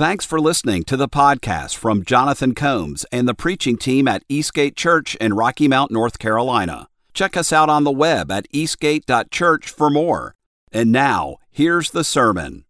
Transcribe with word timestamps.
Thanks 0.00 0.24
for 0.24 0.40
listening 0.40 0.84
to 0.84 0.96
the 0.96 1.10
podcast 1.10 1.76
from 1.76 2.06
Jonathan 2.06 2.54
Combs 2.54 3.04
and 3.12 3.28
the 3.28 3.34
preaching 3.34 3.76
team 3.76 4.08
at 4.08 4.24
Eastgate 4.30 4.74
Church 4.74 5.14
in 5.16 5.34
Rocky 5.34 5.68
Mount, 5.68 5.90
North 5.90 6.18
Carolina. 6.18 6.88
Check 7.12 7.36
us 7.36 7.52
out 7.52 7.68
on 7.68 7.84
the 7.84 7.90
web 7.90 8.30
at 8.30 8.46
eastgate.church 8.50 9.68
for 9.68 9.90
more. 9.90 10.34
And 10.72 10.90
now, 10.90 11.36
here's 11.50 11.90
the 11.90 12.02
sermon. 12.02 12.64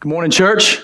Good 0.00 0.10
morning, 0.10 0.30
church. 0.30 0.82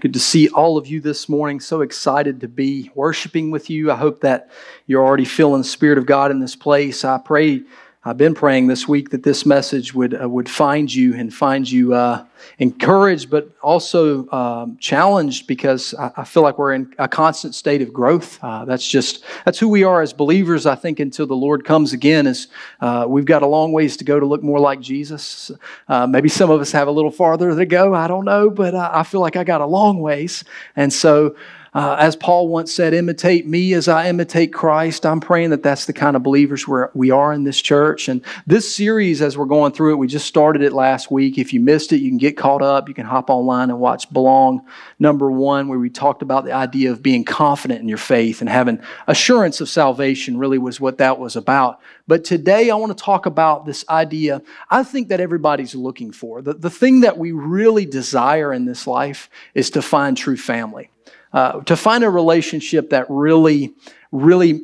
Good 0.00 0.14
to 0.14 0.18
see 0.18 0.48
all 0.48 0.78
of 0.78 0.86
you 0.86 1.02
this 1.02 1.28
morning. 1.28 1.60
So 1.60 1.82
excited 1.82 2.40
to 2.40 2.48
be 2.48 2.90
worshiping 2.94 3.50
with 3.50 3.68
you. 3.68 3.92
I 3.92 3.96
hope 3.96 4.22
that 4.22 4.48
you're 4.86 5.04
already 5.04 5.26
feeling 5.26 5.60
the 5.60 5.68
Spirit 5.68 5.98
of 5.98 6.06
God 6.06 6.30
in 6.30 6.40
this 6.40 6.56
place. 6.56 7.04
I 7.04 7.18
pray 7.18 7.60
I've 8.04 8.16
been 8.16 8.34
praying 8.34 8.68
this 8.68 8.86
week 8.86 9.10
that 9.10 9.24
this 9.24 9.44
message 9.44 9.92
would 9.92 10.20
uh, 10.20 10.28
would 10.28 10.48
find 10.48 10.92
you 10.92 11.14
and 11.14 11.34
find 11.34 11.68
you 11.68 11.94
uh, 11.94 12.24
encouraged, 12.60 13.28
but 13.28 13.50
also 13.60 14.30
um, 14.30 14.76
challenged 14.78 15.48
because 15.48 15.94
I, 15.94 16.12
I, 16.18 16.24
feel 16.24 16.44
like 16.44 16.58
we're 16.58 16.74
in 16.74 16.94
a 16.98 17.08
constant 17.08 17.56
state 17.56 17.82
of 17.82 17.92
growth. 17.92 18.38
Uh, 18.40 18.64
that's 18.64 18.86
just 18.86 19.24
that's 19.44 19.58
who 19.58 19.68
we 19.68 19.82
are 19.82 20.00
as 20.00 20.12
believers. 20.12 20.64
I 20.64 20.76
think 20.76 21.00
until 21.00 21.26
the 21.26 21.34
Lord 21.34 21.64
comes 21.64 21.92
again, 21.92 22.28
is 22.28 22.46
uh, 22.80 23.04
we've 23.08 23.24
got 23.24 23.42
a 23.42 23.48
long 23.48 23.72
ways 23.72 23.96
to 23.96 24.04
go 24.04 24.20
to 24.20 24.26
look 24.26 24.44
more 24.44 24.60
like 24.60 24.80
Jesus. 24.80 25.50
Uh, 25.88 26.06
maybe 26.06 26.28
some 26.28 26.50
of 26.50 26.60
us 26.60 26.70
have 26.70 26.86
a 26.86 26.92
little 26.92 27.10
farther 27.10 27.54
to 27.54 27.66
go. 27.66 27.94
I 27.94 28.06
don't 28.06 28.24
know, 28.24 28.48
but 28.48 28.76
I, 28.76 29.00
I 29.00 29.02
feel 29.02 29.20
like 29.20 29.34
I 29.34 29.42
got 29.42 29.60
a 29.60 29.66
long 29.66 30.00
ways, 30.00 30.44
and 30.76 30.92
so. 30.92 31.34
Uh, 31.74 31.96
as 31.98 32.16
Paul 32.16 32.48
once 32.48 32.72
said, 32.72 32.94
imitate 32.94 33.46
me 33.46 33.72
as 33.74 33.88
I 33.88 34.08
imitate 34.08 34.52
Christ. 34.52 35.04
I'm 35.04 35.20
praying 35.20 35.50
that 35.50 35.62
that's 35.62 35.86
the 35.86 35.92
kind 35.92 36.16
of 36.16 36.22
believers 36.22 36.66
where 36.66 36.90
we 36.94 37.10
are 37.10 37.32
in 37.32 37.44
this 37.44 37.60
church. 37.60 38.08
And 38.08 38.24
this 38.46 38.74
series, 38.74 39.22
as 39.22 39.36
we're 39.36 39.44
going 39.44 39.72
through 39.72 39.92
it, 39.92 39.96
we 39.96 40.06
just 40.06 40.26
started 40.26 40.62
it 40.62 40.72
last 40.72 41.10
week. 41.10 41.38
If 41.38 41.52
you 41.52 41.60
missed 41.60 41.92
it, 41.92 42.00
you 42.00 42.10
can 42.10 42.18
get 42.18 42.36
caught 42.36 42.62
up. 42.62 42.88
You 42.88 42.94
can 42.94 43.06
hop 43.06 43.30
online 43.30 43.70
and 43.70 43.78
watch 43.78 44.10
Belong 44.12 44.66
number 44.98 45.30
one, 45.30 45.68
where 45.68 45.78
we 45.78 45.90
talked 45.90 46.22
about 46.22 46.44
the 46.44 46.52
idea 46.52 46.90
of 46.90 47.02
being 47.02 47.24
confident 47.24 47.80
in 47.80 47.88
your 47.88 47.98
faith 47.98 48.40
and 48.40 48.48
having 48.48 48.80
assurance 49.06 49.60
of 49.60 49.68
salvation, 49.68 50.38
really 50.38 50.58
was 50.58 50.80
what 50.80 50.98
that 50.98 51.18
was 51.18 51.36
about. 51.36 51.80
But 52.06 52.24
today 52.24 52.70
I 52.70 52.74
want 52.74 52.96
to 52.96 53.04
talk 53.04 53.26
about 53.26 53.66
this 53.66 53.84
idea 53.88 54.42
I 54.70 54.82
think 54.82 55.08
that 55.08 55.20
everybody's 55.20 55.74
looking 55.74 56.12
for. 56.12 56.42
The, 56.42 56.54
the 56.54 56.70
thing 56.70 57.00
that 57.00 57.18
we 57.18 57.32
really 57.32 57.86
desire 57.86 58.52
in 58.52 58.64
this 58.64 58.86
life 58.86 59.30
is 59.54 59.70
to 59.70 59.82
find 59.82 60.16
true 60.16 60.36
family. 60.36 60.90
Uh, 61.32 61.60
to 61.60 61.76
find 61.76 62.04
a 62.04 62.10
relationship 62.10 62.90
that 62.90 63.06
really, 63.08 63.74
really 64.12 64.62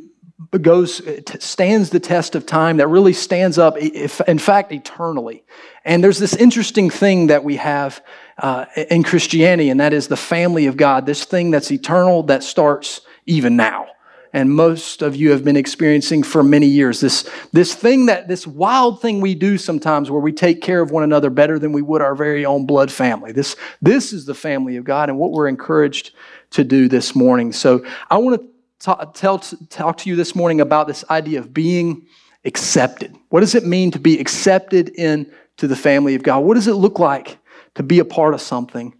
goes 0.61 1.01
stands 1.39 1.91
the 1.91 2.01
test 2.01 2.35
of 2.35 2.45
time 2.45 2.79
that 2.79 2.89
really 2.89 3.13
stands 3.13 3.57
up 3.59 3.77
if, 3.79 4.21
in 4.23 4.39
fact 4.39 4.73
eternally. 4.73 5.45
And 5.85 6.03
there's 6.03 6.19
this 6.19 6.35
interesting 6.35 6.91
thing 6.91 7.29
that 7.29 7.45
we 7.45 7.57
have 7.57 8.03
uh, 8.39 8.67
in 8.91 9.05
christianity 9.05 9.71
and 9.71 9.79
that 9.79 9.93
is 9.93 10.09
the 10.09 10.17
family 10.17 10.67
of 10.67 10.77
god 10.77 11.07
this 11.07 11.25
thing 11.25 11.53
that's 11.53 11.71
eternal 11.71 12.25
that 12.25 12.43
starts 12.43 13.01
even 13.27 13.57
now 13.57 13.87
and 14.35 14.51
most 14.51 15.01
of 15.01 15.17
you 15.17 15.31
have 15.31 15.45
been 15.45 15.57
experiencing 15.57 16.23
for 16.23 16.43
many 16.43 16.67
years 16.67 17.01
this, 17.01 17.27
this 17.53 17.75
thing 17.75 18.05
that 18.07 18.29
this 18.29 18.47
wild 18.47 19.01
thing 19.01 19.23
we 19.23 19.35
do 19.35 19.57
sometimes 19.57 20.11
where 20.11 20.21
we 20.21 20.33
take 20.33 20.61
care 20.61 20.83
of 20.83 20.91
one 20.91 21.05
another 21.05 21.31
better 21.31 21.59
than 21.59 21.73
we 21.73 21.81
would 21.81 22.03
our 22.03 22.15
very 22.15 22.45
own 22.45 22.67
blood 22.67 22.93
family 22.93 23.33
this, 23.33 23.57
this 23.81 24.13
is 24.13 24.27
the 24.27 24.35
family 24.35 24.77
of 24.77 24.85
god 24.85 25.09
and 25.09 25.19
what 25.19 25.33
we're 25.33 25.49
encouraged 25.49 26.13
to 26.55 26.65
do 26.65 26.89
this 26.89 27.15
morning. 27.15 27.53
So 27.53 27.85
I 28.11 28.17
want 28.19 28.41
to 28.41 28.49
talk, 28.79 29.15
tell, 29.15 29.39
talk 29.39 29.99
to 29.99 30.09
you 30.09 30.17
this 30.17 30.35
morning 30.35 30.61
about 30.61 30.87
this 30.87 31.05
idea 31.11 31.41
of 31.41 31.53
being 31.53 32.07
accepted. 32.45 33.15
What 33.31 33.41
does 33.41 33.55
it 33.55 33.67
mean 33.67 33.91
to 33.91 33.99
be 33.99 34.21
accepted 34.21 34.91
into 34.91 35.67
the 35.67 35.77
family 35.77 36.15
of 36.15 36.23
God? 36.23 36.41
What 36.41 36.55
does 36.55 36.69
it 36.69 36.75
look 36.75 37.01
like 37.01 37.39
to 37.75 37.83
be 37.83 37.99
a 37.99 38.05
part 38.05 38.35
of 38.35 38.41
something? 38.41 38.95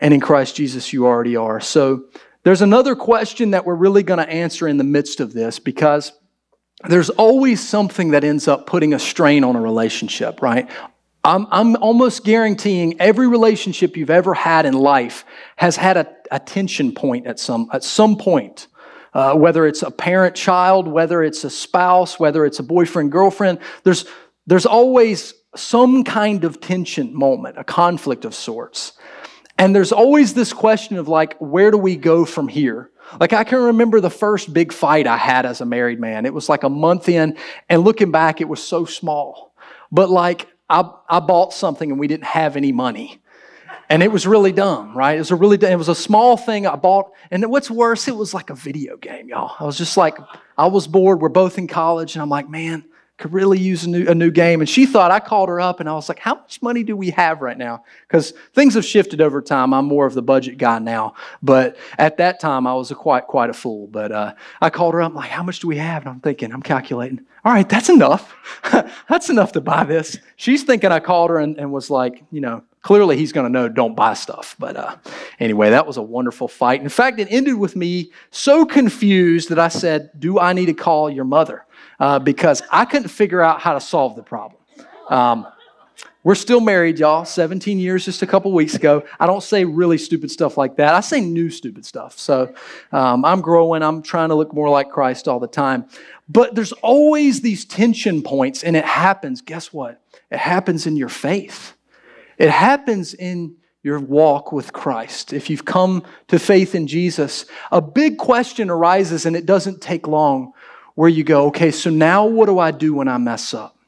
And 0.00 0.14
in 0.14 0.20
Christ 0.20 0.56
Jesus, 0.56 0.92
you 0.92 1.06
already 1.06 1.36
are. 1.36 1.60
So 1.60 2.04
there's 2.44 2.62
another 2.62 2.94
question 2.94 3.50
that 3.50 3.66
we're 3.66 3.74
really 3.74 4.02
going 4.02 4.18
to 4.18 4.28
answer 4.28 4.68
in 4.68 4.76
the 4.76 4.84
midst 4.84 5.20
of 5.20 5.32
this 5.32 5.58
because 5.58 6.12
there's 6.88 7.10
always 7.10 7.66
something 7.66 8.12
that 8.12 8.24
ends 8.24 8.46
up 8.46 8.66
putting 8.66 8.94
a 8.94 8.98
strain 8.98 9.42
on 9.44 9.56
a 9.56 9.60
relationship, 9.60 10.40
right? 10.40 10.70
I'm, 11.24 11.46
I'm 11.50 11.76
almost 11.76 12.24
guaranteeing 12.24 13.00
every 13.00 13.26
relationship 13.26 13.96
you've 13.96 14.10
ever 14.10 14.32
had 14.34 14.64
in 14.64 14.74
life 14.74 15.24
has 15.56 15.76
had 15.76 15.96
a, 15.96 16.16
a 16.30 16.38
tension 16.38 16.92
point 16.92 17.26
at 17.26 17.40
some, 17.40 17.68
at 17.72 17.82
some 17.82 18.16
point. 18.16 18.68
Uh, 19.12 19.34
whether 19.34 19.66
it's 19.66 19.82
a 19.82 19.90
parent 19.90 20.36
child, 20.36 20.86
whether 20.86 21.22
it's 21.22 21.42
a 21.42 21.50
spouse, 21.50 22.20
whether 22.20 22.44
it's 22.44 22.60
a 22.60 22.62
boyfriend 22.62 23.10
girlfriend, 23.10 23.58
there's, 23.82 24.04
there's 24.46 24.66
always 24.66 25.34
some 25.56 26.04
kind 26.04 26.44
of 26.44 26.60
tension 26.60 27.14
moment, 27.14 27.58
a 27.58 27.64
conflict 27.64 28.24
of 28.24 28.34
sorts. 28.34 28.92
And 29.58 29.74
there's 29.74 29.92
always 29.92 30.34
this 30.34 30.52
question 30.52 30.96
of 30.96 31.08
like, 31.08 31.36
where 31.38 31.70
do 31.70 31.76
we 31.76 31.96
go 31.96 32.24
from 32.24 32.48
here? 32.48 32.90
Like, 33.18 33.32
I 33.32 33.42
can 33.42 33.58
remember 33.58 34.00
the 34.00 34.10
first 34.10 34.52
big 34.52 34.72
fight 34.72 35.06
I 35.06 35.16
had 35.16 35.46
as 35.46 35.60
a 35.60 35.66
married 35.66 35.98
man. 35.98 36.26
It 36.26 36.34
was 36.34 36.48
like 36.48 36.62
a 36.62 36.68
month 36.68 37.08
in, 37.08 37.36
and 37.68 37.82
looking 37.82 38.12
back, 38.12 38.40
it 38.40 38.48
was 38.48 38.62
so 38.62 38.84
small. 38.84 39.54
But 39.90 40.10
like, 40.10 40.46
I, 40.70 40.88
I 41.08 41.20
bought 41.20 41.52
something 41.52 41.90
and 41.90 41.98
we 41.98 42.06
didn't 42.06 42.26
have 42.26 42.56
any 42.56 42.72
money. 42.72 43.20
And 43.90 44.02
it 44.02 44.12
was 44.12 44.26
really 44.26 44.52
dumb, 44.52 44.94
right? 44.96 45.16
It 45.16 45.20
was 45.20 45.30
a 45.30 45.36
really, 45.36 45.56
it 45.56 45.78
was 45.78 45.88
a 45.88 45.94
small 45.94 46.36
thing 46.36 46.66
I 46.66 46.76
bought. 46.76 47.10
And 47.30 47.50
what's 47.50 47.70
worse, 47.70 48.06
it 48.06 48.14
was 48.14 48.34
like 48.34 48.50
a 48.50 48.54
video 48.54 48.98
game, 48.98 49.28
y'all. 49.30 49.56
I 49.58 49.64
was 49.64 49.78
just 49.78 49.96
like, 49.96 50.18
I 50.58 50.66
was 50.66 50.86
bored. 50.86 51.22
We're 51.22 51.30
both 51.30 51.56
in 51.56 51.66
college. 51.66 52.14
And 52.14 52.22
I'm 52.22 52.28
like, 52.28 52.50
man, 52.50 52.84
could 53.18 53.32
really 53.32 53.58
use 53.58 53.84
a 53.84 53.90
new, 53.90 54.06
a 54.08 54.14
new 54.14 54.30
game. 54.30 54.60
And 54.60 54.68
she 54.68 54.86
thought, 54.86 55.10
I 55.10 55.18
called 55.18 55.48
her 55.48 55.60
up 55.60 55.80
and 55.80 55.88
I 55.88 55.92
was 55.92 56.08
like, 56.08 56.20
how 56.20 56.36
much 56.36 56.62
money 56.62 56.84
do 56.84 56.96
we 56.96 57.10
have 57.10 57.42
right 57.42 57.58
now? 57.58 57.84
Because 58.06 58.32
things 58.54 58.74
have 58.74 58.84
shifted 58.84 59.20
over 59.20 59.42
time. 59.42 59.74
I'm 59.74 59.86
more 59.86 60.06
of 60.06 60.14
the 60.14 60.22
budget 60.22 60.56
guy 60.56 60.78
now. 60.78 61.14
But 61.42 61.76
at 61.98 62.16
that 62.18 62.38
time, 62.38 62.66
I 62.66 62.74
was 62.74 62.92
a 62.92 62.94
quite, 62.94 63.26
quite 63.26 63.50
a 63.50 63.52
fool. 63.52 63.88
But 63.88 64.12
uh, 64.12 64.34
I 64.60 64.70
called 64.70 64.94
her 64.94 65.02
up, 65.02 65.14
like, 65.14 65.30
how 65.30 65.42
much 65.42 65.58
do 65.58 65.66
we 65.66 65.76
have? 65.78 66.02
And 66.02 66.10
I'm 66.10 66.20
thinking, 66.20 66.52
I'm 66.52 66.62
calculating, 66.62 67.26
all 67.44 67.52
right, 67.52 67.68
that's 67.68 67.88
enough. 67.88 68.34
that's 69.08 69.30
enough 69.30 69.52
to 69.52 69.60
buy 69.60 69.82
this. 69.82 70.18
She's 70.36 70.62
thinking 70.62 70.92
I 70.92 71.00
called 71.00 71.30
her 71.30 71.38
and, 71.38 71.58
and 71.58 71.72
was 71.72 71.90
like, 71.90 72.22
you 72.30 72.40
know, 72.40 72.62
clearly 72.82 73.16
he's 73.16 73.32
going 73.32 73.46
to 73.46 73.50
know 73.52 73.68
don't 73.68 73.96
buy 73.96 74.14
stuff. 74.14 74.54
But 74.60 74.76
uh, 74.76 74.96
anyway, 75.40 75.70
that 75.70 75.86
was 75.86 75.96
a 75.96 76.02
wonderful 76.02 76.46
fight. 76.46 76.82
In 76.82 76.88
fact, 76.88 77.18
it 77.18 77.26
ended 77.30 77.56
with 77.56 77.74
me 77.74 78.12
so 78.30 78.64
confused 78.64 79.48
that 79.48 79.58
I 79.58 79.68
said, 79.68 80.10
do 80.18 80.38
I 80.38 80.52
need 80.52 80.66
to 80.66 80.74
call 80.74 81.10
your 81.10 81.24
mother? 81.24 81.64
Uh, 81.98 82.18
because 82.18 82.62
I 82.70 82.84
couldn't 82.84 83.08
figure 83.08 83.40
out 83.40 83.60
how 83.60 83.74
to 83.74 83.80
solve 83.80 84.16
the 84.16 84.22
problem. 84.22 84.60
Um, 85.08 85.46
we're 86.24 86.34
still 86.34 86.60
married, 86.60 86.98
y'all. 86.98 87.24
17 87.24 87.78
years 87.78 88.04
just 88.04 88.22
a 88.22 88.26
couple 88.26 88.52
weeks 88.52 88.74
ago. 88.74 89.04
I 89.18 89.26
don't 89.26 89.42
say 89.42 89.64
really 89.64 89.98
stupid 89.98 90.30
stuff 90.30 90.58
like 90.58 90.76
that. 90.76 90.94
I 90.94 91.00
say 91.00 91.20
new 91.20 91.48
stupid 91.48 91.86
stuff. 91.86 92.18
So 92.18 92.52
um, 92.92 93.24
I'm 93.24 93.40
growing. 93.40 93.82
I'm 93.82 94.02
trying 94.02 94.28
to 94.30 94.34
look 94.34 94.52
more 94.52 94.68
like 94.68 94.90
Christ 94.90 95.28
all 95.28 95.40
the 95.40 95.46
time. 95.46 95.86
But 96.28 96.54
there's 96.54 96.72
always 96.72 97.40
these 97.40 97.64
tension 97.64 98.22
points, 98.22 98.62
and 98.62 98.76
it 98.76 98.84
happens. 98.84 99.40
Guess 99.40 99.72
what? 99.72 100.02
It 100.30 100.38
happens 100.38 100.86
in 100.86 100.96
your 100.96 101.08
faith. 101.08 101.74
It 102.36 102.50
happens 102.50 103.14
in 103.14 103.56
your 103.82 104.00
walk 104.00 104.52
with 104.52 104.72
Christ. 104.72 105.32
If 105.32 105.48
you've 105.48 105.64
come 105.64 106.02
to 106.26 106.38
faith 106.38 106.74
in 106.74 106.86
Jesus, 106.86 107.46
a 107.72 107.80
big 107.80 108.18
question 108.18 108.70
arises, 108.70 109.24
and 109.24 109.34
it 109.34 109.46
doesn't 109.46 109.80
take 109.80 110.06
long 110.06 110.52
where 110.98 111.08
you 111.08 111.22
go, 111.22 111.46
okay, 111.46 111.70
so 111.70 111.90
now 111.90 112.26
what 112.26 112.46
do 112.46 112.58
I 112.58 112.72
do 112.72 112.92
when 112.92 113.06
I 113.06 113.18
mess 113.18 113.54
up? 113.54 113.78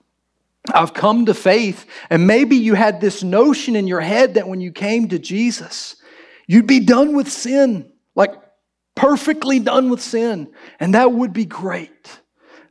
I've 0.72 0.94
come 0.94 1.26
to 1.26 1.34
faith, 1.34 1.84
and 2.08 2.24
maybe 2.24 2.54
you 2.54 2.74
had 2.74 3.00
this 3.00 3.24
notion 3.24 3.74
in 3.74 3.88
your 3.88 4.00
head 4.00 4.34
that 4.34 4.46
when 4.46 4.60
you 4.60 4.70
came 4.70 5.08
to 5.08 5.18
Jesus, 5.18 5.96
you'd 6.46 6.68
be 6.68 6.78
done 6.78 7.16
with 7.16 7.28
sin, 7.28 7.90
like 8.14 8.32
perfectly 8.94 9.58
done 9.58 9.90
with 9.90 10.00
sin, 10.00 10.52
and 10.78 10.94
that 10.94 11.10
would 11.10 11.32
be 11.32 11.44
great. 11.44 12.20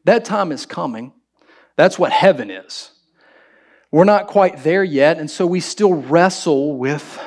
That 0.05 0.23
time 0.23 0.53
is 0.53 0.65
coming. 0.65 1.11
That's 1.75 1.99
what 1.99 2.13
heaven 2.13 2.49
is. 2.49 2.91
We're 3.91 4.05
not 4.05 4.27
quite 4.27 4.63
there 4.63 4.85
yet, 4.85 5.17
and 5.17 5.29
so 5.29 5.45
we 5.45 5.59
still 5.59 5.95
wrestle 5.95 6.77
with 6.77 7.21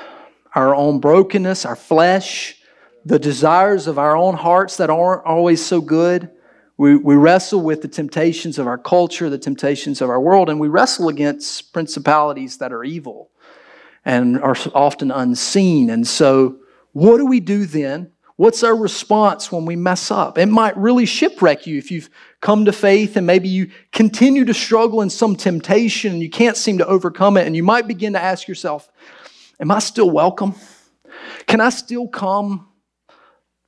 our 0.55 0.75
own 0.75 0.99
brokenness, 0.99 1.67
our 1.67 1.77
flesh, 1.77 2.57
the 3.04 3.19
desires 3.19 3.86
of 3.86 3.98
our 3.98 4.16
own 4.16 4.34
hearts 4.34 4.78
that 4.78 4.89
aren't 4.89 5.27
always 5.27 5.63
so 5.63 5.83
good. 5.83 6.31
We, 6.77 6.97
we 6.97 7.16
wrestle 7.16 7.60
with 7.60 7.83
the 7.83 7.89
temptations 7.89 8.59
of 8.59 8.66
our 8.66 8.78
culture, 8.78 9.28
the 9.28 9.39
temptations 9.39 10.01
of 10.01 10.10
our 10.10 10.21
world, 10.21 10.48
and 10.48 10.59
we 10.59 10.69
wrestle 10.69 11.09
against 11.09 11.72
principalities 11.72 12.59
that 12.59 12.72
are 12.72 12.83
evil 12.83 13.30
and 14.04 14.41
are 14.41 14.57
often 14.74 15.10
unseen. 15.10 15.91
And 15.91 16.07
so, 16.07 16.57
what 16.92 17.19
do 17.19 17.27
we 17.27 17.41
do 17.41 17.66
then? 17.66 18.13
What's 18.36 18.63
our 18.65 18.74
response 18.74 19.53
when 19.53 19.66
we 19.66 19.77
mess 19.77 20.10
up? 20.10 20.39
It 20.39 20.47
might 20.47 20.77
really 20.77 21.07
shipwreck 21.07 21.66
you 21.66 21.78
if 21.78 21.91
you've 21.91 22.10
come 22.41 22.65
to 22.65 22.72
faith 22.72 23.16
and 23.16 23.27
maybe 23.27 23.48
you 23.48 23.71
continue 23.92 24.45
to 24.47 24.54
struggle 24.54 25.03
in 25.03 25.10
some 25.10 25.36
temptation 25.36 26.13
and 26.13 26.22
you 26.22 26.30
can't 26.30 26.57
seem 26.57 26.78
to 26.78 26.86
overcome 26.86 27.36
it. 27.36 27.47
And 27.47 27.54
you 27.54 27.63
might 27.63 27.86
begin 27.86 28.15
to 28.15 28.22
ask 28.22 28.48
yourself, 28.48 28.91
Am 29.60 29.71
I 29.71 29.78
still 29.78 30.10
welcome? 30.10 30.54
Can 31.47 31.60
I 31.60 31.69
still 31.69 32.09
come 32.09 32.69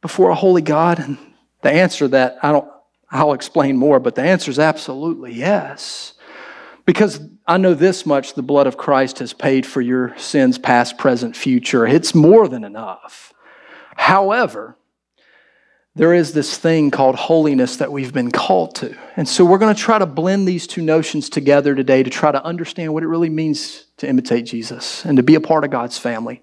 before 0.01 0.31
a 0.31 0.35
holy 0.35 0.63
God? 0.63 0.99
And 0.99 1.19
the 1.63 1.71
answer 1.71 2.09
that 2.09 2.39
I 2.43 2.51
don't 2.51 2.69
I'll 3.15 3.33
explain 3.33 3.77
more, 3.77 4.01
but 4.01 4.17
the 4.17 4.23
answer 4.23 4.51
is 4.51 4.59
absolutely 4.59 5.33
yes. 5.33 6.15
Because 6.85 7.21
I 7.47 7.59
know 7.59 7.73
this 7.73 8.05
much 8.05 8.35
the 8.35 8.43
blood 8.43 8.67
of 8.67 8.77
Christ 8.77 9.21
has 9.21 9.33
paid 9.33 9.65
for 9.65 9.81
your 9.81 10.19
sins, 10.19 10.59
past, 10.59 10.99
present, 10.99 11.37
future. 11.37 11.87
It's 11.87 12.13
more 12.13 12.49
than 12.49 12.65
enough. 12.65 13.33
However, 13.97 14.77
there 15.95 16.13
is 16.13 16.33
this 16.33 16.59
thing 16.59 16.91
called 16.91 17.15
holiness 17.15 17.77
that 17.77 17.93
we've 17.93 18.13
been 18.13 18.33
called 18.33 18.75
to. 18.77 18.97
And 19.17 19.29
so 19.29 19.45
we're 19.45 19.59
going 19.59 19.75
to 19.75 19.81
try 19.81 20.01
to 20.01 20.07
blend 20.07 20.49
these 20.49 20.67
two 20.67 20.83
notions 20.83 21.31
together 21.31 21.77
today 21.77 22.03
to 22.03 22.11
try 22.11 22.33
to 22.33 22.45
understand 22.45 22.93
what 22.93 23.05
it 23.05 23.07
really 23.07 23.31
means 23.31 23.85
to 23.99 24.09
imitate 24.09 24.47
Jesus 24.47 25.05
and 25.05 25.17
to 25.19 25.23
be 25.23 25.37
a 25.37 25.41
part 25.41 25.63
of 25.63 25.71
God's 25.71 25.99
family. 25.99 26.43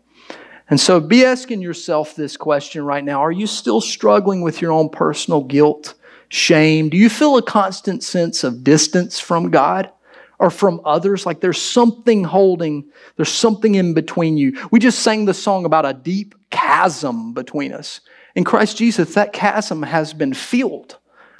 And 0.70 0.80
so 0.80 1.02
be 1.02 1.26
asking 1.26 1.62
yourself 1.62 2.16
this 2.16 2.38
question 2.38 2.86
right 2.86 3.04
now 3.04 3.20
Are 3.20 3.32
you 3.32 3.46
still 3.46 3.82
struggling 3.82 4.42
with 4.42 4.62
your 4.62 4.72
own 4.72 4.88
personal 4.88 5.44
guilt, 5.44 5.96
shame? 6.32 6.90
Do 6.90 6.98
you 6.98 7.10
feel 7.10 7.38
a 7.38 7.42
constant 7.42 8.04
sense 8.04 8.44
of 8.44 8.64
distance 8.64 9.20
from 9.20 9.52
God? 9.52 9.92
or 10.42 10.50
from 10.50 10.82
others. 10.84 11.24
Like 11.24 11.40
there's 11.40 11.62
something 11.62 12.24
holding, 12.24 12.90
there's 13.16 13.30
something 13.32 13.76
in 13.76 13.94
between 13.94 14.38
you. 14.38 14.58
We 14.72 14.80
just 14.80 15.00
sang 15.00 15.26
the 15.26 15.36
song 15.36 15.66
about 15.66 15.86
a 15.86 15.94
deep 15.94 16.34
chasm 16.50 17.34
between 17.34 17.72
us. 17.72 18.02
In 18.34 18.44
Christ 18.44 18.76
Jesus, 18.76 19.14
that 19.14 19.34
chasm 19.34 19.84
has 19.84 20.14
been 20.14 20.34
filled. 20.34 20.98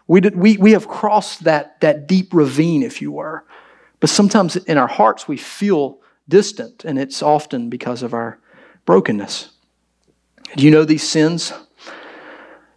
We, 0.08 0.22
did, 0.22 0.36
we, 0.36 0.56
we 0.58 0.74
have 0.74 0.88
crossed 0.88 1.46
that, 1.46 1.82
that 1.82 2.08
deep 2.08 2.32
ravine, 2.32 2.84
if 2.84 3.02
you 3.02 3.12
were. 3.12 3.44
But 4.00 4.12
sometimes 4.12 4.56
in 4.56 4.78
our 4.78 4.88
hearts, 4.88 5.28
we 5.28 5.38
feel 5.38 6.00
distant, 6.30 6.86
and 6.86 7.00
it's 7.00 7.24
often 7.24 7.70
because 7.70 8.04
of 8.04 8.14
our 8.14 8.38
brokenness. 8.86 9.50
Do 10.58 10.64
you 10.64 10.70
know 10.70 10.86
these 10.86 11.08
sins? 11.08 11.54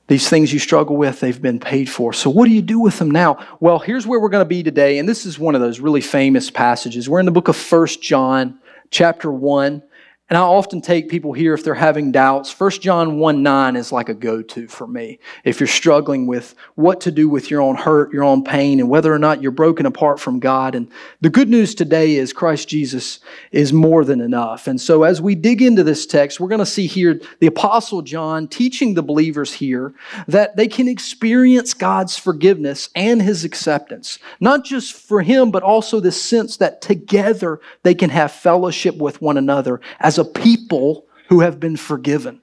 These 0.06 0.29
things 0.29 0.53
you 0.53 0.59
struggle 0.59 0.97
with, 0.97 1.21
they've 1.21 1.41
been 1.41 1.59
paid 1.59 1.89
for. 1.89 2.12
So, 2.12 2.29
what 2.29 2.45
do 2.45 2.53
you 2.53 2.61
do 2.61 2.79
with 2.79 2.99
them 2.99 3.11
now? 3.11 3.39
Well, 3.59 3.79
here's 3.79 4.06
where 4.06 4.21
we're 4.21 4.29
going 4.29 4.45
to 4.45 4.49
be 4.49 4.62
today, 4.62 4.99
and 4.99 5.09
this 5.09 5.25
is 5.25 5.39
one 5.39 5.55
of 5.55 5.62
those 5.62 5.81
really 5.81 6.03
famous 6.03 6.51
passages. 6.51 7.09
We're 7.09 7.21
in 7.21 7.27
the 7.27 7.33
book 7.33 7.49
of 7.49 7.56
First 7.56 8.03
John, 8.03 8.59
chapter 8.91 9.33
1. 9.33 9.83
And 10.31 10.38
I 10.38 10.41
often 10.41 10.81
take 10.81 11.11
people 11.11 11.35
here 11.35 11.53
if 11.53 11.62
they're 11.62 11.75
having 11.75 12.11
doubts. 12.11 12.59
1 12.59 12.71
John 12.81 13.19
1 13.19 13.43
9 13.43 13.76
is 13.76 13.93
like 13.93 14.09
a 14.09 14.15
go 14.15 14.41
to 14.41 14.67
for 14.69 14.87
me. 14.87 15.19
If 15.44 15.61
you're 15.61 15.67
struggling 15.67 16.26
with 16.26 16.55
what 16.76 17.03
to 17.03 17.11
do 17.11 17.29
with 17.29 17.50
your 17.50 17.61
own 17.61 17.76
hurt, 17.76 18.11
your 18.11 18.25
own 18.25 18.43
pain, 18.43 18.81
and 18.81 18.88
whether 18.88 19.12
or 19.12 19.19
not 19.19 19.43
you're 19.43 19.50
broken 19.50 19.85
apart 19.85 20.19
from 20.19 20.41
God. 20.41 20.75
And 20.75 20.91
the 21.21 21.29
good 21.29 21.50
news 21.50 21.75
today 21.75 22.17
is 22.17 22.32
Christ 22.32 22.69
Jesus 22.69 23.21
is 23.53 23.71
more 23.71 24.03
than 24.03 24.23
enough. 24.23 24.67
And 24.67 24.81
so 24.81 25.03
as 25.03 25.21
we 25.21 25.35
dig 25.35 25.61
into 25.61 25.85
this 25.85 26.06
text, 26.06 26.41
we're 26.41 26.49
going 26.49 26.59
to 26.59 26.65
see 26.65 26.87
here 26.87 27.20
the 27.41 27.47
Apostle 27.47 28.00
John 28.00 28.49
teaching 28.49 28.94
the 28.94 29.03
believers 29.03 29.53
here 29.53 29.93
that 30.27 30.56
they 30.56 30.69
can 30.69 30.88
experience 30.88 31.75
God's 31.75 32.17
forgiveness 32.17 32.88
and 32.94 33.20
his 33.20 33.44
acceptance. 33.44 34.19
Not 34.41 34.65
just 34.65 34.94
for 34.94 35.20
him, 35.20 35.50
but 35.50 35.62
also 35.62 36.00
this 36.00 36.20
sense 36.20 36.56
that 36.56 36.81
together 36.81 37.61
they 37.82 37.94
can 37.94 38.09
have 38.09 38.32
fellowship 38.32 38.97
with 38.97 39.20
one 39.20 39.37
another 39.37 39.82
as 40.00 40.13
as 40.14 40.19
a 40.19 40.25
people 40.25 41.06
who 41.28 41.40
have 41.40 41.58
been 41.58 41.76
forgiven. 41.76 42.40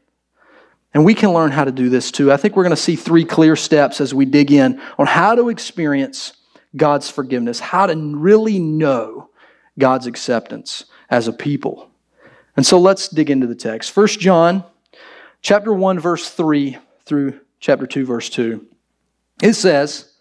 And 0.94 1.06
we 1.06 1.13
can 1.13 1.31
learn 1.31 1.51
how 1.51 1.63
to 1.63 1.71
do 1.71 1.88
this 1.88 2.12
too. 2.12 2.29
I 2.29 2.35
think 2.35 2.57
we're 2.57 2.63
going 2.63 2.75
to 2.75 2.81
see 2.81 2.97
three 2.97 3.23
clear 3.23 3.56
steps 3.56 4.01
as 4.01 4.13
we 4.13 4.25
dig 4.25 4.51
in 4.51 4.81
on 4.97 5.07
how 5.07 5.35
to 5.35 5.47
experience 5.47 6.33
God's 6.75 7.09
forgiveness, 7.09 7.62
how 7.62 7.85
to 7.85 7.95
really 7.95 8.59
know 8.59 9.29
God's 9.79 10.06
acceptance 10.06 10.83
as 11.09 11.29
a 11.29 11.33
people. 11.33 11.89
And 12.57 12.65
so 12.65 12.77
let's 12.77 13.07
dig 13.07 13.29
into 13.29 13.47
the 13.47 13.56
text. 13.56 13.95
1 13.95 14.07
John 14.07 14.65
chapter 15.41 15.74
1 15.74 15.97
verse 15.97 16.29
3 16.29 16.77
through 17.06 17.39
chapter 17.62 17.88
2 17.88 18.06
verse 18.06 18.29
2. 18.29 18.65
It 19.41 19.53
says, 19.53 20.12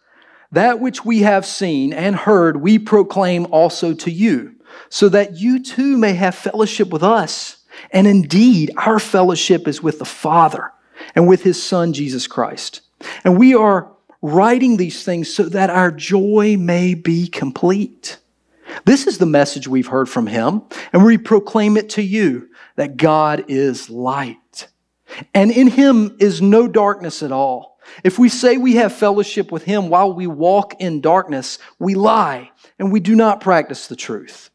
"That 0.53 0.79
which 0.79 1.05
we 1.05 1.23
have 1.23 1.45
seen 1.45 1.93
and 1.93 2.15
heard 2.15 2.59
we 2.59 2.79
proclaim 2.79 3.49
also 3.51 3.93
to 3.95 4.11
you." 4.11 4.55
So 4.89 5.09
that 5.09 5.37
you 5.37 5.63
too 5.63 5.97
may 5.97 6.15
have 6.15 6.35
fellowship 6.35 6.91
with 6.91 7.03
us. 7.03 7.59
And 7.91 8.07
indeed, 8.07 8.73
our 8.77 8.99
fellowship 8.99 9.67
is 9.67 9.83
with 9.83 9.99
the 9.99 10.05
Father 10.05 10.73
and 11.15 11.29
with 11.29 11.43
His 11.43 11.63
Son, 11.63 11.93
Jesus 11.93 12.27
Christ. 12.27 12.83
And 13.25 13.39
we 13.39 13.55
are 13.55 13.91
writing 14.23 14.77
these 14.77 15.03
things 15.03 15.33
so 15.33 15.45
that 15.45 15.71
our 15.71 15.91
joy 15.91 16.57
may 16.59 16.95
be 16.95 17.27
complete. 17.27 18.19
This 18.85 19.07
is 19.07 19.19
the 19.19 19.27
message 19.27 19.67
we've 19.67 19.87
heard 19.87 20.09
from 20.09 20.27
Him, 20.27 20.63
and 20.93 21.05
we 21.05 21.19
proclaim 21.19 21.77
it 21.77 21.91
to 21.91 22.03
you 22.03 22.49
that 22.77 22.97
God 22.97 23.45
is 23.49 23.91
light. 23.91 24.69
And 25.35 25.51
in 25.51 25.69
Him 25.69 26.17
is 26.21 26.41
no 26.41 26.69
darkness 26.69 27.23
at 27.23 27.33
all. 27.33 27.79
If 28.05 28.19
we 28.19 28.29
say 28.29 28.57
we 28.57 28.77
have 28.77 28.95
fellowship 28.95 29.51
with 29.51 29.65
Him 29.65 29.89
while 29.89 30.13
we 30.13 30.27
walk 30.27 30.81
in 30.81 31.01
darkness, 31.01 31.59
we 31.79 31.95
lie 31.95 32.51
and 32.79 32.93
we 32.93 33.01
do 33.01 33.17
not 33.17 33.41
practice 33.41 33.89
the 33.89 33.97
truth. 33.97 34.50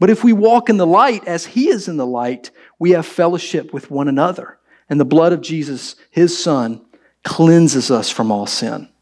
But 0.00 0.10
if 0.10 0.24
we 0.24 0.32
walk 0.32 0.68
in 0.70 0.78
the 0.78 0.86
light 0.86 1.28
as 1.28 1.46
he 1.46 1.68
is 1.68 1.86
in 1.86 1.98
the 1.98 2.06
light, 2.06 2.50
we 2.78 2.90
have 2.92 3.06
fellowship 3.06 3.72
with 3.72 3.90
one 3.90 4.08
another. 4.08 4.58
And 4.88 4.98
the 4.98 5.04
blood 5.04 5.32
of 5.32 5.42
Jesus, 5.42 5.94
his 6.10 6.36
son, 6.36 6.84
cleanses 7.22 7.90
us 7.90 8.10
from 8.10 8.32
all 8.32 8.46
sin. 8.46 8.88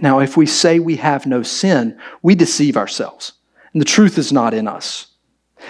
Now, 0.00 0.18
if 0.20 0.36
we 0.36 0.46
say 0.46 0.80
we 0.80 0.96
have 0.96 1.24
no 1.26 1.42
sin, 1.42 2.00
we 2.20 2.34
deceive 2.34 2.76
ourselves, 2.76 3.34
and 3.72 3.80
the 3.80 3.86
truth 3.86 4.18
is 4.18 4.32
not 4.32 4.52
in 4.52 4.66
us. 4.66 5.06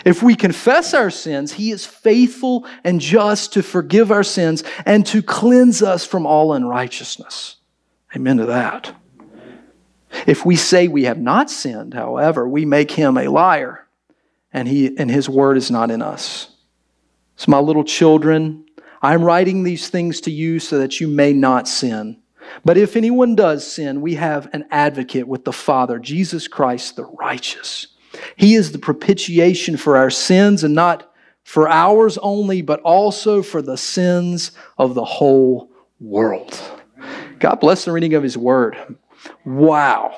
If 0.05 0.23
we 0.23 0.35
confess 0.35 0.95
our 0.95 1.11
sins, 1.11 1.53
he 1.53 1.71
is 1.71 1.85
faithful 1.85 2.67
and 2.85 3.03
just 3.03 3.53
to 3.55 3.63
forgive 3.63 4.11
our 4.11 4.23
sins 4.23 4.65
and 4.87 5.05
to 5.07 5.23
cleanse 5.23 5.83
us 5.83 6.07
from 6.07 6.25
all 6.25 6.55
unrighteousness. 6.55 7.57
Amen 8.17 8.39
to 8.39 8.47
that. 8.47 8.95
If 10.27 10.47
we 10.47 10.57
say 10.57 10.89
we 10.89 11.05
have 11.05 11.19
not 11.19 11.51
sinned, 11.51 11.93
however, 11.93 12.49
we 12.49 12.65
make 12.65 12.91
him 12.91 13.19
a 13.19 13.29
liar 13.29 13.88
and, 14.53 14.69
he, 14.69 14.97
and 14.97 15.11
his 15.11 15.29
word 15.29 15.57
is 15.57 15.71
not 15.71 15.91
in 15.91 16.03
us. 16.03 16.49
So, 17.37 17.51
my 17.51 17.61
little 17.61 17.85
children, 17.85 18.67
I'm 19.01 19.23
writing 19.23 19.63
these 19.63 19.89
things 19.89 20.21
to 20.23 20.31
you 20.31 20.59
so 20.59 20.79
that 20.79 21.01
you 21.01 21.09
may 21.09 21.33
not 21.33 21.69
sin. 21.69 22.21
But 22.65 22.79
if 22.79 22.97
anyone 22.97 23.37
does 23.37 23.71
sin, 23.71 24.01
we 24.01 24.15
have 24.15 24.49
an 24.53 24.65
advocate 24.71 25.29
with 25.29 25.45
the 25.45 25.53
Father, 25.53 25.99
Jesus 25.99 26.49
Christ 26.49 26.97
the 26.97 27.05
righteous. 27.05 27.89
He 28.37 28.55
is 28.55 28.73
the 28.73 28.79
propitiation 28.79 29.77
for 29.77 29.97
our 29.97 30.11
sins, 30.11 30.65
and 30.65 30.75
not 30.75 31.13
for 31.45 31.69
ours 31.69 32.19
only, 32.19 32.63
but 32.63 32.81
also 32.81 33.43
for 33.43 33.63
the 33.63 33.77
sins 33.77 34.53
of 34.77 34.95
the 34.95 35.05
whole 35.05 35.71
world. 36.01 36.59
God 37.39 37.57
bless 37.57 37.85
the 37.85 37.93
reading 37.93 38.15
of 38.15 38.23
His 38.23 38.37
word. 38.37 38.97
Wow. 39.45 40.17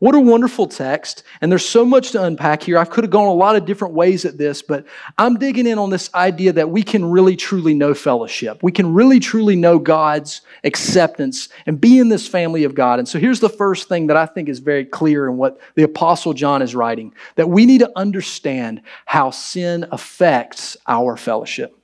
What 0.00 0.14
a 0.14 0.20
wonderful 0.20 0.66
text. 0.66 1.24
And 1.42 1.52
there's 1.52 1.68
so 1.68 1.84
much 1.84 2.12
to 2.12 2.22
unpack 2.22 2.62
here. 2.62 2.78
I 2.78 2.86
could 2.86 3.04
have 3.04 3.10
gone 3.10 3.28
a 3.28 3.34
lot 3.34 3.54
of 3.54 3.66
different 3.66 3.92
ways 3.92 4.24
at 4.24 4.38
this, 4.38 4.62
but 4.62 4.86
I'm 5.18 5.36
digging 5.36 5.66
in 5.66 5.78
on 5.78 5.90
this 5.90 6.12
idea 6.14 6.54
that 6.54 6.70
we 6.70 6.82
can 6.82 7.04
really 7.04 7.36
truly 7.36 7.74
know 7.74 7.92
fellowship. 7.92 8.62
We 8.62 8.72
can 8.72 8.94
really 8.94 9.20
truly 9.20 9.56
know 9.56 9.78
God's 9.78 10.40
acceptance 10.64 11.50
and 11.66 11.78
be 11.78 11.98
in 11.98 12.08
this 12.08 12.26
family 12.26 12.64
of 12.64 12.74
God. 12.74 12.98
And 12.98 13.06
so 13.06 13.18
here's 13.18 13.40
the 13.40 13.50
first 13.50 13.88
thing 13.88 14.06
that 14.06 14.16
I 14.16 14.24
think 14.24 14.48
is 14.48 14.58
very 14.58 14.86
clear 14.86 15.28
in 15.28 15.36
what 15.36 15.60
the 15.74 15.82
Apostle 15.82 16.32
John 16.32 16.62
is 16.62 16.74
writing 16.74 17.12
that 17.34 17.50
we 17.50 17.66
need 17.66 17.80
to 17.80 17.92
understand 17.94 18.80
how 19.04 19.30
sin 19.30 19.86
affects 19.92 20.78
our 20.86 21.18
fellowship 21.18 21.79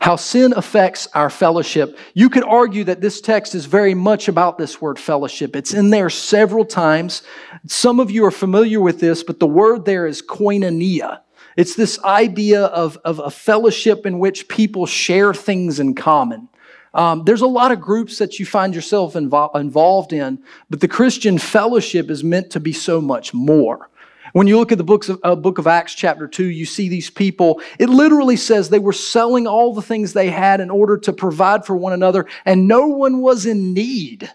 how 0.00 0.16
sin 0.16 0.52
affects 0.56 1.06
our 1.14 1.30
fellowship. 1.30 1.98
You 2.14 2.28
could 2.28 2.44
argue 2.44 2.84
that 2.84 3.00
this 3.00 3.20
text 3.20 3.54
is 3.54 3.66
very 3.66 3.94
much 3.94 4.28
about 4.28 4.58
this 4.58 4.80
word 4.80 4.98
fellowship. 4.98 5.54
It's 5.56 5.74
in 5.74 5.90
there 5.90 6.10
several 6.10 6.64
times. 6.64 7.22
Some 7.66 8.00
of 8.00 8.10
you 8.10 8.24
are 8.24 8.30
familiar 8.30 8.80
with 8.80 9.00
this, 9.00 9.22
but 9.22 9.40
the 9.40 9.46
word 9.46 9.84
there 9.84 10.06
is 10.06 10.22
koinonia. 10.22 11.20
It's 11.56 11.74
this 11.74 12.02
idea 12.02 12.64
of, 12.66 12.96
of 13.04 13.18
a 13.18 13.30
fellowship 13.30 14.06
in 14.06 14.18
which 14.18 14.48
people 14.48 14.86
share 14.86 15.34
things 15.34 15.80
in 15.80 15.94
common. 15.94 16.48
Um, 16.94 17.24
there's 17.24 17.40
a 17.40 17.46
lot 17.46 17.72
of 17.72 17.80
groups 17.80 18.18
that 18.18 18.38
you 18.38 18.44
find 18.46 18.74
yourself 18.74 19.14
invo- 19.14 19.54
involved 19.56 20.12
in, 20.12 20.42
but 20.68 20.80
the 20.80 20.88
Christian 20.88 21.38
fellowship 21.38 22.10
is 22.10 22.22
meant 22.22 22.50
to 22.50 22.60
be 22.60 22.72
so 22.72 23.00
much 23.00 23.32
more. 23.32 23.88
When 24.32 24.46
you 24.46 24.58
look 24.58 24.72
at 24.72 24.78
the 24.78 24.84
books 24.84 25.08
of, 25.08 25.20
uh, 25.22 25.34
book 25.34 25.58
of 25.58 25.66
Acts, 25.66 25.94
chapter 25.94 26.26
2, 26.26 26.44
you 26.44 26.64
see 26.64 26.88
these 26.88 27.10
people. 27.10 27.60
It 27.78 27.88
literally 27.88 28.36
says 28.36 28.68
they 28.68 28.78
were 28.78 28.92
selling 28.92 29.46
all 29.46 29.74
the 29.74 29.82
things 29.82 30.12
they 30.12 30.30
had 30.30 30.60
in 30.60 30.70
order 30.70 30.96
to 30.98 31.12
provide 31.12 31.66
for 31.66 31.76
one 31.76 31.92
another, 31.92 32.26
and 32.44 32.66
no 32.66 32.86
one 32.86 33.20
was 33.20 33.44
in 33.44 33.74
need. 33.74 34.30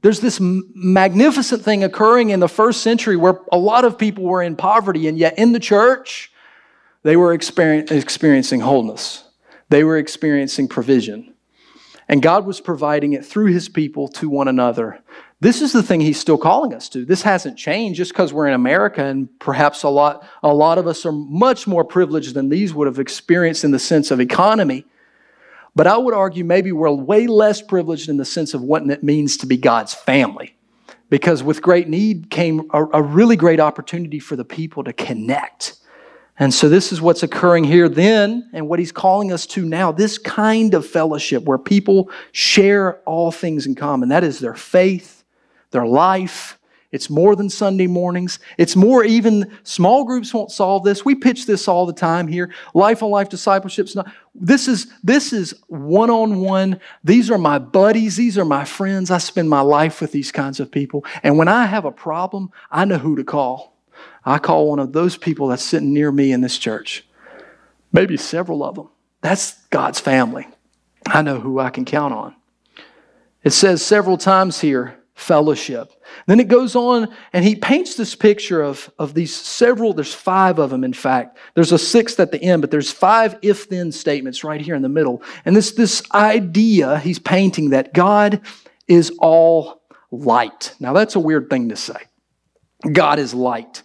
There's 0.00 0.20
this 0.20 0.38
magnificent 0.40 1.62
thing 1.62 1.84
occurring 1.84 2.30
in 2.30 2.40
the 2.40 2.48
first 2.48 2.82
century 2.82 3.16
where 3.16 3.40
a 3.52 3.58
lot 3.58 3.84
of 3.84 3.98
people 3.98 4.24
were 4.24 4.42
in 4.42 4.56
poverty, 4.56 5.08
and 5.08 5.18
yet 5.18 5.38
in 5.38 5.52
the 5.52 5.60
church, 5.60 6.32
they 7.02 7.16
were 7.16 7.32
experiencing 7.34 8.60
wholeness. 8.60 9.24
They 9.68 9.84
were 9.84 9.98
experiencing 9.98 10.68
provision. 10.68 11.34
And 12.08 12.22
God 12.22 12.46
was 12.46 12.60
providing 12.60 13.12
it 13.12 13.26
through 13.26 13.52
his 13.52 13.68
people 13.68 14.08
to 14.08 14.30
one 14.30 14.48
another 14.48 15.00
this 15.40 15.62
is 15.62 15.72
the 15.72 15.82
thing 15.82 16.00
he's 16.00 16.18
still 16.18 16.38
calling 16.38 16.74
us 16.74 16.88
to. 16.88 17.04
This 17.04 17.22
hasn't 17.22 17.56
changed 17.56 17.96
just 17.96 18.12
because 18.12 18.32
we're 18.32 18.48
in 18.48 18.54
America 18.54 19.04
and 19.04 19.28
perhaps 19.38 19.84
a 19.84 19.88
lot, 19.88 20.26
a 20.42 20.52
lot 20.52 20.78
of 20.78 20.86
us 20.86 21.06
are 21.06 21.12
much 21.12 21.66
more 21.66 21.84
privileged 21.84 22.34
than 22.34 22.48
these 22.48 22.74
would 22.74 22.86
have 22.86 22.98
experienced 22.98 23.62
in 23.62 23.70
the 23.70 23.78
sense 23.78 24.10
of 24.10 24.20
economy. 24.20 24.84
But 25.76 25.86
I 25.86 25.96
would 25.96 26.14
argue 26.14 26.44
maybe 26.44 26.72
we're 26.72 26.90
way 26.90 27.28
less 27.28 27.62
privileged 27.62 28.08
in 28.08 28.16
the 28.16 28.24
sense 28.24 28.52
of 28.52 28.62
what 28.62 28.88
it 28.90 29.04
means 29.04 29.36
to 29.38 29.46
be 29.46 29.56
God's 29.56 29.94
family. 29.94 30.56
because 31.10 31.42
with 31.42 31.62
great 31.62 31.88
need 31.88 32.30
came 32.30 32.68
a, 32.72 32.84
a 32.86 33.02
really 33.02 33.36
great 33.36 33.60
opportunity 33.60 34.18
for 34.18 34.36
the 34.36 34.44
people 34.44 34.84
to 34.84 34.92
connect. 34.92 35.74
And 36.40 36.54
so, 36.54 36.68
this 36.68 36.92
is 36.92 37.00
what's 37.00 37.24
occurring 37.24 37.64
here 37.64 37.88
then, 37.88 38.48
and 38.52 38.68
what 38.68 38.78
he's 38.78 38.92
calling 38.92 39.32
us 39.32 39.44
to 39.46 39.64
now 39.64 39.90
this 39.90 40.18
kind 40.18 40.72
of 40.74 40.86
fellowship 40.86 41.42
where 41.44 41.58
people 41.58 42.10
share 42.30 43.00
all 43.00 43.32
things 43.32 43.66
in 43.66 43.74
common. 43.74 44.08
That 44.10 44.22
is 44.22 44.38
their 44.38 44.54
faith, 44.54 45.17
their 45.70 45.86
life, 45.86 46.58
it's 46.90 47.10
more 47.10 47.36
than 47.36 47.50
Sunday 47.50 47.86
mornings. 47.86 48.38
It's 48.56 48.74
more 48.74 49.04
even 49.04 49.58
small 49.62 50.04
groups 50.04 50.32
won't 50.32 50.50
solve 50.50 50.84
this. 50.84 51.04
We 51.04 51.14
pitch 51.14 51.44
this 51.44 51.68
all 51.68 51.84
the 51.84 51.92
time 51.92 52.26
here. 52.26 52.50
Life 52.72 53.02
on 53.02 53.10
life 53.10 53.28
discipleship's 53.28 53.94
not 53.94 54.10
this 54.34 54.68
is 54.68 54.90
this 55.02 55.32
is 55.34 55.54
one-on-one. 55.66 56.80
These 57.04 57.30
are 57.30 57.36
my 57.36 57.58
buddies, 57.58 58.16
these 58.16 58.38
are 58.38 58.44
my 58.44 58.64
friends. 58.64 59.10
I 59.10 59.18
spend 59.18 59.50
my 59.50 59.60
life 59.60 60.00
with 60.00 60.12
these 60.12 60.32
kinds 60.32 60.60
of 60.60 60.70
people. 60.70 61.04
And 61.22 61.36
when 61.36 61.48
I 61.48 61.66
have 61.66 61.84
a 61.84 61.92
problem, 61.92 62.50
I 62.70 62.86
know 62.86 62.98
who 62.98 63.16
to 63.16 63.24
call. 63.24 63.76
I 64.24 64.38
call 64.38 64.68
one 64.68 64.78
of 64.78 64.92
those 64.92 65.16
people 65.16 65.48
that's 65.48 65.62
sitting 65.62 65.92
near 65.92 66.10
me 66.10 66.32
in 66.32 66.40
this 66.40 66.56
church. 66.56 67.06
Maybe 67.92 68.16
several 68.16 68.64
of 68.64 68.76
them. 68.76 68.88
That's 69.20 69.54
God's 69.66 70.00
family. 70.00 70.46
I 71.06 71.20
know 71.20 71.38
who 71.38 71.58
I 71.58 71.68
can 71.68 71.84
count 71.84 72.14
on. 72.14 72.34
It 73.42 73.50
says 73.50 73.84
several 73.84 74.16
times 74.16 74.60
here 74.60 74.98
fellowship. 75.18 75.92
Then 76.26 76.38
it 76.38 76.46
goes 76.46 76.76
on 76.76 77.12
and 77.32 77.44
he 77.44 77.56
paints 77.56 77.96
this 77.96 78.14
picture 78.14 78.62
of, 78.62 78.88
of 79.00 79.14
these 79.14 79.34
several, 79.34 79.92
there's 79.92 80.14
five 80.14 80.60
of 80.60 80.70
them, 80.70 80.84
in 80.84 80.92
fact. 80.92 81.38
There's 81.54 81.72
a 81.72 81.78
sixth 81.78 82.20
at 82.20 82.30
the 82.30 82.40
end, 82.40 82.62
but 82.62 82.70
there's 82.70 82.92
five 82.92 83.36
if 83.42 83.68
then 83.68 83.90
statements 83.90 84.44
right 84.44 84.60
here 84.60 84.76
in 84.76 84.82
the 84.82 84.88
middle. 84.88 85.20
And 85.44 85.56
this, 85.56 85.72
this 85.72 86.02
idea 86.14 87.00
he's 87.00 87.18
painting 87.18 87.70
that 87.70 87.92
God 87.92 88.42
is 88.86 89.10
all 89.18 89.82
light. 90.12 90.74
Now, 90.78 90.92
that's 90.92 91.16
a 91.16 91.20
weird 91.20 91.50
thing 91.50 91.68
to 91.70 91.76
say. 91.76 91.98
God 92.92 93.18
is 93.18 93.34
light. 93.34 93.82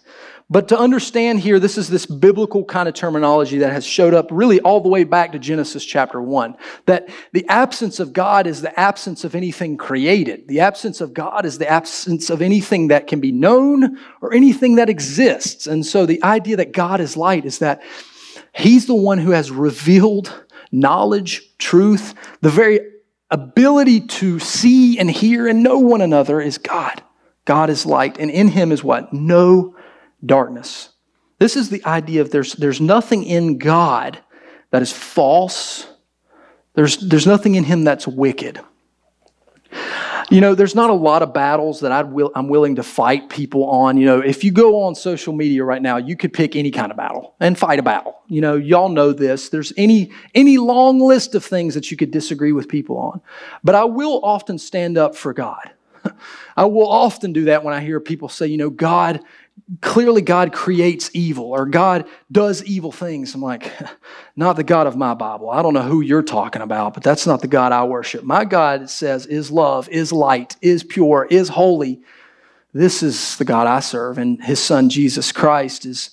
But 0.54 0.68
to 0.68 0.78
understand 0.78 1.40
here, 1.40 1.58
this 1.58 1.76
is 1.76 1.88
this 1.88 2.06
biblical 2.06 2.64
kind 2.64 2.88
of 2.88 2.94
terminology 2.94 3.58
that 3.58 3.72
has 3.72 3.84
showed 3.84 4.14
up 4.14 4.28
really 4.30 4.60
all 4.60 4.80
the 4.80 4.88
way 4.88 5.02
back 5.02 5.32
to 5.32 5.38
Genesis 5.40 5.84
chapter 5.84 6.22
1. 6.22 6.56
That 6.86 7.08
the 7.32 7.44
absence 7.48 7.98
of 7.98 8.12
God 8.12 8.46
is 8.46 8.62
the 8.62 8.78
absence 8.78 9.24
of 9.24 9.34
anything 9.34 9.76
created. 9.76 10.46
The 10.46 10.60
absence 10.60 11.00
of 11.00 11.12
God 11.12 11.44
is 11.44 11.58
the 11.58 11.68
absence 11.68 12.30
of 12.30 12.40
anything 12.40 12.86
that 12.86 13.08
can 13.08 13.18
be 13.18 13.32
known 13.32 13.98
or 14.20 14.32
anything 14.32 14.76
that 14.76 14.88
exists. 14.88 15.66
And 15.66 15.84
so 15.84 16.06
the 16.06 16.22
idea 16.22 16.54
that 16.58 16.70
God 16.70 17.00
is 17.00 17.16
light 17.16 17.46
is 17.46 17.58
that 17.58 17.82
He's 18.54 18.86
the 18.86 18.94
one 18.94 19.18
who 19.18 19.32
has 19.32 19.50
revealed 19.50 20.44
knowledge, 20.70 21.42
truth, 21.58 22.14
the 22.42 22.50
very 22.50 22.78
ability 23.28 24.02
to 24.02 24.38
see 24.38 25.00
and 25.00 25.10
hear 25.10 25.48
and 25.48 25.64
know 25.64 25.80
one 25.80 26.00
another 26.00 26.40
is 26.40 26.58
God. 26.58 27.02
God 27.44 27.70
is 27.70 27.84
light, 27.84 28.18
and 28.18 28.30
in 28.30 28.46
Him 28.46 28.70
is 28.70 28.84
what? 28.84 29.12
No 29.12 29.73
darkness. 30.26 30.90
This 31.38 31.56
is 31.56 31.68
the 31.68 31.84
idea 31.84 32.20
of 32.20 32.30
there's, 32.30 32.54
there's 32.54 32.80
nothing 32.80 33.24
in 33.24 33.58
God 33.58 34.18
that 34.70 34.82
is 34.82 34.92
false. 34.92 35.86
There's, 36.74 36.96
there's 36.96 37.26
nothing 37.26 37.54
in 37.54 37.64
him 37.64 37.84
that's 37.84 38.06
wicked. 38.06 38.60
You 40.30 40.40
know, 40.40 40.54
there's 40.54 40.74
not 40.74 40.90
a 40.90 40.94
lot 40.94 41.22
of 41.22 41.34
battles 41.34 41.80
that 41.80 41.92
I'd 41.92 42.10
will, 42.10 42.32
I'm 42.34 42.48
willing 42.48 42.76
to 42.76 42.82
fight 42.82 43.28
people 43.28 43.64
on. 43.66 43.98
You 43.98 44.06
know, 44.06 44.20
if 44.20 44.42
you 44.42 44.52
go 44.52 44.82
on 44.82 44.94
social 44.94 45.34
media 45.34 45.64
right 45.64 45.82
now, 45.82 45.96
you 45.98 46.16
could 46.16 46.32
pick 46.32 46.56
any 46.56 46.70
kind 46.70 46.90
of 46.90 46.96
battle 46.96 47.34
and 47.40 47.58
fight 47.58 47.78
a 47.78 47.82
battle. 47.82 48.16
You 48.26 48.40
know, 48.40 48.56
y'all 48.56 48.88
know 48.88 49.12
this. 49.12 49.50
There's 49.50 49.72
any 49.76 50.10
any 50.34 50.56
long 50.56 50.98
list 50.98 51.34
of 51.34 51.44
things 51.44 51.74
that 51.74 51.90
you 51.90 51.96
could 51.96 52.10
disagree 52.10 52.52
with 52.52 52.68
people 52.68 52.96
on. 52.96 53.20
But 53.62 53.74
I 53.74 53.84
will 53.84 54.20
often 54.24 54.58
stand 54.58 54.96
up 54.96 55.14
for 55.14 55.34
God. 55.34 55.70
I 56.56 56.64
will 56.64 56.88
often 56.88 57.32
do 57.32 57.44
that 57.44 57.62
when 57.62 57.74
I 57.74 57.80
hear 57.80 58.00
people 58.00 58.28
say, 58.28 58.46
you 58.46 58.56
know, 58.56 58.70
God 58.70 59.20
clearly 59.80 60.22
God 60.22 60.52
creates 60.52 61.10
evil 61.14 61.46
or 61.46 61.66
God 61.66 62.06
does 62.30 62.62
evil 62.64 62.92
things. 62.92 63.34
I'm 63.34 63.40
like, 63.40 63.72
not 64.36 64.56
the 64.56 64.64
God 64.64 64.86
of 64.86 64.96
my 64.96 65.14
Bible. 65.14 65.50
I 65.50 65.62
don't 65.62 65.74
know 65.74 65.82
who 65.82 66.00
you're 66.00 66.22
talking 66.22 66.62
about, 66.62 66.94
but 66.94 67.02
that's 67.02 67.26
not 67.26 67.40
the 67.40 67.48
God 67.48 67.72
I 67.72 67.84
worship. 67.84 68.24
My 68.24 68.44
God 68.44 68.90
says 68.90 69.26
is 69.26 69.50
love, 69.50 69.88
is 69.88 70.12
light, 70.12 70.56
is 70.60 70.84
pure, 70.84 71.26
is 71.30 71.48
holy. 71.48 72.02
This 72.72 73.02
is 73.02 73.36
the 73.36 73.44
God 73.44 73.68
I 73.68 73.80
serve, 73.80 74.18
and 74.18 74.42
his 74.42 74.60
son 74.60 74.88
Jesus 74.88 75.30
Christ 75.30 75.86
is 75.86 76.10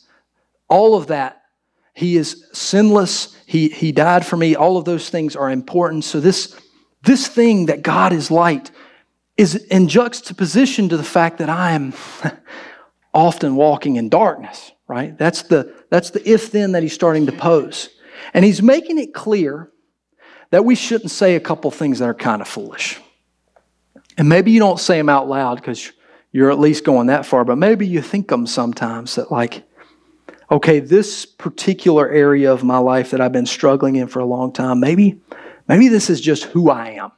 all 0.69 0.95
of 0.95 1.07
that. 1.07 1.41
He 1.93 2.17
is 2.17 2.47
sinless. 2.53 3.35
He, 3.45 3.69
he 3.69 3.91
died 3.91 4.25
for 4.25 4.37
me. 4.37 4.55
All 4.55 4.77
of 4.77 4.85
those 4.85 5.09
things 5.09 5.35
are 5.35 5.49
important. 5.49 6.03
So 6.03 6.19
this, 6.19 6.55
this 7.03 7.27
thing 7.27 7.65
that 7.65 7.81
God 7.81 8.13
is 8.13 8.31
light 8.31 8.71
is 9.37 9.55
in 9.55 9.87
juxtaposition 9.87 10.87
to 10.89 10.97
the 10.97 11.03
fact 11.03 11.39
that 11.39 11.49
I 11.49 11.71
am 11.71 11.93
often 13.13 13.55
walking 13.55 13.97
in 13.97 14.09
darkness, 14.09 14.71
right? 14.87 15.17
That's 15.17 15.43
the, 15.43 15.73
that's 15.89 16.11
the 16.11 16.29
if 16.29 16.51
then 16.51 16.71
that 16.73 16.83
he's 16.83 16.93
starting 16.93 17.25
to 17.25 17.31
pose. 17.31 17.89
And 18.33 18.45
he's 18.45 18.61
making 18.61 18.99
it 18.99 19.13
clear 19.13 19.69
that 20.51 20.65
we 20.65 20.75
shouldn't 20.75 21.11
say 21.11 21.35
a 21.35 21.39
couple 21.39 21.71
things 21.71 21.99
that 21.99 22.05
are 22.09 22.13
kind 22.13 22.41
of 22.41 22.47
foolish. 22.47 22.99
And 24.17 24.29
maybe 24.29 24.51
you 24.51 24.59
don't 24.59 24.79
say 24.79 24.97
them 24.97 25.09
out 25.09 25.27
loud 25.27 25.55
because 25.55 25.91
you're 26.31 26.51
at 26.51 26.59
least 26.59 26.83
going 26.83 27.07
that 27.07 27.25
far, 27.25 27.43
but 27.43 27.57
maybe 27.57 27.87
you 27.87 28.01
think 28.01 28.27
them 28.27 28.47
sometimes 28.47 29.15
that, 29.15 29.31
like, 29.31 29.63
okay, 30.49 30.79
this 30.79 31.25
particular 31.25 32.09
area 32.09 32.51
of 32.51 32.63
my 32.63 32.77
life 32.77 33.11
that 33.11 33.21
I've 33.21 33.31
been 33.31 33.45
struggling 33.45 33.95
in 33.95 34.07
for 34.07 34.19
a 34.19 34.25
long 34.25 34.51
time, 34.51 34.79
maybe, 34.79 35.21
maybe 35.67 35.87
this 35.87 36.09
is 36.09 36.21
just 36.21 36.43
who 36.43 36.69
I 36.69 36.91
am. 36.91 37.11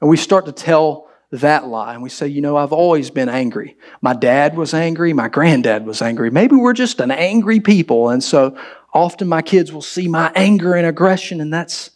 And 0.00 0.08
we 0.10 0.16
start 0.16 0.46
to 0.46 0.52
tell 0.52 1.05
that 1.32 1.66
lie 1.66 1.94
and 1.94 2.02
we 2.02 2.08
say, 2.08 2.28
you 2.28 2.40
know, 2.40 2.56
I've 2.56 2.72
always 2.72 3.10
been 3.10 3.28
angry. 3.28 3.76
My 4.00 4.14
dad 4.14 4.56
was 4.56 4.72
angry. 4.72 5.12
My 5.12 5.28
granddad 5.28 5.84
was 5.84 6.00
angry. 6.00 6.30
Maybe 6.30 6.56
we're 6.56 6.72
just 6.72 7.00
an 7.00 7.10
angry 7.10 7.60
people. 7.60 8.10
And 8.10 8.22
so 8.22 8.56
often 8.92 9.28
my 9.28 9.42
kids 9.42 9.72
will 9.72 9.82
see 9.82 10.08
my 10.08 10.30
anger 10.34 10.74
and 10.74 10.86
aggression, 10.86 11.40
and 11.40 11.52
that's 11.52 11.90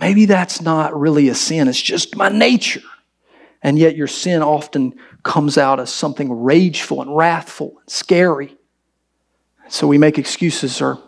maybe 0.00 0.24
that's 0.24 0.60
not 0.60 0.98
really 0.98 1.28
a 1.28 1.34
sin. 1.34 1.68
It's 1.68 1.80
just 1.80 2.16
my 2.16 2.28
nature. 2.28 2.82
And 3.62 3.78
yet 3.78 3.96
your 3.96 4.08
sin 4.08 4.42
often 4.42 4.94
comes 5.22 5.56
out 5.56 5.80
as 5.80 5.92
something 5.92 6.42
rageful 6.42 7.00
and 7.00 7.16
wrathful 7.16 7.78
and 7.78 7.90
scary. 7.90 8.56
So 9.68 9.86
we 9.86 9.96
make 9.96 10.18
excuses 10.18 10.82
or 10.82 10.98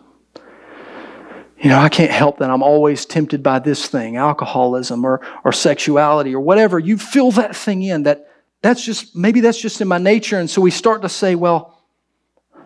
you 1.59 1.69
know, 1.69 1.79
I 1.79 1.89
can't 1.89 2.11
help 2.11 2.37
that 2.39 2.49
I'm 2.49 2.61
always 2.61 3.05
tempted 3.05 3.41
by 3.41 3.59
this 3.59 3.87
thing, 3.87 4.15
alcoholism 4.17 5.03
or, 5.05 5.21
or 5.43 5.51
sexuality 5.51 6.35
or 6.35 6.39
whatever. 6.39 6.77
You 6.77 6.97
fill 6.97 7.31
that 7.31 7.55
thing 7.55 7.81
in 7.81 8.03
that 8.03 8.27
that's 8.61 8.83
just, 8.83 9.15
maybe 9.15 9.39
that's 9.41 9.59
just 9.59 9.81
in 9.81 9.87
my 9.87 9.97
nature. 9.97 10.39
And 10.39 10.49
so 10.49 10.61
we 10.61 10.71
start 10.71 11.01
to 11.01 11.09
say, 11.09 11.35
well, 11.35 11.81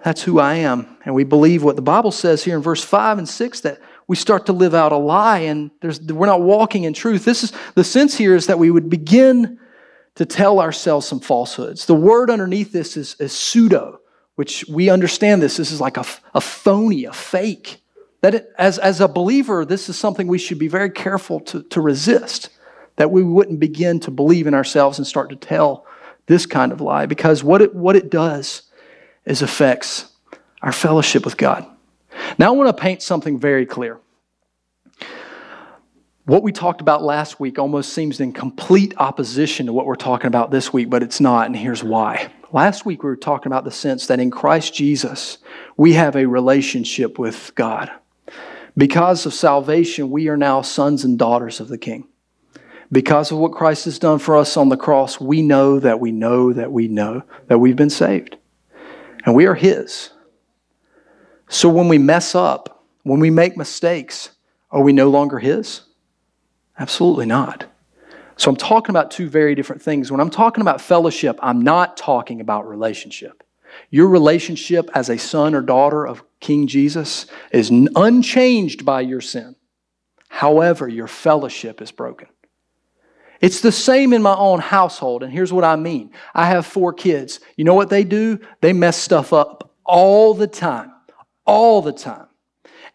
that's 0.03 0.23
who 0.23 0.39
I 0.39 0.55
am. 0.55 0.97
And 1.05 1.15
we 1.15 1.23
believe 1.23 1.63
what 1.63 1.75
the 1.75 1.81
Bible 1.81 2.11
says 2.11 2.43
here 2.43 2.55
in 2.55 2.61
verse 2.61 2.83
5 2.83 3.19
and 3.19 3.29
6 3.29 3.61
that 3.61 3.79
we 4.07 4.15
start 4.15 4.47
to 4.47 4.53
live 4.53 4.73
out 4.73 4.91
a 4.91 4.97
lie 4.97 5.39
and 5.39 5.71
we're 5.81 6.25
not 6.25 6.41
walking 6.41 6.83
in 6.83 6.93
truth. 6.93 7.23
This 7.23 7.43
is 7.43 7.53
the 7.75 7.83
sense 7.83 8.17
here 8.17 8.35
is 8.35 8.47
that 8.47 8.59
we 8.59 8.71
would 8.71 8.89
begin 8.89 9.59
to 10.15 10.25
tell 10.25 10.59
ourselves 10.59 11.07
some 11.07 11.19
falsehoods. 11.19 11.85
The 11.85 11.95
word 11.95 12.29
underneath 12.29 12.71
this 12.71 12.97
is, 12.97 13.15
is 13.19 13.31
pseudo, 13.31 13.99
which 14.35 14.65
we 14.67 14.89
understand 14.89 15.41
this. 15.41 15.57
This 15.57 15.71
is 15.71 15.79
like 15.79 15.97
a, 15.97 16.05
a 16.33 16.41
phony, 16.41 17.05
a 17.05 17.13
fake. 17.13 17.80
That 18.21 18.49
as, 18.57 18.77
as 18.77 19.01
a 19.01 19.07
believer, 19.07 19.65
this 19.65 19.89
is 19.89 19.97
something 19.97 20.27
we 20.27 20.37
should 20.37 20.59
be 20.59 20.67
very 20.67 20.89
careful 20.89 21.39
to, 21.41 21.63
to 21.63 21.81
resist. 21.81 22.49
That 22.97 23.11
we 23.11 23.23
wouldn't 23.23 23.59
begin 23.59 23.99
to 24.01 24.11
believe 24.11 24.47
in 24.47 24.53
ourselves 24.53 24.97
and 24.97 25.07
start 25.07 25.29
to 25.31 25.35
tell 25.35 25.85
this 26.27 26.45
kind 26.45 26.71
of 26.71 26.81
lie. 26.81 27.07
Because 27.07 27.43
what 27.43 27.61
it, 27.61 27.73
what 27.73 27.95
it 27.95 28.09
does 28.09 28.63
is 29.25 29.41
affects 29.41 30.11
our 30.61 30.71
fellowship 30.71 31.25
with 31.25 31.37
God. 31.37 31.65
Now, 32.37 32.47
I 32.47 32.51
want 32.51 32.75
to 32.75 32.81
paint 32.81 33.01
something 33.01 33.39
very 33.39 33.65
clear. 33.65 33.99
What 36.25 36.43
we 36.43 36.51
talked 36.51 36.81
about 36.81 37.01
last 37.01 37.39
week 37.39 37.57
almost 37.57 37.93
seems 37.93 38.19
in 38.19 38.31
complete 38.31 38.93
opposition 38.97 39.65
to 39.65 39.73
what 39.73 39.87
we're 39.87 39.95
talking 39.95 40.27
about 40.27 40.51
this 40.51 40.71
week, 40.71 40.89
but 40.89 41.01
it's 41.01 41.19
not, 41.19 41.47
and 41.47 41.55
here's 41.55 41.83
why. 41.83 42.31
Last 42.51 42.85
week 42.85 43.01
we 43.01 43.09
were 43.09 43.15
talking 43.15 43.51
about 43.51 43.63
the 43.63 43.71
sense 43.71 44.07
that 44.07 44.19
in 44.19 44.29
Christ 44.29 44.73
Jesus, 44.73 45.39
we 45.77 45.93
have 45.93 46.15
a 46.15 46.27
relationship 46.27 47.17
with 47.17 47.51
God. 47.55 47.91
Because 48.77 49.25
of 49.25 49.33
salvation, 49.33 50.09
we 50.09 50.27
are 50.29 50.37
now 50.37 50.61
sons 50.61 51.03
and 51.03 51.17
daughters 51.17 51.59
of 51.59 51.67
the 51.67 51.77
King. 51.77 52.07
Because 52.91 53.31
of 53.31 53.37
what 53.37 53.53
Christ 53.53 53.85
has 53.85 53.99
done 53.99 54.19
for 54.19 54.37
us 54.37 54.57
on 54.57 54.69
the 54.69 54.77
cross, 54.77 55.19
we 55.19 55.41
know 55.41 55.79
that 55.79 55.99
we 55.99 56.11
know 56.11 56.51
that 56.53 56.71
we 56.71 56.87
know 56.87 57.23
that 57.47 57.59
we've 57.59 57.75
been 57.75 57.89
saved. 57.89 58.37
And 59.25 59.35
we 59.35 59.45
are 59.45 59.55
His. 59.55 60.11
So 61.47 61.69
when 61.69 61.87
we 61.87 61.97
mess 61.97 62.35
up, 62.35 62.85
when 63.03 63.19
we 63.19 63.29
make 63.29 63.57
mistakes, 63.57 64.31
are 64.71 64.81
we 64.81 64.93
no 64.93 65.09
longer 65.09 65.39
His? 65.39 65.81
Absolutely 66.79 67.25
not. 67.25 67.65
So 68.37 68.49
I'm 68.49 68.57
talking 68.57 68.89
about 68.89 69.11
two 69.11 69.29
very 69.29 69.53
different 69.53 69.81
things. 69.81 70.11
When 70.11 70.19
I'm 70.19 70.29
talking 70.29 70.61
about 70.61 70.81
fellowship, 70.81 71.37
I'm 71.43 71.61
not 71.61 71.95
talking 71.95 72.41
about 72.41 72.67
relationship. 72.67 73.43
Your 73.89 74.07
relationship 74.07 74.89
as 74.93 75.09
a 75.09 75.17
son 75.17 75.55
or 75.55 75.61
daughter 75.61 76.05
of 76.05 76.23
King 76.39 76.67
Jesus 76.67 77.27
is 77.51 77.69
unchanged 77.69 78.85
by 78.85 79.01
your 79.01 79.21
sin. 79.21 79.55
However, 80.29 80.87
your 80.87 81.07
fellowship 81.07 81.81
is 81.81 81.91
broken. 81.91 82.27
It's 83.41 83.61
the 83.61 83.71
same 83.71 84.13
in 84.13 84.21
my 84.21 84.35
own 84.35 84.59
household, 84.59 85.23
and 85.23 85.33
here's 85.33 85.51
what 85.51 85.63
I 85.63 85.75
mean. 85.75 86.11
I 86.33 86.45
have 86.45 86.65
four 86.65 86.93
kids. 86.93 87.39
You 87.57 87.65
know 87.65 87.73
what 87.73 87.89
they 87.89 88.03
do? 88.03 88.39
They 88.61 88.71
mess 88.71 88.97
stuff 88.97 89.33
up 89.33 89.75
all 89.83 90.33
the 90.33 90.47
time. 90.47 90.91
All 91.45 91.81
the 91.81 91.91
time. 91.91 92.27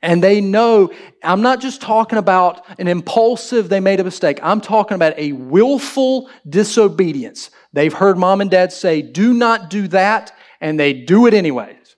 And 0.02 0.22
they 0.22 0.40
know, 0.40 0.92
I'm 1.24 1.42
not 1.42 1.60
just 1.60 1.80
talking 1.80 2.18
about 2.18 2.64
an 2.78 2.86
impulsive, 2.86 3.68
they 3.68 3.80
made 3.80 3.98
a 3.98 4.04
mistake. 4.04 4.38
I'm 4.42 4.60
talking 4.60 4.94
about 4.94 5.18
a 5.18 5.32
willful 5.32 6.30
disobedience. 6.48 7.50
They've 7.72 7.92
heard 7.92 8.16
mom 8.16 8.40
and 8.40 8.50
dad 8.50 8.72
say, 8.72 9.02
do 9.02 9.34
not 9.34 9.68
do 9.68 9.88
that, 9.88 10.32
and 10.60 10.78
they 10.78 10.92
do 10.92 11.26
it 11.26 11.34
anyways 11.34 11.96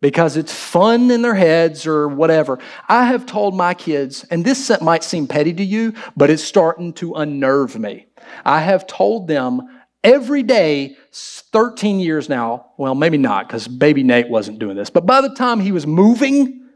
because 0.00 0.36
it's 0.36 0.52
fun 0.52 1.10
in 1.10 1.22
their 1.22 1.34
heads 1.34 1.86
or 1.86 2.08
whatever. 2.08 2.58
I 2.88 3.04
have 3.06 3.26
told 3.26 3.54
my 3.54 3.74
kids, 3.74 4.24
and 4.30 4.44
this 4.44 4.70
might 4.80 5.02
seem 5.02 5.26
petty 5.26 5.52
to 5.54 5.64
you, 5.64 5.94
but 6.16 6.30
it's 6.30 6.44
starting 6.44 6.92
to 6.94 7.14
unnerve 7.14 7.78
me. 7.78 8.06
I 8.44 8.60
have 8.60 8.86
told 8.86 9.26
them 9.26 9.62
every 10.04 10.42
day, 10.42 10.96
13 11.12 11.98
years 11.98 12.28
now, 12.28 12.70
well, 12.76 12.94
maybe 12.94 13.18
not, 13.18 13.48
because 13.48 13.66
baby 13.66 14.02
Nate 14.02 14.28
wasn't 14.28 14.58
doing 14.58 14.76
this, 14.76 14.90
but 14.90 15.06
by 15.06 15.20
the 15.20 15.34
time 15.34 15.58
he 15.58 15.72
was 15.72 15.86
moving, 15.86 16.66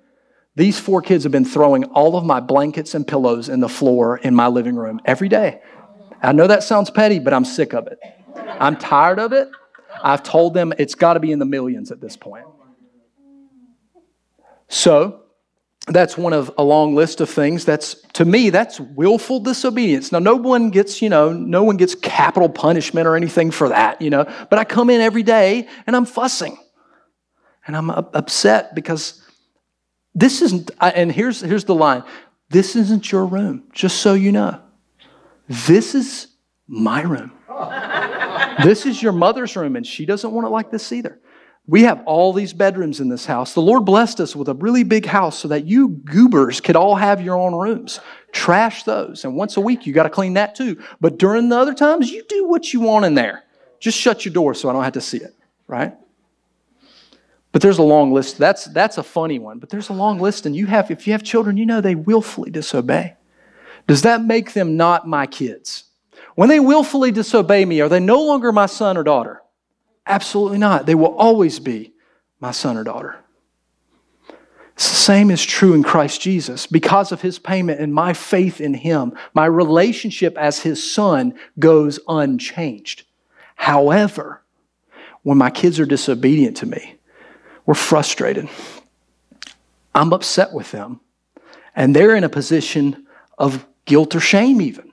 these 0.56 0.78
four 0.78 1.00
kids 1.00 1.22
have 1.22 1.32
been 1.32 1.44
throwing 1.44 1.84
all 1.84 2.16
of 2.16 2.24
my 2.24 2.40
blankets 2.40 2.94
and 2.94 3.06
pillows 3.06 3.48
in 3.48 3.60
the 3.60 3.68
floor 3.68 4.18
in 4.18 4.34
my 4.34 4.48
living 4.48 4.74
room 4.74 5.00
every 5.04 5.28
day. 5.28 5.62
I 6.22 6.32
know 6.32 6.46
that 6.46 6.62
sounds 6.62 6.90
petty, 6.90 7.20
but 7.20 7.32
I'm 7.32 7.44
sick 7.44 7.72
of 7.72 7.86
it. 7.86 7.98
I'm 8.36 8.76
tired 8.76 9.18
of 9.18 9.32
it. 9.32 9.48
I've 10.02 10.22
told 10.22 10.54
them 10.54 10.72
it's 10.78 10.94
got 10.94 11.14
to 11.14 11.20
be 11.20 11.32
in 11.32 11.38
the 11.38 11.46
millions 11.46 11.90
at 11.90 12.00
this 12.00 12.16
point. 12.16 12.46
So, 14.68 15.22
that's 15.86 16.16
one 16.16 16.32
of 16.32 16.50
a 16.58 16.62
long 16.62 16.94
list 16.94 17.20
of 17.20 17.28
things 17.28 17.64
that's 17.64 17.94
to 18.12 18.24
me 18.24 18.50
that's 18.50 18.78
willful 18.78 19.40
disobedience. 19.40 20.12
Now 20.12 20.20
no 20.20 20.36
one 20.36 20.70
gets 20.70 21.02
you 21.02 21.08
know 21.08 21.32
no 21.32 21.64
one 21.64 21.76
gets 21.76 21.94
capital 21.94 22.48
punishment 22.48 23.06
or 23.06 23.16
anything 23.16 23.50
for 23.50 23.68
that 23.68 24.00
you 24.00 24.08
know 24.08 24.24
but 24.48 24.58
i 24.58 24.64
come 24.64 24.90
in 24.90 25.00
every 25.00 25.24
day 25.24 25.68
and 25.86 25.96
i'm 25.96 26.04
fussing. 26.04 26.56
And 27.66 27.76
i'm 27.76 27.90
upset 27.90 28.74
because 28.74 29.22
this 30.14 30.40
isn't 30.42 30.70
and 30.80 31.10
here's 31.10 31.40
here's 31.40 31.64
the 31.64 31.74
line. 31.74 32.04
This 32.48 32.76
isn't 32.76 33.10
your 33.10 33.26
room 33.26 33.64
just 33.72 33.98
so 33.98 34.14
you 34.14 34.30
know. 34.30 34.60
This 35.48 35.94
is 35.94 36.28
my 36.68 37.02
room 37.02 37.32
this 38.62 38.86
is 38.86 39.02
your 39.02 39.12
mother's 39.12 39.56
room 39.56 39.76
and 39.76 39.86
she 39.86 40.06
doesn't 40.06 40.32
want 40.32 40.46
it 40.46 40.50
like 40.50 40.70
this 40.70 40.92
either 40.92 41.20
we 41.66 41.84
have 41.84 42.02
all 42.06 42.32
these 42.32 42.52
bedrooms 42.52 43.00
in 43.00 43.08
this 43.08 43.24
house. 43.24 43.54
The 43.54 43.62
Lord 43.62 43.84
blessed 43.84 44.20
us 44.20 44.34
with 44.34 44.48
a 44.48 44.54
really 44.54 44.82
big 44.82 45.06
house 45.06 45.38
so 45.38 45.48
that 45.48 45.64
you 45.64 45.88
goobers 45.88 46.60
could 46.60 46.74
all 46.74 46.96
have 46.96 47.20
your 47.20 47.38
own 47.38 47.54
rooms. 47.54 48.00
Trash 48.32 48.82
those. 48.82 49.24
And 49.24 49.36
once 49.36 49.56
a 49.56 49.60
week, 49.60 49.86
you 49.86 49.92
got 49.92 50.02
to 50.02 50.10
clean 50.10 50.34
that 50.34 50.56
too. 50.56 50.82
But 51.00 51.18
during 51.18 51.48
the 51.48 51.56
other 51.56 51.74
times, 51.74 52.10
you 52.10 52.24
do 52.28 52.48
what 52.48 52.72
you 52.72 52.80
want 52.80 53.04
in 53.04 53.14
there. 53.14 53.44
Just 53.78 53.98
shut 53.98 54.24
your 54.24 54.34
door 54.34 54.54
so 54.54 54.68
I 54.68 54.72
don't 54.72 54.82
have 54.82 54.92
to 54.94 55.00
see 55.00 55.18
it, 55.18 55.34
right? 55.68 55.94
But 57.52 57.62
there's 57.62 57.78
a 57.78 57.82
long 57.82 58.12
list. 58.12 58.38
That's, 58.38 58.64
that's 58.66 58.98
a 58.98 59.02
funny 59.02 59.38
one. 59.38 59.58
But 59.58 59.70
there's 59.70 59.88
a 59.88 59.92
long 59.92 60.18
list, 60.18 60.46
and 60.46 60.56
you 60.56 60.66
have, 60.66 60.90
if 60.90 61.06
you 61.06 61.12
have 61.12 61.22
children, 61.22 61.56
you 61.56 61.66
know 61.66 61.80
they 61.80 61.94
willfully 61.94 62.50
disobey. 62.50 63.14
Does 63.86 64.02
that 64.02 64.24
make 64.24 64.52
them 64.52 64.76
not 64.76 65.06
my 65.06 65.26
kids? 65.26 65.84
When 66.34 66.48
they 66.48 66.60
willfully 66.60 67.10
disobey 67.10 67.64
me, 67.64 67.80
are 67.80 67.88
they 67.88 68.00
no 68.00 68.22
longer 68.22 68.52
my 68.52 68.66
son 68.66 68.96
or 68.96 69.02
daughter? 69.02 69.42
Absolutely 70.06 70.58
not. 70.58 70.86
They 70.86 70.94
will 70.94 71.14
always 71.14 71.58
be 71.60 71.92
my 72.40 72.50
son 72.50 72.76
or 72.76 72.84
daughter. 72.84 73.16
It's 74.74 74.88
the 74.88 74.96
same 74.96 75.30
is 75.30 75.44
true 75.44 75.74
in 75.74 75.82
Christ 75.82 76.20
Jesus. 76.20 76.66
Because 76.66 77.12
of 77.12 77.20
his 77.20 77.38
payment 77.38 77.80
and 77.80 77.94
my 77.94 78.14
faith 78.14 78.60
in 78.60 78.74
him, 78.74 79.12
my 79.34 79.46
relationship 79.46 80.36
as 80.38 80.60
his 80.60 80.90
son 80.90 81.34
goes 81.58 82.00
unchanged. 82.08 83.04
However, 83.54 84.42
when 85.22 85.38
my 85.38 85.50
kids 85.50 85.78
are 85.78 85.86
disobedient 85.86 86.56
to 86.58 86.66
me, 86.66 86.96
we're 87.66 87.74
frustrated. 87.74 88.48
I'm 89.94 90.12
upset 90.12 90.52
with 90.52 90.72
them. 90.72 91.00
And 91.76 91.94
they're 91.94 92.16
in 92.16 92.24
a 92.24 92.28
position 92.28 93.06
of 93.38 93.64
guilt 93.84 94.16
or 94.16 94.20
shame, 94.20 94.60
even. 94.60 94.91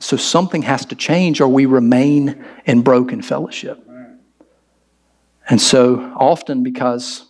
So 0.00 0.16
something 0.16 0.62
has 0.62 0.86
to 0.86 0.96
change, 0.96 1.40
or 1.40 1.48
we 1.48 1.66
remain 1.66 2.44
in 2.64 2.82
broken 2.82 3.22
fellowship. 3.22 3.86
And 5.48 5.60
so 5.60 6.14
often, 6.16 6.62
because 6.62 7.26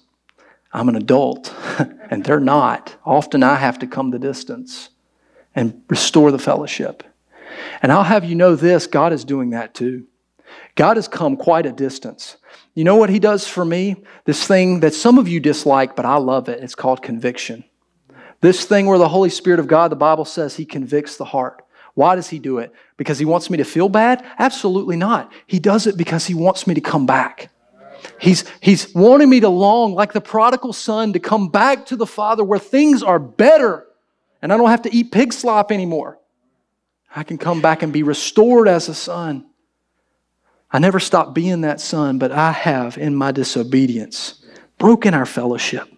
I'm 0.72 0.88
an 0.88 0.96
adult 0.96 1.52
and 2.10 2.24
they're 2.24 2.38
not, 2.40 2.96
often 3.04 3.42
I 3.42 3.56
have 3.56 3.80
to 3.80 3.86
come 3.86 4.10
the 4.10 4.18
distance 4.18 4.90
and 5.54 5.82
restore 5.88 6.30
the 6.30 6.38
fellowship. 6.38 7.02
And 7.82 7.90
I'll 7.90 8.04
have 8.04 8.24
you 8.24 8.36
know 8.36 8.54
this 8.54 8.86
God 8.86 9.12
is 9.12 9.24
doing 9.24 9.50
that 9.50 9.74
too. 9.74 10.06
God 10.76 10.96
has 10.96 11.08
come 11.08 11.36
quite 11.36 11.66
a 11.66 11.72
distance. 11.72 12.36
You 12.74 12.84
know 12.84 12.96
what 12.96 13.10
He 13.10 13.18
does 13.18 13.48
for 13.48 13.64
me? 13.64 13.96
This 14.24 14.46
thing 14.46 14.80
that 14.80 14.94
some 14.94 15.18
of 15.18 15.28
you 15.28 15.40
dislike, 15.40 15.96
but 15.96 16.06
I 16.06 16.16
love 16.16 16.48
it. 16.48 16.62
It's 16.62 16.74
called 16.74 17.02
conviction. 17.02 17.64
This 18.40 18.64
thing 18.64 18.86
where 18.86 18.98
the 18.98 19.08
Holy 19.08 19.30
Spirit 19.30 19.60
of 19.60 19.66
God, 19.66 19.90
the 19.90 19.96
Bible 19.96 20.24
says 20.24 20.56
He 20.56 20.64
convicts 20.64 21.16
the 21.16 21.24
heart. 21.24 21.62
Why 22.00 22.16
does 22.16 22.28
He 22.28 22.38
do 22.38 22.58
it? 22.58 22.72
Because 22.96 23.18
He 23.18 23.26
wants 23.26 23.50
me 23.50 23.58
to 23.58 23.64
feel 23.64 23.90
bad? 23.90 24.24
Absolutely 24.38 24.96
not. 24.96 25.30
He 25.46 25.58
does 25.58 25.86
it 25.86 25.96
because 25.96 26.26
He 26.26 26.34
wants 26.34 26.66
me 26.66 26.74
to 26.74 26.80
come 26.80 27.04
back. 27.04 27.50
He's, 28.18 28.44
he's 28.60 28.94
wanting 28.94 29.28
me 29.28 29.40
to 29.40 29.50
long, 29.50 29.92
like 29.92 30.14
the 30.14 30.20
prodigal 30.20 30.72
son, 30.72 31.12
to 31.12 31.18
come 31.18 31.48
back 31.48 31.86
to 31.86 31.96
the 31.96 32.06
Father 32.06 32.42
where 32.42 32.58
things 32.58 33.02
are 33.02 33.18
better 33.18 33.86
and 34.42 34.52
I 34.52 34.56
don't 34.56 34.70
have 34.70 34.82
to 34.82 34.94
eat 34.94 35.12
pig 35.12 35.32
slop 35.32 35.70
anymore. 35.70 36.18
I 37.14 37.24
can 37.24 37.38
come 37.38 37.60
back 37.60 37.82
and 37.82 37.92
be 37.92 38.02
restored 38.02 38.68
as 38.68 38.88
a 38.88 38.94
son. 38.94 39.46
I 40.70 40.78
never 40.78 41.00
stopped 41.00 41.34
being 41.34 41.62
that 41.62 41.80
son, 41.80 42.18
but 42.18 42.30
I 42.30 42.52
have, 42.52 42.96
in 42.96 43.14
my 43.14 43.32
disobedience, 43.32 44.44
broken 44.78 45.14
our 45.14 45.26
fellowship. 45.26 45.88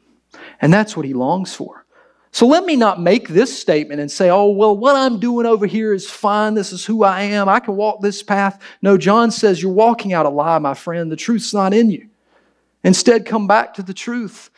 And 0.60 0.72
that's 0.72 0.96
what 0.96 1.04
he 1.06 1.12
longs 1.12 1.54
for. 1.54 1.81
So 2.34 2.46
let 2.46 2.64
me 2.64 2.76
not 2.76 2.98
make 2.98 3.28
this 3.28 3.56
statement 3.56 4.00
and 4.00 4.10
say, 4.10 4.30
oh, 4.30 4.48
well, 4.48 4.74
what 4.74 4.96
I'm 4.96 5.20
doing 5.20 5.44
over 5.44 5.66
here 5.66 5.92
is 5.92 6.10
fine. 6.10 6.54
This 6.54 6.72
is 6.72 6.84
who 6.84 7.04
I 7.04 7.22
am. 7.22 7.46
I 7.46 7.60
can 7.60 7.76
walk 7.76 8.00
this 8.00 8.22
path. 8.22 8.60
No, 8.80 8.96
John 8.96 9.30
says, 9.30 9.62
you're 9.62 9.70
walking 9.70 10.14
out 10.14 10.24
a 10.24 10.30
lie, 10.30 10.58
my 10.58 10.72
friend. 10.72 11.12
The 11.12 11.16
truth's 11.16 11.52
not 11.52 11.74
in 11.74 11.90
you. 11.90 12.08
Instead, 12.84 13.26
come 13.26 13.46
back 13.46 13.74
to 13.74 13.82
the 13.82 13.92
truth. 13.92 14.50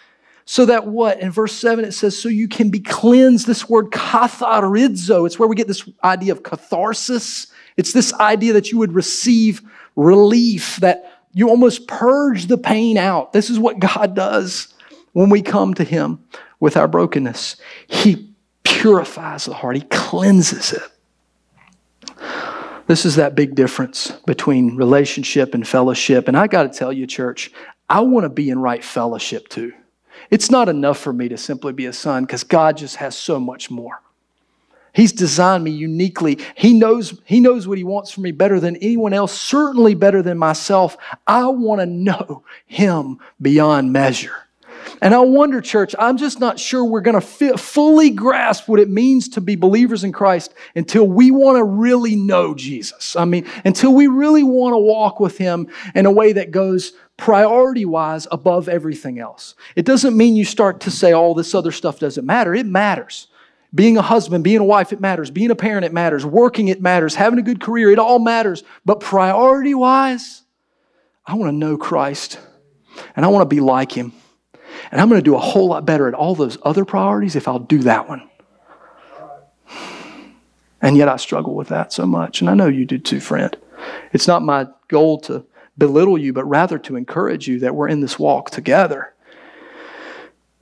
So 0.44 0.66
that 0.66 0.87
what? 0.87 1.18
In 1.18 1.32
verse 1.32 1.52
7, 1.52 1.84
it 1.84 1.92
says, 1.92 2.16
so 2.16 2.28
you 2.28 2.46
can 2.46 2.70
be 2.70 2.78
cleansed. 2.78 3.48
This 3.48 3.68
word 3.68 3.87
katharizo, 3.87 5.26
it's 5.26 5.38
where 5.38 5.48
we 5.48 5.56
get 5.56 5.66
this 5.66 5.88
idea 6.04 6.30
of 6.30 6.44
catharsis. 6.44 7.48
It's 7.76 7.92
this 7.92 8.14
idea 8.14 8.52
that 8.52 8.70
you 8.70 8.78
would 8.78 8.92
receive 8.92 9.62
relief, 9.96 10.76
that 10.76 11.24
you 11.32 11.48
almost 11.48 11.88
purge 11.88 12.46
the 12.46 12.58
pain 12.58 12.98
out. 12.98 13.32
This 13.32 13.50
is 13.50 13.58
what 13.58 13.80
God 13.80 14.14
does 14.14 14.72
when 15.12 15.28
we 15.28 15.42
come 15.42 15.74
to 15.74 15.82
Him 15.84 16.20
with 16.60 16.76
our 16.76 16.88
brokenness. 16.88 17.56
He 17.86 18.34
purifies 18.62 19.44
the 19.44 19.54
heart, 19.54 19.76
He 19.76 19.82
cleanses 19.82 20.72
it. 20.72 20.82
This 22.86 23.06
is 23.06 23.16
that 23.16 23.34
big 23.34 23.54
difference 23.54 24.10
between 24.26 24.76
relationship 24.76 25.54
and 25.54 25.66
fellowship. 25.66 26.28
And 26.28 26.36
I 26.36 26.46
got 26.46 26.64
to 26.64 26.78
tell 26.78 26.92
you, 26.92 27.06
church, 27.06 27.50
I 27.88 28.00
want 28.00 28.24
to 28.24 28.28
be 28.28 28.50
in 28.50 28.58
right 28.58 28.84
fellowship 28.84 29.48
too. 29.48 29.72
It's 30.30 30.50
not 30.50 30.68
enough 30.68 30.98
for 30.98 31.12
me 31.12 31.28
to 31.28 31.36
simply 31.36 31.72
be 31.72 31.86
a 31.86 31.92
son 31.92 32.24
because 32.24 32.44
God 32.44 32.76
just 32.76 32.96
has 32.96 33.16
so 33.16 33.40
much 33.40 33.70
more. 33.70 34.00
He's 34.92 35.12
designed 35.12 35.64
me 35.64 35.72
uniquely. 35.72 36.38
He 36.54 36.72
knows, 36.72 37.20
he 37.24 37.40
knows 37.40 37.66
what 37.66 37.78
He 37.78 37.84
wants 37.84 38.12
for 38.12 38.20
me 38.20 38.30
better 38.30 38.60
than 38.60 38.76
anyone 38.76 39.12
else, 39.12 39.32
certainly 39.32 39.94
better 39.94 40.22
than 40.22 40.38
myself. 40.38 40.96
I 41.26 41.46
want 41.46 41.80
to 41.80 41.86
know 41.86 42.44
Him 42.66 43.18
beyond 43.42 43.92
measure. 43.92 44.36
And 45.00 45.14
I 45.14 45.20
wonder, 45.20 45.60
church, 45.60 45.94
I'm 45.98 46.16
just 46.16 46.40
not 46.40 46.58
sure 46.58 46.84
we're 46.84 47.00
going 47.00 47.20
to 47.20 47.56
fully 47.58 48.10
grasp 48.10 48.68
what 48.68 48.80
it 48.80 48.90
means 48.90 49.28
to 49.30 49.40
be 49.40 49.56
believers 49.56 50.04
in 50.04 50.12
Christ 50.12 50.54
until 50.74 51.06
we 51.06 51.30
want 51.30 51.58
to 51.58 51.64
really 51.64 52.16
know 52.16 52.54
Jesus. 52.54 53.16
I 53.16 53.24
mean, 53.24 53.46
until 53.64 53.94
we 53.94 54.06
really 54.06 54.42
want 54.42 54.74
to 54.74 54.78
walk 54.78 55.20
with 55.20 55.38
Him 55.38 55.68
in 55.94 56.06
a 56.06 56.10
way 56.10 56.32
that 56.32 56.50
goes 56.50 56.92
priority 57.16 57.84
wise 57.84 58.26
above 58.30 58.68
everything 58.68 59.18
else. 59.18 59.54
It 59.76 59.84
doesn't 59.84 60.16
mean 60.16 60.36
you 60.36 60.44
start 60.44 60.80
to 60.80 60.90
say 60.90 61.12
all 61.12 61.34
this 61.34 61.54
other 61.54 61.72
stuff 61.72 61.98
doesn't 61.98 62.26
matter. 62.26 62.54
It 62.54 62.66
matters. 62.66 63.28
Being 63.74 63.96
a 63.96 64.02
husband, 64.02 64.44
being 64.44 64.58
a 64.58 64.64
wife, 64.64 64.92
it 64.92 65.00
matters. 65.00 65.30
Being 65.30 65.50
a 65.50 65.56
parent, 65.56 65.84
it 65.84 65.92
matters. 65.92 66.24
Working, 66.24 66.68
it 66.68 66.80
matters. 66.80 67.16
Having 67.16 67.40
a 67.40 67.42
good 67.42 67.60
career, 67.60 67.90
it 67.90 67.98
all 67.98 68.20
matters. 68.20 68.62
But 68.84 69.00
priority 69.00 69.74
wise, 69.74 70.42
I 71.26 71.34
want 71.34 71.52
to 71.52 71.56
know 71.56 71.76
Christ 71.76 72.38
and 73.16 73.24
I 73.24 73.28
want 73.28 73.48
to 73.48 73.52
be 73.52 73.60
like 73.60 73.92
Him. 73.92 74.12
And 74.94 75.02
I'm 75.02 75.11
going 75.11 75.20
to 75.20 75.24
do 75.24 75.35
a 75.35 75.40
whole 75.40 75.66
lot 75.66 75.85
better 75.85 76.09
at 76.09 76.14
all 76.14 76.35
those 76.35 76.57
other 76.62 76.87
priorities 76.87 77.37
if 77.37 77.48
I'll 77.48 77.59
do 77.59 77.80
that 77.80 78.09
one. 78.09 78.30
And 80.80 80.96
yet 80.96 81.09
I 81.09 81.16
struggle 81.16 81.54
with 81.54 81.68
that 81.68 81.92
so 81.92 82.07
much. 82.07 82.40
And 82.40 82.48
I 82.48 82.54
know 82.54 82.68
you 82.68 82.87
do 82.87 82.98
too, 82.98 83.20
friend. 83.20 83.54
It's 84.12 84.26
not 84.26 84.42
my 84.42 84.68
goal 84.88 85.18
to 85.22 85.44
belittle 85.76 86.16
you, 86.16 86.33
but 86.33 86.44
rather 86.44 86.78
to 86.78 86.96
encourage 86.96 87.48
you 87.48 87.59
that 87.59 87.74
we're 87.74 87.88
in 87.88 88.00
this 88.00 88.18
walk 88.18 88.50
together 88.50 89.12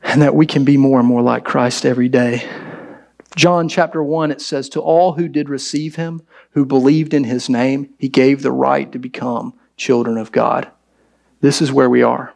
and 0.02 0.22
that 0.22 0.34
we 0.34 0.46
can 0.46 0.64
be 0.64 0.76
more 0.76 0.98
and 0.98 1.06
more 1.06 1.22
like 1.22 1.44
Christ 1.44 1.86
every 1.86 2.08
day 2.08 2.48
John 3.34 3.68
chapter 3.68 4.02
1, 4.02 4.30
it 4.30 4.42
says, 4.42 4.68
To 4.68 4.80
all 4.80 5.14
who 5.14 5.28
did 5.28 5.48
receive 5.48 5.96
him, 5.96 6.22
who 6.50 6.66
believed 6.66 7.14
in 7.14 7.24
his 7.24 7.48
name, 7.48 7.94
he 7.98 8.08
gave 8.08 8.42
the 8.42 8.52
right 8.52 8.90
to 8.92 8.98
become 8.98 9.54
children 9.76 10.18
of 10.18 10.32
God. 10.32 10.70
This 11.40 11.62
is 11.62 11.72
where 11.72 11.88
we 11.88 12.02
are, 12.02 12.34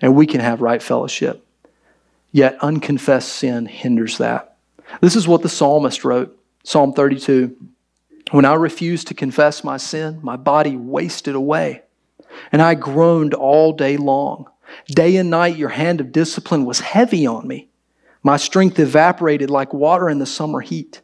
and 0.00 0.14
we 0.14 0.26
can 0.26 0.40
have 0.40 0.60
right 0.60 0.82
fellowship. 0.82 1.46
Yet 2.32 2.58
unconfessed 2.60 3.30
sin 3.30 3.66
hinders 3.66 4.18
that. 4.18 4.56
This 5.00 5.16
is 5.16 5.26
what 5.26 5.42
the 5.42 5.48
psalmist 5.48 6.04
wrote 6.04 6.38
Psalm 6.64 6.92
32. 6.92 7.56
When 8.32 8.44
I 8.44 8.54
refused 8.54 9.06
to 9.08 9.14
confess 9.14 9.62
my 9.62 9.76
sin, 9.76 10.18
my 10.22 10.36
body 10.36 10.76
wasted 10.76 11.34
away, 11.34 11.82
and 12.50 12.60
I 12.60 12.74
groaned 12.74 13.34
all 13.34 13.72
day 13.72 13.96
long. 13.96 14.50
Day 14.88 15.16
and 15.16 15.30
night, 15.30 15.56
your 15.56 15.68
hand 15.68 16.00
of 16.00 16.12
discipline 16.12 16.64
was 16.64 16.80
heavy 16.80 17.26
on 17.26 17.46
me. 17.46 17.68
My 18.22 18.36
strength 18.36 18.80
evaporated 18.80 19.48
like 19.48 19.72
water 19.72 20.08
in 20.08 20.18
the 20.18 20.26
summer 20.26 20.60
heat. 20.60 21.02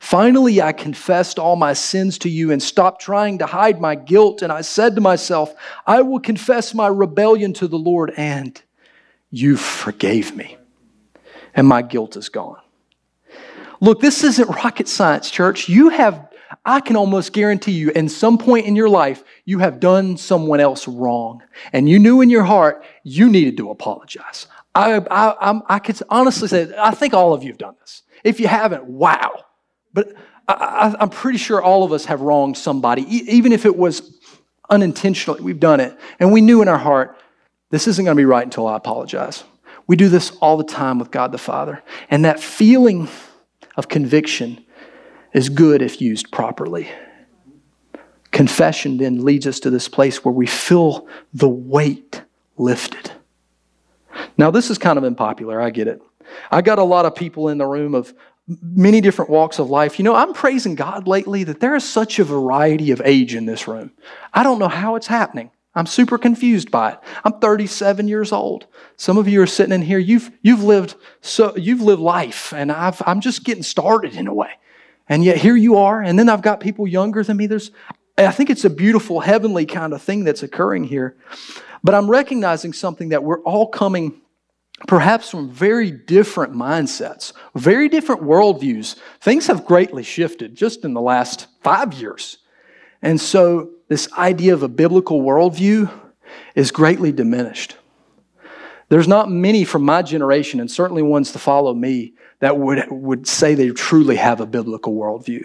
Finally, 0.00 0.62
I 0.62 0.72
confessed 0.72 1.38
all 1.38 1.56
my 1.56 1.74
sins 1.74 2.16
to 2.18 2.30
you 2.30 2.50
and 2.50 2.62
stopped 2.62 3.02
trying 3.02 3.36
to 3.38 3.46
hide 3.46 3.82
my 3.82 3.94
guilt. 3.94 4.40
And 4.40 4.50
I 4.50 4.62
said 4.62 4.94
to 4.94 5.00
myself, 5.00 5.54
I 5.86 6.00
will 6.00 6.18
confess 6.18 6.74
my 6.74 6.88
rebellion 6.88 7.52
to 7.54 7.68
the 7.68 7.78
Lord, 7.78 8.14
and 8.16 8.60
you 9.30 9.58
forgave 9.58 10.34
me. 10.34 10.56
And 11.54 11.66
my 11.66 11.82
guilt 11.82 12.16
is 12.16 12.30
gone. 12.30 12.60
Look, 13.82 14.00
this 14.00 14.24
isn't 14.24 14.48
rocket 14.48 14.88
science, 14.88 15.30
church. 15.30 15.68
You 15.68 15.90
have, 15.90 16.28
I 16.64 16.80
can 16.80 16.96
almost 16.96 17.34
guarantee 17.34 17.72
you, 17.72 17.90
in 17.90 18.08
some 18.08 18.38
point 18.38 18.64
in 18.66 18.74
your 18.74 18.88
life, 18.88 19.22
you 19.44 19.58
have 19.58 19.80
done 19.80 20.16
someone 20.16 20.60
else 20.60 20.88
wrong. 20.88 21.42
And 21.74 21.86
you 21.86 21.98
knew 21.98 22.22
in 22.22 22.30
your 22.30 22.44
heart 22.44 22.82
you 23.04 23.28
needed 23.28 23.58
to 23.58 23.70
apologize. 23.70 24.46
I, 24.74 25.02
I, 25.10 25.60
I, 25.68 25.78
could 25.78 26.00
honestly 26.08 26.48
say, 26.48 26.72
I 26.78 26.92
think 26.92 27.12
all 27.12 27.34
of 27.34 27.42
you 27.42 27.50
have 27.50 27.58
done 27.58 27.74
this. 27.80 28.02
If 28.24 28.40
you 28.40 28.48
haven't, 28.48 28.84
wow. 28.84 29.44
But 29.92 30.14
I, 30.48 30.94
am 30.98 31.10
pretty 31.10 31.38
sure 31.38 31.62
all 31.62 31.84
of 31.84 31.92
us 31.92 32.06
have 32.06 32.20
wronged 32.20 32.56
somebody, 32.56 33.02
even 33.02 33.52
if 33.52 33.64
it 33.64 33.76
was 33.76 34.18
unintentionally, 34.68 35.40
we've 35.40 35.60
done 35.60 35.80
it. 35.80 35.96
And 36.18 36.32
we 36.32 36.40
knew 36.40 36.62
in 36.62 36.68
our 36.68 36.78
heart, 36.78 37.18
this 37.70 37.86
isn't 37.86 38.04
going 38.04 38.16
to 38.16 38.20
be 38.20 38.24
right 38.24 38.44
until 38.44 38.66
I 38.66 38.76
apologize. 38.76 39.44
We 39.86 39.96
do 39.96 40.08
this 40.08 40.30
all 40.40 40.56
the 40.56 40.64
time 40.64 40.98
with 40.98 41.10
God 41.10 41.32
the 41.32 41.38
Father. 41.38 41.82
And 42.10 42.24
that 42.24 42.40
feeling 42.40 43.08
of 43.76 43.88
conviction 43.88 44.64
is 45.32 45.48
good 45.48 45.82
if 45.82 46.00
used 46.00 46.30
properly. 46.30 46.88
Confession 48.30 48.98
then 48.98 49.24
leads 49.24 49.46
us 49.46 49.60
to 49.60 49.70
this 49.70 49.88
place 49.88 50.24
where 50.24 50.32
we 50.32 50.46
feel 50.46 51.08
the 51.34 51.48
weight 51.48 52.22
lifted. 52.56 53.10
Now, 54.36 54.50
this 54.50 54.70
is 54.70 54.78
kind 54.78 54.98
of 54.98 55.04
unpopular, 55.04 55.60
I 55.60 55.70
get 55.70 55.88
it. 55.88 56.00
I 56.50 56.62
got 56.62 56.78
a 56.78 56.84
lot 56.84 57.06
of 57.06 57.14
people 57.14 57.48
in 57.48 57.58
the 57.58 57.66
room 57.66 57.94
of 57.94 58.14
many 58.62 59.00
different 59.00 59.30
walks 59.30 59.58
of 59.58 59.70
life. 59.70 59.98
You 59.98 60.04
know, 60.04 60.14
I'm 60.14 60.32
praising 60.32 60.74
God 60.74 61.06
lately 61.06 61.44
that 61.44 61.60
there 61.60 61.76
is 61.76 61.88
such 61.88 62.18
a 62.18 62.24
variety 62.24 62.90
of 62.90 63.00
age 63.04 63.34
in 63.34 63.46
this 63.46 63.68
room. 63.68 63.92
I 64.32 64.42
don't 64.42 64.58
know 64.58 64.68
how 64.68 64.96
it's 64.96 65.06
happening. 65.06 65.50
I'm 65.74 65.86
super 65.86 66.18
confused 66.18 66.70
by 66.70 66.92
it. 66.92 66.98
I'm 67.24 67.38
37 67.38 68.08
years 68.08 68.32
old. 68.32 68.66
Some 68.96 69.18
of 69.18 69.28
you 69.28 69.40
are 69.40 69.46
sitting 69.46 69.72
in 69.72 69.82
here. 69.82 69.98
You've 69.98 70.30
you've 70.42 70.64
lived 70.64 70.96
so 71.20 71.56
you've 71.56 71.80
lived 71.80 72.02
life, 72.02 72.52
and 72.52 72.72
I've 72.72 73.00
I'm 73.06 73.20
just 73.20 73.44
getting 73.44 73.62
started 73.62 74.16
in 74.16 74.26
a 74.26 74.34
way. 74.34 74.50
And 75.08 75.24
yet 75.24 75.36
here 75.36 75.56
you 75.56 75.76
are. 75.76 76.00
And 76.00 76.18
then 76.18 76.28
I've 76.28 76.42
got 76.42 76.60
people 76.60 76.88
younger 76.88 77.22
than 77.22 77.36
me. 77.36 77.46
There's 77.46 77.70
I 78.18 78.32
think 78.32 78.50
it's 78.50 78.64
a 78.64 78.70
beautiful 78.70 79.20
heavenly 79.20 79.64
kind 79.64 79.92
of 79.92 80.02
thing 80.02 80.24
that's 80.24 80.42
occurring 80.42 80.84
here. 80.84 81.16
But 81.84 81.94
I'm 81.94 82.10
recognizing 82.10 82.72
something 82.72 83.10
that 83.10 83.22
we're 83.22 83.40
all 83.42 83.68
coming 83.68 84.20
perhaps 84.86 85.30
from 85.30 85.50
very 85.50 85.90
different 85.90 86.54
mindsets, 86.54 87.32
very 87.54 87.88
different 87.88 88.22
worldviews. 88.22 88.96
Things 89.20 89.46
have 89.46 89.64
greatly 89.64 90.02
shifted 90.02 90.54
just 90.54 90.84
in 90.84 90.94
the 90.94 91.00
last 91.00 91.46
five 91.62 91.94
years. 91.94 92.38
And 93.02 93.20
so, 93.20 93.70
this 93.88 94.12
idea 94.12 94.54
of 94.54 94.62
a 94.62 94.68
biblical 94.68 95.22
worldview 95.22 95.90
is 96.54 96.70
greatly 96.70 97.12
diminished. 97.12 97.76
There's 98.88 99.08
not 99.08 99.30
many 99.30 99.64
from 99.64 99.84
my 99.84 100.02
generation, 100.02 100.60
and 100.60 100.70
certainly 100.70 101.02
ones 101.02 101.32
to 101.32 101.38
follow 101.38 101.74
me, 101.74 102.14
that 102.40 102.58
would, 102.58 102.84
would 102.90 103.26
say 103.26 103.54
they 103.54 103.70
truly 103.70 104.16
have 104.16 104.40
a 104.40 104.46
biblical 104.46 104.94
worldview. 104.94 105.44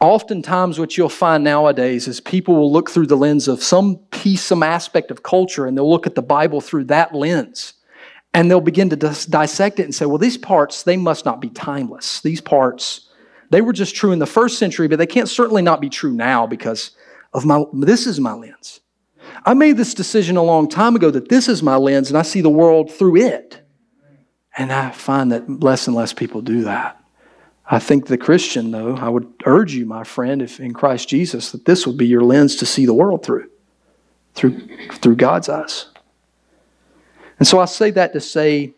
Oftentimes, 0.00 0.78
what 0.78 0.96
you'll 0.96 1.08
find 1.08 1.44
nowadays 1.44 2.08
is 2.08 2.20
people 2.20 2.56
will 2.56 2.72
look 2.72 2.90
through 2.90 3.06
the 3.06 3.16
lens 3.16 3.48
of 3.48 3.62
some 3.62 3.96
piece, 4.10 4.42
some 4.42 4.62
aspect 4.62 5.10
of 5.10 5.22
culture, 5.22 5.66
and 5.66 5.76
they'll 5.76 5.88
look 5.88 6.06
at 6.06 6.14
the 6.14 6.22
Bible 6.22 6.60
through 6.60 6.84
that 6.84 7.14
lens. 7.14 7.74
And 8.36 8.50
they'll 8.50 8.60
begin 8.60 8.90
to 8.90 8.96
dis- 8.96 9.24
dissect 9.24 9.80
it 9.80 9.84
and 9.84 9.94
say, 9.94 10.04
well, 10.04 10.18
these 10.18 10.36
parts, 10.36 10.82
they 10.82 10.98
must 10.98 11.24
not 11.24 11.40
be 11.40 11.48
timeless. 11.48 12.20
These 12.20 12.42
parts, 12.42 13.08
they 13.48 13.62
were 13.62 13.72
just 13.72 13.96
true 13.96 14.12
in 14.12 14.18
the 14.18 14.26
first 14.26 14.58
century, 14.58 14.88
but 14.88 14.98
they 14.98 15.06
can't 15.06 15.30
certainly 15.30 15.62
not 15.62 15.80
be 15.80 15.88
true 15.88 16.12
now 16.12 16.46
because 16.46 16.90
of 17.32 17.46
my, 17.46 17.64
this 17.72 18.06
is 18.06 18.20
my 18.20 18.34
lens. 18.34 18.80
I 19.46 19.54
made 19.54 19.78
this 19.78 19.94
decision 19.94 20.36
a 20.36 20.42
long 20.42 20.68
time 20.68 20.94
ago 20.94 21.10
that 21.10 21.30
this 21.30 21.48
is 21.48 21.62
my 21.62 21.76
lens 21.76 22.10
and 22.10 22.18
I 22.18 22.20
see 22.20 22.42
the 22.42 22.50
world 22.50 22.92
through 22.92 23.16
it. 23.16 23.66
And 24.58 24.70
I 24.70 24.90
find 24.90 25.32
that 25.32 25.48
less 25.62 25.86
and 25.86 25.96
less 25.96 26.12
people 26.12 26.42
do 26.42 26.64
that. 26.64 27.02
I 27.64 27.78
think 27.78 28.06
the 28.06 28.18
Christian, 28.18 28.70
though, 28.70 28.96
I 28.96 29.08
would 29.08 29.32
urge 29.46 29.72
you, 29.72 29.86
my 29.86 30.04
friend, 30.04 30.42
if 30.42 30.60
in 30.60 30.74
Christ 30.74 31.08
Jesus, 31.08 31.52
that 31.52 31.64
this 31.64 31.86
would 31.86 31.96
be 31.96 32.06
your 32.06 32.22
lens 32.22 32.56
to 32.56 32.66
see 32.66 32.84
the 32.84 32.92
world 32.92 33.24
through, 33.24 33.48
through, 34.34 34.60
through 34.92 35.16
God's 35.16 35.48
eyes. 35.48 35.86
And 37.38 37.46
so 37.46 37.60
I 37.60 37.66
say 37.66 37.90
that 37.92 38.12
to 38.12 38.20
say 38.20 38.74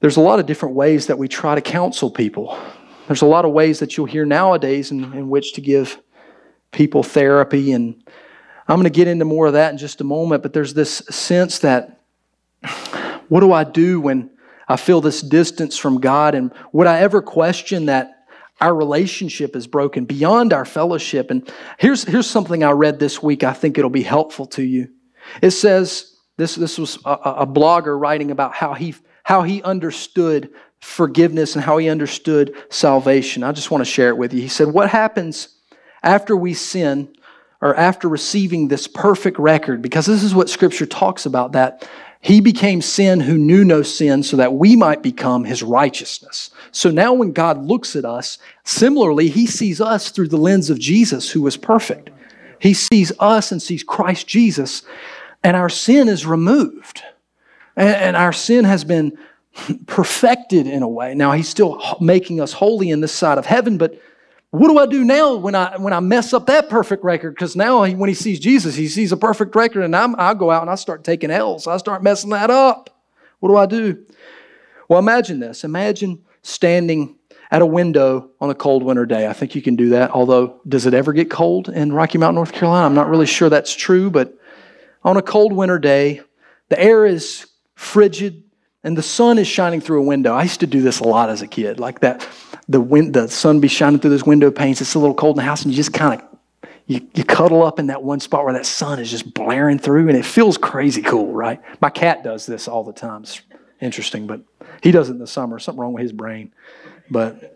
there's 0.00 0.16
a 0.16 0.20
lot 0.20 0.40
of 0.40 0.46
different 0.46 0.74
ways 0.74 1.06
that 1.06 1.18
we 1.18 1.28
try 1.28 1.54
to 1.54 1.60
counsel 1.60 2.10
people. 2.10 2.58
There's 3.06 3.22
a 3.22 3.26
lot 3.26 3.44
of 3.44 3.52
ways 3.52 3.78
that 3.78 3.96
you'll 3.96 4.06
hear 4.06 4.24
nowadays 4.24 4.90
in, 4.90 5.04
in 5.14 5.28
which 5.28 5.54
to 5.54 5.60
give 5.60 6.00
people 6.72 7.02
therapy. 7.02 7.72
And 7.72 8.02
I'm 8.66 8.76
going 8.76 8.84
to 8.84 8.90
get 8.90 9.06
into 9.06 9.24
more 9.24 9.46
of 9.46 9.52
that 9.52 9.72
in 9.72 9.78
just 9.78 10.00
a 10.00 10.04
moment, 10.04 10.42
but 10.42 10.52
there's 10.52 10.74
this 10.74 10.98
sense 11.10 11.60
that 11.60 12.00
what 13.28 13.40
do 13.40 13.52
I 13.52 13.64
do 13.64 14.00
when 14.00 14.30
I 14.68 14.76
feel 14.76 15.00
this 15.00 15.20
distance 15.20 15.76
from 15.76 16.00
God? 16.00 16.34
And 16.34 16.52
would 16.72 16.86
I 16.86 17.00
ever 17.00 17.22
question 17.22 17.86
that 17.86 18.24
our 18.60 18.74
relationship 18.74 19.56
is 19.56 19.66
broken 19.66 20.04
beyond 20.04 20.52
our 20.52 20.64
fellowship? 20.64 21.30
And 21.30 21.48
here's, 21.78 22.04
here's 22.04 22.28
something 22.28 22.64
I 22.64 22.70
read 22.70 22.98
this 22.98 23.22
week. 23.22 23.44
I 23.44 23.52
think 23.52 23.78
it'll 23.78 23.90
be 23.90 24.02
helpful 24.02 24.46
to 24.46 24.62
you. 24.62 24.88
It 25.40 25.50
says, 25.52 26.11
this, 26.36 26.54
this 26.54 26.78
was 26.78 26.98
a, 27.04 27.10
a 27.10 27.46
blogger 27.46 27.98
writing 27.98 28.30
about 28.30 28.54
how 28.54 28.74
he, 28.74 28.94
how 29.24 29.42
he 29.42 29.62
understood 29.62 30.50
forgiveness 30.80 31.54
and 31.54 31.64
how 31.64 31.78
he 31.78 31.88
understood 31.88 32.54
salvation. 32.68 33.42
I 33.42 33.52
just 33.52 33.70
want 33.70 33.82
to 33.82 33.90
share 33.90 34.08
it 34.08 34.16
with 34.16 34.32
you. 34.32 34.40
He 34.40 34.48
said, 34.48 34.68
What 34.68 34.88
happens 34.90 35.56
after 36.02 36.36
we 36.36 36.54
sin 36.54 37.14
or 37.60 37.76
after 37.76 38.08
receiving 38.08 38.68
this 38.68 38.88
perfect 38.88 39.38
record? 39.38 39.82
Because 39.82 40.06
this 40.06 40.22
is 40.22 40.34
what 40.34 40.50
Scripture 40.50 40.86
talks 40.86 41.26
about 41.26 41.52
that 41.52 41.88
he 42.22 42.40
became 42.40 42.80
sin 42.80 43.18
who 43.18 43.36
knew 43.36 43.64
no 43.64 43.82
sin 43.82 44.22
so 44.22 44.36
that 44.36 44.54
we 44.54 44.76
might 44.76 45.02
become 45.02 45.44
his 45.44 45.60
righteousness. 45.60 46.50
So 46.70 46.88
now 46.88 47.12
when 47.12 47.32
God 47.32 47.64
looks 47.64 47.96
at 47.96 48.04
us, 48.04 48.38
similarly, 48.62 49.28
he 49.28 49.44
sees 49.44 49.80
us 49.80 50.10
through 50.10 50.28
the 50.28 50.36
lens 50.36 50.70
of 50.70 50.78
Jesus 50.78 51.28
who 51.28 51.42
was 51.42 51.56
perfect. 51.56 52.10
He 52.60 52.74
sees 52.74 53.10
us 53.18 53.50
and 53.50 53.60
sees 53.60 53.82
Christ 53.82 54.28
Jesus, 54.28 54.82
and 55.42 55.56
our 55.56 55.68
sin 55.68 56.08
is 56.08 56.26
removed. 56.26 57.02
And 57.76 58.16
our 58.16 58.32
sin 58.32 58.64
has 58.64 58.84
been 58.84 59.16
perfected 59.86 60.66
in 60.66 60.82
a 60.82 60.88
way. 60.88 61.14
Now, 61.14 61.32
he's 61.32 61.48
still 61.48 61.82
making 62.00 62.40
us 62.40 62.52
holy 62.52 62.90
in 62.90 63.00
this 63.00 63.12
side 63.12 63.38
of 63.38 63.46
heaven, 63.46 63.78
but 63.78 63.98
what 64.50 64.68
do 64.68 64.78
I 64.78 64.84
do 64.84 65.02
now 65.02 65.36
when 65.36 65.54
I 65.54 65.78
when 65.78 65.94
I 65.94 66.00
mess 66.00 66.34
up 66.34 66.46
that 66.46 66.68
perfect 66.68 67.02
record? 67.02 67.34
Because 67.34 67.56
now 67.56 67.84
he, 67.84 67.94
when 67.94 68.08
he 68.08 68.14
sees 68.14 68.38
Jesus, 68.38 68.74
he 68.74 68.86
sees 68.86 69.10
a 69.10 69.16
perfect 69.16 69.54
record, 69.56 69.82
and 69.82 69.96
I'm, 69.96 70.14
I 70.18 70.34
go 70.34 70.50
out 70.50 70.60
and 70.60 70.70
I 70.70 70.74
start 70.74 71.04
taking 71.04 71.30
L's. 71.30 71.66
I 71.66 71.78
start 71.78 72.02
messing 72.02 72.28
that 72.30 72.50
up. 72.50 72.90
What 73.40 73.48
do 73.48 73.56
I 73.56 73.64
do? 73.64 74.04
Well, 74.88 74.98
imagine 74.98 75.40
this. 75.40 75.64
Imagine 75.64 76.22
standing 76.42 77.16
at 77.50 77.62
a 77.62 77.66
window 77.66 78.30
on 78.42 78.50
a 78.50 78.54
cold 78.54 78.82
winter 78.82 79.06
day. 79.06 79.26
I 79.26 79.32
think 79.32 79.54
you 79.54 79.62
can 79.62 79.74
do 79.74 79.88
that. 79.90 80.10
Although, 80.10 80.60
does 80.68 80.84
it 80.84 80.92
ever 80.92 81.14
get 81.14 81.30
cold 81.30 81.70
in 81.70 81.90
Rocky 81.94 82.18
Mount, 82.18 82.34
North 82.34 82.52
Carolina? 82.52 82.84
I'm 82.84 82.94
not 82.94 83.08
really 83.08 83.26
sure 83.26 83.48
that's 83.48 83.74
true, 83.74 84.10
but 84.10 84.36
on 85.04 85.16
a 85.16 85.22
cold 85.22 85.52
winter 85.52 85.78
day, 85.78 86.20
the 86.68 86.80
air 86.80 87.04
is 87.06 87.46
frigid 87.74 88.44
and 88.84 88.96
the 88.96 89.02
sun 89.02 89.38
is 89.38 89.46
shining 89.46 89.80
through 89.80 90.00
a 90.00 90.04
window. 90.04 90.32
I 90.32 90.42
used 90.42 90.60
to 90.60 90.66
do 90.66 90.82
this 90.82 91.00
a 91.00 91.04
lot 91.04 91.30
as 91.30 91.42
a 91.42 91.46
kid, 91.46 91.78
like 91.78 92.00
that 92.00 92.26
the 92.68 92.80
wind, 92.80 93.14
the 93.14 93.28
sun 93.28 93.60
be 93.60 93.68
shining 93.68 94.00
through 94.00 94.10
those 94.10 94.26
window 94.26 94.50
panes. 94.50 94.80
It's 94.80 94.94
a 94.94 94.98
little 94.98 95.14
cold 95.14 95.36
in 95.36 95.42
the 95.42 95.48
house, 95.48 95.62
and 95.62 95.72
you 95.72 95.76
just 95.76 95.92
kind 95.92 96.20
of 96.20 96.28
you, 96.86 97.06
you 97.14 97.24
cuddle 97.24 97.62
up 97.62 97.78
in 97.78 97.86
that 97.86 98.02
one 98.02 98.20
spot 98.20 98.44
where 98.44 98.54
that 98.54 98.66
sun 98.66 98.98
is 98.98 99.10
just 99.10 99.34
blaring 99.34 99.78
through, 99.78 100.08
and 100.08 100.16
it 100.16 100.24
feels 100.24 100.58
crazy 100.58 101.02
cool, 101.02 101.32
right? 101.32 101.60
My 101.80 101.90
cat 101.90 102.24
does 102.24 102.44
this 102.46 102.66
all 102.66 102.82
the 102.82 102.92
time. 102.92 103.22
It's 103.22 103.40
interesting, 103.80 104.26
but 104.26 104.40
he 104.82 104.90
does 104.90 105.08
it 105.08 105.12
in 105.12 105.18
the 105.18 105.26
summer. 105.26 105.58
Something 105.58 105.80
wrong 105.80 105.92
with 105.92 106.02
his 106.02 106.12
brain, 106.12 106.52
but 107.10 107.51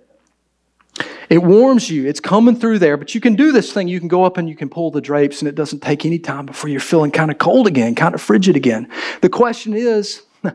it 1.28 1.38
warms 1.38 1.90
you. 1.90 2.06
It's 2.06 2.20
coming 2.20 2.56
through 2.56 2.78
there, 2.78 2.96
but 2.96 3.14
you 3.14 3.20
can 3.20 3.34
do 3.34 3.52
this 3.52 3.72
thing. 3.72 3.88
You 3.88 3.98
can 3.98 4.08
go 4.08 4.24
up 4.24 4.36
and 4.36 4.48
you 4.48 4.56
can 4.56 4.68
pull 4.68 4.90
the 4.90 5.00
drapes, 5.00 5.40
and 5.40 5.48
it 5.48 5.54
doesn't 5.54 5.80
take 5.80 6.04
any 6.04 6.18
time 6.18 6.46
before 6.46 6.70
you're 6.70 6.80
feeling 6.80 7.10
kind 7.10 7.30
of 7.30 7.38
cold 7.38 7.66
again, 7.66 7.94
kind 7.94 8.14
of 8.14 8.20
frigid 8.20 8.56
again. 8.56 8.90
The 9.20 9.28
question 9.28 9.74
is. 9.74 10.22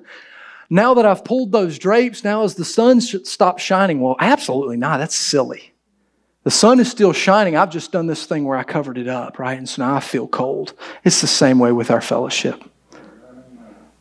now 0.69 0.93
that 0.93 1.05
I've 1.05 1.25
pulled 1.25 1.51
those 1.51 1.77
drapes, 1.77 2.23
now 2.23 2.43
as 2.43 2.55
the 2.55 2.65
sun 2.65 3.01
stops 3.01 3.61
shining? 3.61 3.99
Well, 3.99 4.15
absolutely 4.19 4.77
not. 4.77 4.99
That's 4.99 5.15
silly. 5.15 5.73
The 6.43 6.51
sun 6.51 6.79
is 6.79 6.89
still 6.89 7.13
shining. 7.13 7.55
I've 7.55 7.69
just 7.69 7.91
done 7.91 8.07
this 8.07 8.25
thing 8.25 8.45
where 8.45 8.57
I 8.57 8.63
covered 8.63 8.97
it 8.97 9.07
up, 9.07 9.37
right? 9.37 9.57
And 9.57 9.69
so 9.69 9.85
now 9.85 9.95
I 9.95 9.99
feel 9.99 10.27
cold. 10.27 10.73
It's 11.03 11.21
the 11.21 11.27
same 11.27 11.59
way 11.59 11.71
with 11.71 11.91
our 11.91 12.01
fellowship. 12.01 12.63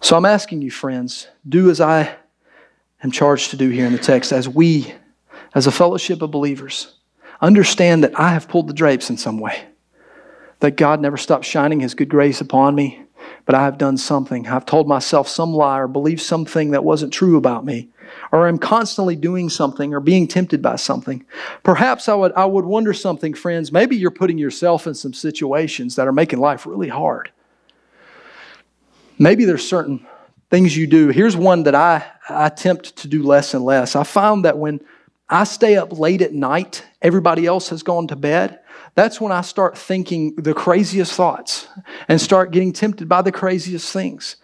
So 0.00 0.16
I'm 0.16 0.24
asking 0.24 0.62
you, 0.62 0.70
friends, 0.70 1.28
do 1.46 1.68
as 1.70 1.80
I 1.80 2.14
am 3.02 3.10
charged 3.10 3.50
to 3.50 3.56
do 3.56 3.68
here 3.68 3.84
in 3.84 3.92
the 3.92 3.98
text, 3.98 4.32
as 4.32 4.48
we, 4.48 4.94
as 5.54 5.66
a 5.66 5.72
fellowship 5.72 6.22
of 6.22 6.30
believers, 6.30 6.94
understand 7.40 8.04
that 8.04 8.18
I 8.18 8.30
have 8.30 8.48
pulled 8.48 8.68
the 8.68 8.74
drapes 8.74 9.10
in 9.10 9.16
some 9.16 9.38
way, 9.38 9.64
that 10.60 10.76
God 10.76 11.00
never 11.00 11.16
stopped 11.16 11.44
shining 11.44 11.80
His 11.80 11.94
good 11.94 12.08
grace 12.08 12.40
upon 12.40 12.74
me, 12.74 13.02
but 13.46 13.54
I 13.54 13.64
have 13.64 13.78
done 13.78 13.96
something. 13.96 14.46
I've 14.46 14.66
told 14.66 14.86
myself 14.86 15.28
some 15.28 15.52
lie 15.52 15.78
or 15.78 15.88
believed 15.88 16.20
something 16.20 16.70
that 16.70 16.84
wasn't 16.84 17.12
true 17.12 17.36
about 17.36 17.64
me, 17.64 17.88
or 18.32 18.46
I'm 18.46 18.58
constantly 18.58 19.16
doing 19.16 19.48
something 19.48 19.94
or 19.94 20.00
being 20.00 20.28
tempted 20.28 20.62
by 20.62 20.76
something. 20.76 21.24
Perhaps 21.62 22.08
I 22.08 22.14
would, 22.14 22.32
I 22.32 22.44
would 22.44 22.64
wonder 22.64 22.92
something, 22.92 23.34
friends. 23.34 23.72
Maybe 23.72 23.96
you're 23.96 24.10
putting 24.10 24.38
yourself 24.38 24.86
in 24.86 24.94
some 24.94 25.12
situations 25.12 25.96
that 25.96 26.06
are 26.06 26.12
making 26.12 26.40
life 26.40 26.66
really 26.66 26.88
hard. 26.88 27.30
Maybe 29.18 29.44
there's 29.44 29.68
certain 29.68 30.06
things 30.50 30.76
you 30.76 30.86
do. 30.86 31.08
Here's 31.08 31.36
one 31.36 31.64
that 31.64 31.74
I, 31.74 32.04
I 32.28 32.46
attempt 32.46 32.96
to 32.96 33.08
do 33.08 33.22
less 33.22 33.54
and 33.54 33.64
less. 33.64 33.94
I 33.94 34.02
found 34.02 34.44
that 34.44 34.58
when 34.58 34.80
I 35.32 35.44
stay 35.44 35.76
up 35.76 35.96
late 35.96 36.22
at 36.22 36.34
night, 36.34 36.84
everybody 37.00 37.46
else 37.46 37.68
has 37.68 37.84
gone 37.84 38.08
to 38.08 38.16
bed. 38.16 38.58
That's 38.96 39.20
when 39.20 39.30
I 39.30 39.42
start 39.42 39.78
thinking 39.78 40.34
the 40.34 40.52
craziest 40.52 41.12
thoughts 41.12 41.68
and 42.08 42.20
start 42.20 42.50
getting 42.50 42.72
tempted 42.72 43.08
by 43.08 43.22
the 43.22 43.30
craziest 43.30 43.92
things. 43.92 44.36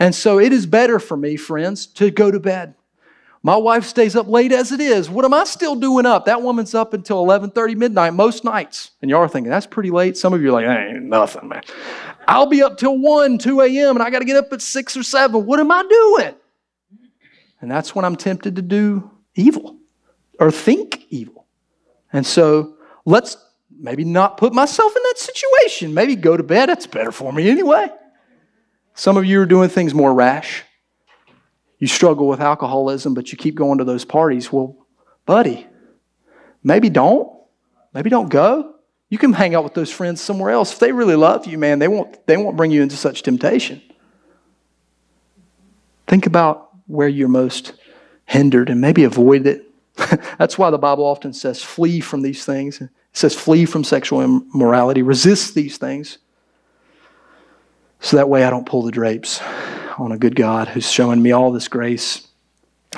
And 0.00 0.12
so 0.12 0.40
it 0.40 0.52
is 0.52 0.66
better 0.66 0.98
for 0.98 1.16
me, 1.16 1.36
friends, 1.36 1.86
to 1.86 2.10
go 2.10 2.32
to 2.32 2.40
bed. 2.40 2.74
My 3.44 3.56
wife 3.56 3.84
stays 3.84 4.16
up 4.16 4.26
late 4.26 4.50
as 4.50 4.72
it 4.72 4.80
is. 4.80 5.08
What 5.08 5.24
am 5.24 5.34
I 5.34 5.44
still 5.44 5.76
doing 5.76 6.06
up? 6.06 6.26
That 6.26 6.42
woman's 6.42 6.74
up 6.74 6.92
until 6.92 7.24
11:30 7.24 7.76
midnight 7.76 8.14
most 8.14 8.42
nights. 8.44 8.92
And 9.00 9.10
y'all 9.10 9.20
are 9.20 9.28
thinking, 9.28 9.50
that's 9.50 9.66
pretty 9.66 9.90
late. 9.90 10.16
Some 10.16 10.32
of 10.32 10.42
you 10.42 10.48
are 10.48 10.62
like, 10.62 10.66
ain't 10.66 11.04
nothing, 11.04 11.48
man. 11.48 11.62
I'll 12.26 12.46
be 12.46 12.62
up 12.62 12.78
till 12.78 12.98
1, 12.98 13.38
2 13.38 13.60
a.m. 13.60 13.96
and 13.96 14.02
I 14.02 14.10
got 14.10 14.20
to 14.20 14.24
get 14.24 14.36
up 14.36 14.52
at 14.52 14.62
6 14.62 14.96
or 14.96 15.02
7. 15.02 15.46
What 15.46 15.60
am 15.60 15.70
I 15.70 15.82
doing? 15.88 16.34
And 17.60 17.70
that's 17.70 17.94
when 17.94 18.04
I'm 18.04 18.16
tempted 18.16 18.56
to 18.56 18.62
do 18.62 19.10
evil 19.36 19.76
or 20.38 20.50
think 20.50 21.04
evil. 21.08 21.46
And 22.12 22.26
so 22.26 22.76
let's 23.04 23.36
maybe 23.70 24.04
not 24.04 24.36
put 24.36 24.52
myself 24.52 24.94
in 24.94 25.02
that 25.02 25.18
situation. 25.18 25.94
Maybe 25.94 26.16
go 26.16 26.36
to 26.36 26.42
bed. 26.42 26.68
That's 26.68 26.86
better 26.86 27.12
for 27.12 27.32
me 27.32 27.48
anyway. 27.48 27.88
Some 28.94 29.16
of 29.16 29.24
you 29.24 29.40
are 29.40 29.46
doing 29.46 29.68
things 29.68 29.94
more 29.94 30.12
rash. 30.12 30.64
You 31.78 31.86
struggle 31.88 32.28
with 32.28 32.40
alcoholism, 32.40 33.14
but 33.14 33.32
you 33.32 33.38
keep 33.38 33.54
going 33.54 33.78
to 33.78 33.84
those 33.84 34.04
parties. 34.04 34.52
Well, 34.52 34.86
buddy, 35.26 35.66
maybe 36.62 36.90
don't. 36.90 37.28
Maybe 37.92 38.08
don't 38.08 38.28
go. 38.28 38.76
You 39.08 39.18
can 39.18 39.32
hang 39.32 39.54
out 39.54 39.64
with 39.64 39.74
those 39.74 39.90
friends 39.90 40.20
somewhere 40.20 40.50
else. 40.50 40.72
If 40.72 40.78
they 40.78 40.92
really 40.92 41.16
love 41.16 41.46
you, 41.46 41.58
man, 41.58 41.78
they 41.78 41.88
won't, 41.88 42.26
they 42.26 42.36
won't 42.36 42.56
bring 42.56 42.70
you 42.70 42.82
into 42.82 42.96
such 42.96 43.22
temptation. 43.22 43.82
Think 46.06 46.26
about 46.26 46.70
where 46.86 47.08
you're 47.08 47.28
most 47.28 47.72
hindered 48.24 48.70
and 48.70 48.80
maybe 48.80 49.04
avoid 49.04 49.46
it. 49.46 49.71
That's 50.38 50.58
why 50.58 50.70
the 50.70 50.78
Bible 50.78 51.04
often 51.04 51.32
says, 51.32 51.62
flee 51.62 52.00
from 52.00 52.22
these 52.22 52.44
things. 52.44 52.80
It 52.80 52.90
says, 53.12 53.34
flee 53.34 53.66
from 53.66 53.84
sexual 53.84 54.22
immorality, 54.22 55.02
resist 55.02 55.54
these 55.54 55.78
things. 55.78 56.18
So 58.00 58.16
that 58.16 58.28
way 58.28 58.44
I 58.44 58.50
don't 58.50 58.66
pull 58.66 58.82
the 58.82 58.90
drapes 58.90 59.40
on 59.98 60.12
a 60.12 60.18
good 60.18 60.34
God 60.34 60.68
who's 60.68 60.90
showing 60.90 61.22
me 61.22 61.32
all 61.32 61.52
this 61.52 61.68
grace. 61.68 62.26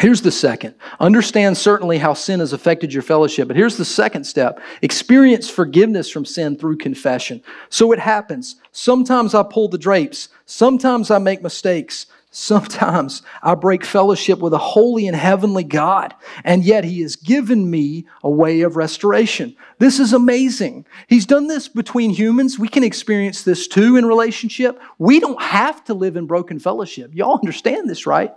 Here's 0.01 0.23
the 0.23 0.33
second. 0.33 0.75
Understand 0.99 1.57
certainly 1.57 1.99
how 1.99 2.15
sin 2.15 2.41
has 2.41 2.53
affected 2.53 2.93
your 2.93 3.03
fellowship, 3.03 3.47
but 3.47 3.57
here's 3.57 3.77
the 3.77 3.85
second 3.85 4.25
step. 4.25 4.61
Experience 4.83 5.49
forgiveness 5.49 6.11
from 6.11 6.25
sin 6.25 6.57
through 6.57 6.79
confession. 6.79 7.43
So 7.69 7.93
it 7.93 8.01
happens. 8.01 8.57
Sometimes 8.73 9.35
I 9.35 9.45
pull 9.45 9.69
the 9.69 9.79
drapes. 9.79 10.31
Sometimes 10.47 11.13
I 11.13 11.19
make 11.19 11.43
mistakes. 11.43 12.07
Sometimes 12.37 13.23
I 13.45 13.55
break 13.55 13.85
fellowship 13.85 14.41
with 14.41 14.53
a 14.53 14.59
holy 14.59 15.07
and 15.07 15.17
heavenly 15.17 15.63
God, 15.63 16.13
and 16.43 16.65
yet 16.65 16.83
He 16.83 17.01
has 17.03 17.15
given 17.15 17.71
me 17.71 18.07
a 18.25 18.29
way 18.29 18.63
of 18.63 18.75
restoration. 18.75 19.55
This 19.79 20.01
is 20.01 20.13
amazing. 20.13 20.85
He's 21.07 21.27
done 21.27 21.47
this 21.47 21.69
between 21.69 22.11
humans. 22.11 22.59
We 22.59 22.67
can 22.67 22.83
experience 22.83 23.45
this 23.45 23.69
too 23.69 23.97
in 23.97 24.05
relationship. 24.05 24.81
We 24.99 25.21
don't 25.21 25.41
have 25.41 25.85
to 25.85 25.95
live 25.95 26.17
in 26.17 26.27
broken 26.27 26.59
fellowship. 26.59 27.13
Y'all 27.15 27.39
understand 27.39 27.89
this, 27.89 28.05
right? 28.05 28.35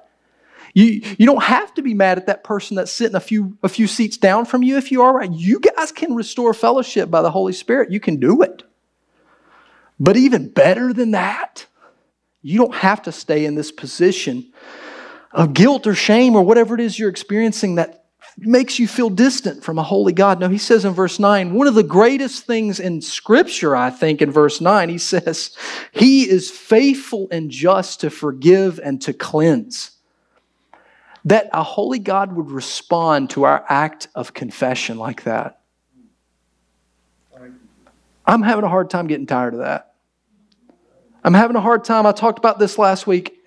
You, 0.76 1.02
you 1.18 1.26
don't 1.26 1.42
have 1.42 1.74
to 1.74 1.82
be 1.82 1.96
mad 1.96 2.20
at 2.20 2.28
that 2.28 2.44
person 2.44 2.76
that's 2.76 2.92
sitting 2.92 3.16
a 3.16 3.20
few, 3.20 3.58
a 3.64 3.70
few 3.70 3.88
seats 3.88 4.18
down 4.18 4.46
from 4.46 4.62
you 4.62 4.78
if 4.78 4.92
you 4.92 5.02
are 5.02 5.16
right. 5.16 5.32
You 5.32 5.60
guys 5.60 5.92
can 5.92 6.14
restore 6.14 6.54
fellowship 6.54 7.10
by 7.10 7.24
the 7.24 7.32
Holy 7.32 7.54
Spirit. 7.54 7.90
You 7.90 8.00
can 8.00 8.18
do 8.18 8.44
it. 8.44 8.62
But 10.00 10.18
even 10.18 10.50
better 10.50 10.94
than 10.94 11.10
that, 11.12 11.66
you 12.48 12.58
don't 12.58 12.76
have 12.76 13.02
to 13.02 13.12
stay 13.12 13.46
in 13.46 13.56
this 13.56 13.72
position 13.72 14.54
of 15.34 15.54
guilt 15.54 15.86
or 15.86 15.94
shame 15.94 16.36
or 16.36 16.44
whatever 16.44 16.76
it 16.76 16.82
is 16.82 16.98
you're 16.98 17.10
experiencing 17.10 17.76
that 17.76 18.06
makes 18.38 18.80
you 18.80 18.88
feel 18.88 19.10
distant 19.10 19.64
from 19.64 19.78
a 19.78 19.84
holy 19.84 20.14
God. 20.14 20.40
No, 20.40 20.48
he 20.48 20.58
says 20.58 20.86
in 20.86 20.94
verse 20.94 21.20
9, 21.20 21.54
one 21.54 21.68
of 21.68 21.76
the 21.76 21.84
greatest 21.84 22.46
things 22.46 22.80
in 22.80 23.02
Scripture, 23.02 23.76
I 23.76 23.90
think, 23.90 24.22
in 24.22 24.32
verse 24.32 24.62
9, 24.62 24.88
he 24.88 24.98
says, 24.98 25.58
He 25.92 26.30
is 26.30 26.50
faithful 26.50 27.28
and 27.32 27.52
just 27.52 28.00
to 28.02 28.10
forgive 28.10 28.80
and 28.82 29.02
to 29.02 29.12
cleanse. 29.14 29.92
That 31.26 31.50
a 31.52 31.64
holy 31.64 32.00
God 32.00 32.34
would 32.34 32.52
respond 32.52 33.32
to 33.32 33.44
our 33.44 33.66
act 33.68 34.08
of 34.16 34.34
confession 34.34 34.98
like 34.98 35.24
that. 35.24 35.60
I'm 38.26 38.42
having 38.42 38.64
a 38.64 38.70
hard 38.70 38.90
time 38.90 39.08
getting 39.08 39.28
tired 39.28 39.54
of 39.54 39.60
that. 39.60 39.96
I'm 41.28 41.34
having 41.34 41.58
a 41.58 41.62
hard 41.62 41.84
time. 41.84 42.06
I 42.06 42.14
talked 42.14 42.40
about 42.40 42.58
this 42.58 42.78
last 42.78 43.06
week. 43.06 43.44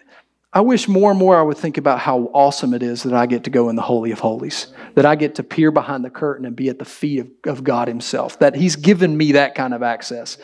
I 0.52 0.60
wish 0.60 0.86
more 0.86 1.10
and 1.10 1.18
more 1.18 1.38
I 1.38 1.40
would 1.40 1.56
think 1.56 1.78
about 1.78 1.98
how 1.98 2.24
awesome 2.34 2.74
it 2.74 2.82
is 2.82 3.04
that 3.04 3.14
I 3.14 3.24
get 3.24 3.44
to 3.44 3.50
go 3.50 3.70
in 3.70 3.76
the 3.76 3.80
Holy 3.80 4.10
of 4.10 4.18
Holies, 4.18 4.66
that 4.96 5.06
I 5.06 5.14
get 5.14 5.36
to 5.36 5.42
peer 5.42 5.70
behind 5.70 6.04
the 6.04 6.10
curtain 6.10 6.44
and 6.44 6.54
be 6.54 6.68
at 6.68 6.78
the 6.78 6.84
feet 6.84 7.20
of, 7.20 7.30
of 7.46 7.64
God 7.64 7.88
Himself, 7.88 8.38
that 8.40 8.54
He's 8.54 8.76
given 8.76 9.16
me 9.16 9.32
that 9.32 9.54
kind 9.54 9.72
of 9.72 9.82
access. 9.82 10.36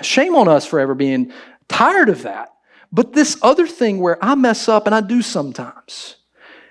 Shame 0.00 0.36
on 0.36 0.46
us 0.46 0.64
for 0.64 0.78
ever 0.78 0.94
being 0.94 1.32
tired 1.66 2.08
of 2.08 2.22
that. 2.22 2.54
But 2.92 3.14
this 3.14 3.36
other 3.42 3.66
thing 3.66 3.98
where 3.98 4.24
I 4.24 4.36
mess 4.36 4.68
up 4.68 4.86
and 4.86 4.94
I 4.94 5.00
do 5.00 5.22
sometimes, 5.22 6.18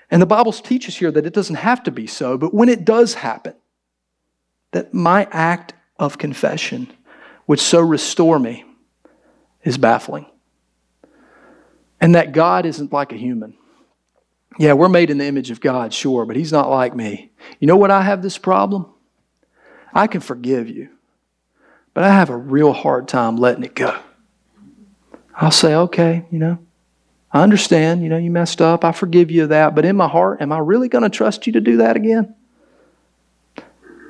and 0.09 0.21
the 0.21 0.25
Bible 0.25 0.53
teaches 0.53 0.95
here 0.95 1.11
that 1.11 1.25
it 1.25 1.33
doesn't 1.33 1.57
have 1.57 1.83
to 1.83 1.91
be 1.91 2.07
so, 2.07 2.37
but 2.37 2.53
when 2.53 2.69
it 2.69 2.85
does 2.85 3.15
happen, 3.15 3.55
that 4.71 4.93
my 4.93 5.27
act 5.29 5.73
of 5.99 6.17
confession 6.17 6.89
would 7.47 7.59
so 7.59 7.81
restore 7.81 8.39
me 8.39 8.63
is 9.63 9.77
baffling. 9.77 10.25
And 11.99 12.15
that 12.15 12.33
God 12.33 12.65
isn't 12.65 12.91
like 12.91 13.11
a 13.11 13.17
human. 13.17 13.55
Yeah, 14.59 14.73
we're 14.73 14.89
made 14.89 15.09
in 15.09 15.17
the 15.17 15.25
image 15.25 15.51
of 15.51 15.61
God, 15.61 15.93
sure, 15.93 16.25
but 16.25 16.35
He's 16.35 16.51
not 16.51 16.69
like 16.69 16.95
me. 16.95 17.31
You 17.59 17.67
know 17.67 17.77
what? 17.77 17.91
I 17.91 18.03
have 18.03 18.21
this 18.21 18.37
problem. 18.37 18.85
I 19.93 20.07
can 20.07 20.21
forgive 20.21 20.69
you, 20.69 20.89
but 21.93 22.03
I 22.03 22.09
have 22.09 22.29
a 22.29 22.37
real 22.37 22.73
hard 22.73 23.07
time 23.07 23.37
letting 23.37 23.63
it 23.63 23.75
go. 23.75 23.97
I'll 25.35 25.51
say, 25.51 25.75
okay, 25.75 26.25
you 26.31 26.39
know, 26.39 26.59
I 27.31 27.41
understand, 27.41 28.03
you 28.03 28.09
know, 28.09 28.17
you 28.17 28.29
messed 28.29 28.61
up. 28.61 28.85
I 28.85 28.91
forgive 28.91 29.31
you 29.31 29.47
that. 29.47 29.73
But 29.73 29.85
in 29.85 29.95
my 29.95 30.07
heart, 30.07 30.41
am 30.41 30.51
I 30.51 30.59
really 30.59 30.87
going 30.87 31.03
to 31.03 31.09
trust 31.09 31.47
you 31.47 31.53
to 31.53 31.61
do 31.61 31.77
that 31.77 31.95
again? 31.95 32.35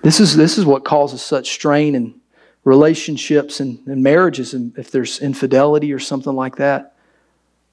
This 0.03 0.19
is, 0.19 0.35
this 0.35 0.57
is 0.57 0.65
what 0.65 0.83
causes 0.83 1.21
such 1.21 1.49
strain 1.51 1.95
and 1.95 2.19
relationships 2.63 3.59
and, 3.59 3.85
and 3.87 4.01
marriages, 4.03 4.53
and 4.53 4.77
if 4.77 4.91
there's 4.91 5.19
infidelity 5.19 5.91
or 5.91 5.99
something 5.99 6.33
like 6.33 6.55
that, 6.57 6.95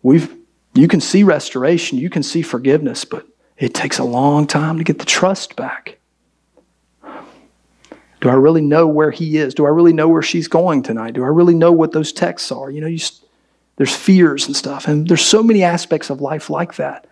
we've 0.03 0.37
you 0.74 0.87
can 0.87 1.00
see 1.00 1.24
restoration, 1.24 1.98
you 1.98 2.11
can 2.11 2.22
see 2.22 2.42
forgiveness, 2.42 3.05
but 3.05 3.26
it 3.59 3.74
takes 3.74 3.98
a 3.98 4.05
long 4.05 4.46
time 4.46 4.79
to 4.79 4.85
get 4.85 4.98
the 4.98 5.05
trust 5.05 5.57
back. 5.57 5.98
Do 8.20 8.29
I 8.29 8.35
really 8.35 8.61
know 8.61 8.87
where 8.87 9.11
he 9.11 9.38
is? 9.38 9.55
Do 9.55 9.66
I 9.66 9.70
really 9.70 9.92
know 9.92 10.09
where 10.09 10.22
she's 10.22 10.46
going 10.46 10.83
tonight? 10.83 11.14
Do 11.14 11.24
I 11.24 11.29
really 11.29 11.55
know 11.55 11.72
what 11.72 11.92
those 11.92 12.12
texts 12.12 12.53
are? 12.53 12.70
You 12.70 12.83
know, 12.83 12.87
you, 12.87 12.98
there's 13.76 13.94
fears 13.94 14.46
and 14.46 14.55
stuff, 14.55 14.87
and 14.87 15.09
there's 15.09 15.24
so 15.24 15.42
many 15.42 15.64
aspects 15.64 16.11
of 16.11 16.20
life 16.20 16.50
like 16.50 16.76
that 16.76 17.07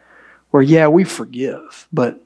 where, 0.51 0.63
yeah, 0.63 0.87
we 0.87 1.05
forgive, 1.05 1.89
but 1.93 2.21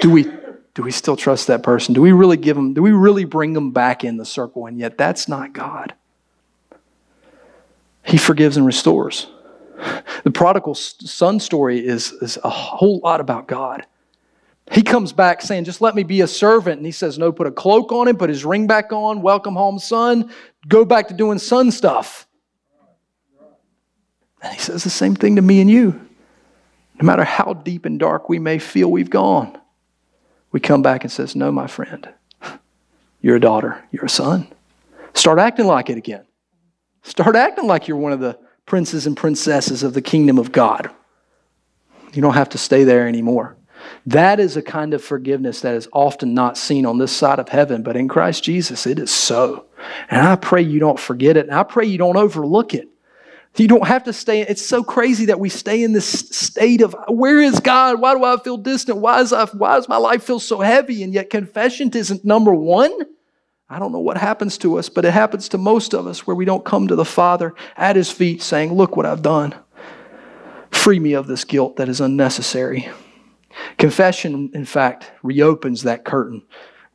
do 0.00 0.10
we 0.10 0.30
do 0.78 0.84
we 0.84 0.92
still 0.92 1.16
trust 1.16 1.48
that 1.48 1.64
person? 1.64 1.92
Do 1.92 2.00
we 2.00 2.12
really 2.12 2.36
give 2.36 2.54
them, 2.54 2.72
do 2.72 2.80
we 2.80 2.92
really 2.92 3.24
bring 3.24 3.52
them 3.52 3.72
back 3.72 4.04
in 4.04 4.16
the 4.16 4.24
circle? 4.24 4.66
And 4.66 4.78
yet 4.78 4.96
that's 4.96 5.26
not 5.26 5.52
God. 5.52 5.92
He 8.04 8.16
forgives 8.16 8.56
and 8.56 8.64
restores. 8.64 9.26
The 10.22 10.30
prodigal 10.30 10.74
son 10.76 11.40
story 11.40 11.84
is, 11.84 12.12
is 12.12 12.38
a 12.44 12.48
whole 12.48 13.00
lot 13.00 13.20
about 13.20 13.48
God. 13.48 13.86
He 14.70 14.82
comes 14.82 15.12
back 15.12 15.42
saying, 15.42 15.64
Just 15.64 15.80
let 15.80 15.96
me 15.96 16.04
be 16.04 16.20
a 16.20 16.26
servant. 16.28 16.76
And 16.78 16.86
he 16.86 16.92
says, 16.92 17.18
No, 17.18 17.32
put 17.32 17.46
a 17.48 17.52
cloak 17.52 17.90
on 17.90 18.06
him, 18.06 18.16
put 18.16 18.28
his 18.28 18.44
ring 18.44 18.68
back 18.68 18.92
on, 18.92 19.22
welcome 19.22 19.54
home, 19.54 19.80
son, 19.80 20.32
go 20.68 20.84
back 20.84 21.08
to 21.08 21.14
doing 21.14 21.38
son 21.38 21.72
stuff. 21.72 22.28
And 24.42 24.52
he 24.52 24.60
says 24.60 24.84
the 24.84 24.90
same 24.90 25.16
thing 25.16 25.36
to 25.36 25.42
me 25.42 25.60
and 25.60 25.70
you. 25.70 26.00
No 27.00 27.06
matter 27.06 27.24
how 27.24 27.54
deep 27.54 27.84
and 27.84 27.98
dark 27.98 28.28
we 28.28 28.38
may 28.38 28.58
feel 28.58 28.90
we've 28.90 29.10
gone, 29.10 29.58
we 30.52 30.60
come 30.60 30.82
back 30.82 31.04
and 31.04 31.12
says, 31.12 31.36
"No, 31.36 31.52
my 31.52 31.66
friend. 31.66 32.08
You're 33.20 33.36
a 33.36 33.40
daughter, 33.40 33.84
you're 33.90 34.04
a 34.04 34.10
son. 34.10 34.46
Start 35.14 35.38
acting 35.38 35.66
like 35.66 35.90
it 35.90 35.98
again. 35.98 36.24
Start 37.02 37.34
acting 37.34 37.66
like 37.66 37.88
you're 37.88 37.96
one 37.96 38.12
of 38.12 38.20
the 38.20 38.38
princes 38.66 39.06
and 39.06 39.16
princesses 39.16 39.82
of 39.82 39.94
the 39.94 40.02
kingdom 40.02 40.38
of 40.38 40.52
God. 40.52 40.90
You 42.12 42.22
don't 42.22 42.34
have 42.34 42.50
to 42.50 42.58
stay 42.58 42.84
there 42.84 43.08
anymore. 43.08 43.56
That 44.06 44.40
is 44.40 44.56
a 44.56 44.62
kind 44.62 44.94
of 44.94 45.02
forgiveness 45.02 45.60
that 45.62 45.74
is 45.74 45.88
often 45.92 46.34
not 46.34 46.56
seen 46.56 46.86
on 46.86 46.98
this 46.98 47.12
side 47.12 47.38
of 47.38 47.48
heaven, 47.48 47.82
but 47.82 47.96
in 47.96 48.08
Christ 48.08 48.44
Jesus, 48.44 48.86
it 48.86 48.98
is 48.98 49.10
so. 49.10 49.66
And 50.10 50.26
I 50.26 50.36
pray 50.36 50.62
you 50.62 50.80
don't 50.80 50.98
forget 50.98 51.36
it, 51.36 51.46
and 51.46 51.54
I 51.54 51.62
pray 51.62 51.86
you 51.86 51.98
don't 51.98 52.16
overlook 52.16 52.74
it. 52.74 52.88
You 53.58 53.68
don't 53.68 53.86
have 53.86 54.04
to 54.04 54.12
stay. 54.12 54.42
It's 54.42 54.64
so 54.64 54.84
crazy 54.84 55.26
that 55.26 55.40
we 55.40 55.48
stay 55.48 55.82
in 55.82 55.92
this 55.92 56.08
state 56.08 56.80
of 56.80 56.94
where 57.08 57.40
is 57.40 57.58
God? 57.60 58.00
Why 58.00 58.14
do 58.14 58.24
I 58.24 58.36
feel 58.38 58.56
distant? 58.56 58.98
Why, 58.98 59.20
is 59.20 59.32
I, 59.32 59.46
why 59.46 59.74
does 59.76 59.88
my 59.88 59.96
life 59.96 60.22
feel 60.22 60.38
so 60.38 60.60
heavy? 60.60 61.02
And 61.02 61.12
yet, 61.12 61.30
confession 61.30 61.90
isn't 61.92 62.24
number 62.24 62.54
one. 62.54 62.92
I 63.68 63.78
don't 63.78 63.92
know 63.92 63.98
what 63.98 64.16
happens 64.16 64.56
to 64.58 64.78
us, 64.78 64.88
but 64.88 65.04
it 65.04 65.12
happens 65.12 65.48
to 65.50 65.58
most 65.58 65.92
of 65.92 66.06
us 66.06 66.26
where 66.26 66.36
we 66.36 66.44
don't 66.44 66.64
come 66.64 66.88
to 66.88 66.96
the 66.96 67.04
Father 67.04 67.54
at 67.76 67.96
His 67.96 68.10
feet 68.10 68.42
saying, 68.42 68.72
Look 68.72 68.96
what 68.96 69.06
I've 69.06 69.22
done. 69.22 69.54
Free 70.70 71.00
me 71.00 71.14
of 71.14 71.26
this 71.26 71.44
guilt 71.44 71.76
that 71.76 71.88
is 71.88 72.00
unnecessary. 72.00 72.88
Confession, 73.76 74.50
in 74.54 74.64
fact, 74.64 75.10
reopens 75.22 75.82
that 75.82 76.04
curtain, 76.04 76.42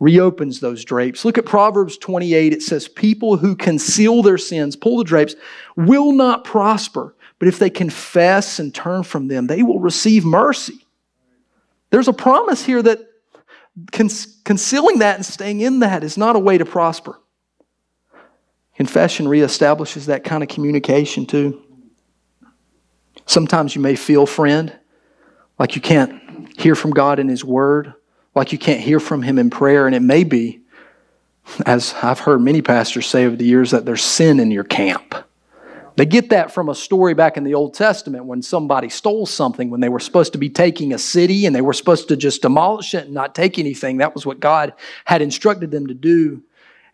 reopens 0.03 0.59
those 0.59 0.83
drapes. 0.83 1.23
Look 1.23 1.37
at 1.37 1.45
Proverbs 1.45 1.97
28. 1.97 2.51
It 2.51 2.61
says, 2.61 2.89
People 2.89 3.37
who 3.37 3.55
conceal 3.55 4.21
their 4.21 4.37
sins, 4.37 4.75
pull 4.75 4.97
the 4.97 5.05
drapes, 5.05 5.35
will 5.77 6.11
not 6.11 6.43
prosper. 6.43 7.15
But 7.39 7.47
if 7.47 7.57
they 7.57 7.69
confess 7.69 8.59
and 8.59 8.75
turn 8.75 9.03
from 9.03 9.29
them, 9.29 9.47
they 9.47 9.63
will 9.63 9.79
receive 9.79 10.25
mercy. 10.25 10.85
There's 11.89 12.09
a 12.09 12.13
promise 12.13 12.65
here 12.65 12.81
that 12.81 12.99
concealing 13.91 14.99
that 14.99 15.15
and 15.15 15.25
staying 15.25 15.61
in 15.61 15.79
that 15.79 16.03
is 16.03 16.17
not 16.17 16.35
a 16.35 16.39
way 16.39 16.57
to 16.57 16.65
prosper. 16.65 17.19
Confession 18.75 19.25
reestablishes 19.25 20.07
that 20.07 20.25
kind 20.25 20.43
of 20.43 20.49
communication 20.49 21.25
too. 21.25 21.61
Sometimes 23.25 23.73
you 23.73 23.81
may 23.81 23.95
feel, 23.95 24.25
friend, 24.25 24.77
like 25.57 25.75
you 25.75 25.81
can't 25.81 26.59
hear 26.59 26.75
from 26.75 26.91
God 26.91 27.19
in 27.19 27.29
His 27.29 27.45
Word, 27.45 27.93
like 28.35 28.51
you 28.51 28.57
can't 28.57 28.81
hear 28.81 28.99
from 28.99 29.21
Him 29.21 29.37
in 29.37 29.49
prayer. 29.49 29.85
And 29.85 29.95
it 29.95 30.01
may 30.01 30.23
be, 30.23 30.61
as 31.65 31.93
I've 32.01 32.19
heard 32.19 32.41
many 32.41 32.61
pastors 32.61 33.05
say 33.05 33.25
over 33.25 33.35
the 33.35 33.45
years, 33.45 33.71
that 33.71 33.85
there's 33.85 34.03
sin 34.03 34.39
in 34.39 34.51
your 34.51 34.63
camp. 34.63 35.15
They 35.95 36.05
get 36.05 36.29
that 36.31 36.51
from 36.51 36.69
a 36.69 36.75
story 36.75 37.13
back 37.13 37.37
in 37.37 37.43
the 37.43 37.53
Old 37.53 37.75
Testament 37.75 38.25
when 38.25 38.41
somebody 38.41 38.89
stole 38.89 39.27
something 39.27 39.69
when 39.69 39.79
they 39.79 39.89
were 39.89 39.99
supposed 39.99 40.31
to 40.33 40.39
be 40.39 40.49
taking 40.49 40.91
a 40.91 40.97
city 40.97 41.45
and 41.45 41.55
they 41.55 41.61
were 41.61 41.73
supposed 41.73 42.07
to 42.07 42.17
just 42.17 42.41
demolish 42.41 42.95
it 42.95 43.05
and 43.05 43.13
not 43.13 43.35
take 43.35 43.59
anything. 43.59 43.97
That 43.97 44.15
was 44.15 44.25
what 44.25 44.39
God 44.39 44.73
had 45.05 45.21
instructed 45.21 45.69
them 45.69 45.87
to 45.87 45.93
do. 45.93 46.41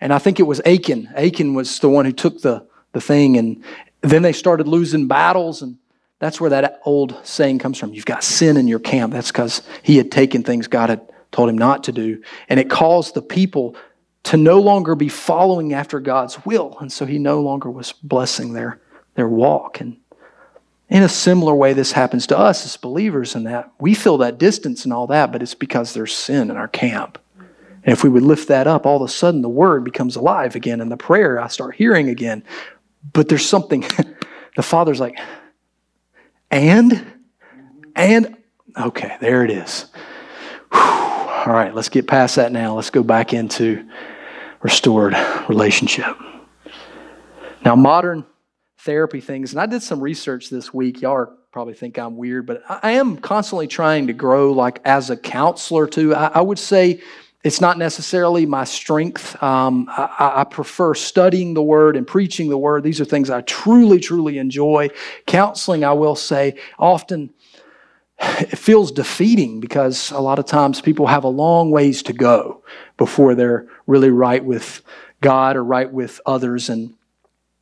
And 0.02 0.14
I 0.14 0.20
think 0.20 0.40
it 0.40 0.44
was 0.44 0.60
Achan. 0.66 1.10
Achan 1.16 1.54
was 1.54 1.80
the 1.80 1.88
one 1.88 2.04
who 2.04 2.12
took 2.12 2.42
the, 2.42 2.66
the 2.92 3.00
thing 3.00 3.38
and 3.38 3.64
then 4.02 4.22
they 4.22 4.34
started 4.34 4.68
losing 4.68 5.08
battles 5.08 5.62
and 5.62 5.78
that's 6.20 6.42
where 6.42 6.50
that 6.50 6.82
old 6.84 7.16
saying 7.24 7.60
comes 7.60 7.78
from. 7.78 7.94
You've 7.94 8.06
got 8.06 8.26
sin 8.26 8.58
in 8.58 8.68
your 8.68 8.80
camp. 8.80 9.14
That's 9.14 9.32
because 9.32 9.62
he 9.82 9.96
had 9.96 10.12
taken 10.12 10.44
things 10.44 10.68
God 10.68 10.90
had 10.90 11.09
told 11.32 11.50
him 11.50 11.58
not 11.58 11.84
to 11.86 11.92
do. 11.92 12.22
And 12.48 12.60
it 12.60 12.70
caused 12.70 13.14
the 13.14 13.22
people 13.22 13.76
to 14.24 14.38
no 14.38 14.60
longer 14.60 14.96
be 14.96 15.10
following 15.10 15.74
after 15.74 16.00
God's 16.00 16.46
will. 16.46 16.78
And 16.80 16.92
so 16.92 17.06
he 17.06 17.18
no 17.18 17.42
longer 17.42 17.70
was 17.70 17.94
blessing 17.94 18.54
their, 18.54 18.80
their 19.16 19.28
walk. 19.28 19.80
And 19.80 19.98
in 20.90 21.04
a 21.04 21.10
similar 21.10 21.54
way, 21.54 21.74
this 21.74 21.92
happens 21.92 22.28
to 22.28 22.38
us 22.38 22.66
as 22.66 22.78
believers 22.78 23.36
in 23.36 23.44
that 23.44 23.72
we 23.80 23.94
feel 23.94 24.18
that 24.18 24.38
distance 24.38 24.84
and 24.84 24.94
all 24.94 25.08
that, 25.08 25.32
but 25.32 25.42
it's 25.42 25.56
because 25.56 25.94
there's 25.94 26.14
sin 26.14 26.50
in 26.50 26.58
our 26.58 26.68
camp. 26.68 27.18
And 27.84 27.94
if 27.94 28.04
we 28.04 28.10
would 28.10 28.24
lift 28.24 28.48
that 28.50 28.68
up, 28.68 28.86
all 28.86 28.98
of 28.98 29.10
a 29.10 29.12
sudden 29.12 29.42
the 29.42 29.50
word 29.50 29.84
becomes 29.84 30.16
alive 30.16 30.56
again 30.56 30.82
and 30.82 30.92
the 30.92 30.98
prayer 30.98 31.40
I 31.40 31.48
start 31.48 31.76
hearing 31.76 32.10
again. 32.10 32.44
But 33.14 33.30
there's 33.30 33.46
something, 33.46 33.82
the 34.56 34.64
Father's 34.64 35.00
like, 35.00 35.18
and, 36.52 37.06
and, 37.96 38.36
okay, 38.78 39.16
there 39.22 39.46
it 39.46 39.52
is. 39.52 39.86
Whew. 40.72 41.09
All 41.46 41.54
right, 41.54 41.74
let's 41.74 41.88
get 41.88 42.06
past 42.06 42.36
that 42.36 42.52
now. 42.52 42.76
Let's 42.76 42.90
go 42.90 43.02
back 43.02 43.32
into 43.32 43.88
restored 44.62 45.16
relationship. 45.48 46.18
Now, 47.64 47.78
modern 47.78 48.26
therapy 48.80 49.22
things, 49.22 49.54
and 49.54 49.62
I 49.62 49.66
did 49.66 49.82
some 49.82 50.02
research 50.02 50.50
this 50.50 50.74
week. 50.74 51.02
Y'all 51.02 51.34
probably 51.54 51.76
think 51.76 51.98
I'm 51.98 52.18
weird, 52.18 52.46
but 52.46 52.62
I 52.68 52.92
am 52.92 53.16
constantly 53.16 53.68
trying 53.68 54.08
to 54.08 54.14
grow, 54.14 54.52
like 54.52 54.82
as 54.84 55.12
a 55.12 55.16
counselor 55.16 55.88
too. 55.88 56.14
I, 56.14 56.28
I 56.28 56.42
would 56.42 56.60
say 56.60 57.02
it's 57.46 57.62
not 57.62 57.78
necessarily 57.78 58.46
my 58.46 58.66
strength. 58.66 59.42
Um, 59.42 59.88
I, 59.90 60.42
I, 60.42 60.44
prefer 60.44 60.94
studying 60.94 61.54
the 61.54 61.64
Word 61.64 61.96
and 61.96 62.06
preaching 62.06 62.50
the 62.50 62.58
Word. 62.58 62.84
These 62.84 63.00
are 63.00 63.06
things 63.06 63.30
I 63.30 63.42
truly, 63.42 64.02
truly 64.02 64.40
enjoy. 64.40 64.90
Counseling, 65.26 65.86
I 65.86 65.94
will 65.94 66.18
say, 66.18 66.56
often 66.78 67.30
it 68.40 68.58
feels 68.58 68.92
defeating 68.92 69.60
because 69.60 70.12
a 70.12 70.20
lot 70.20 70.40
of 70.40 70.46
times 70.46 70.82
people 70.82 71.08
have 71.08 71.24
a 71.24 71.30
long 71.30 71.72
ways 71.72 72.04
to 72.04 72.14
go 72.14 72.64
before 72.98 73.36
they're 73.36 73.68
really 73.88 74.10
right 74.10 74.44
with 74.44 74.82
God 75.22 75.56
or 75.56 75.64
right 75.64 75.92
with 75.92 76.20
others. 76.26 76.70
And 76.70 76.96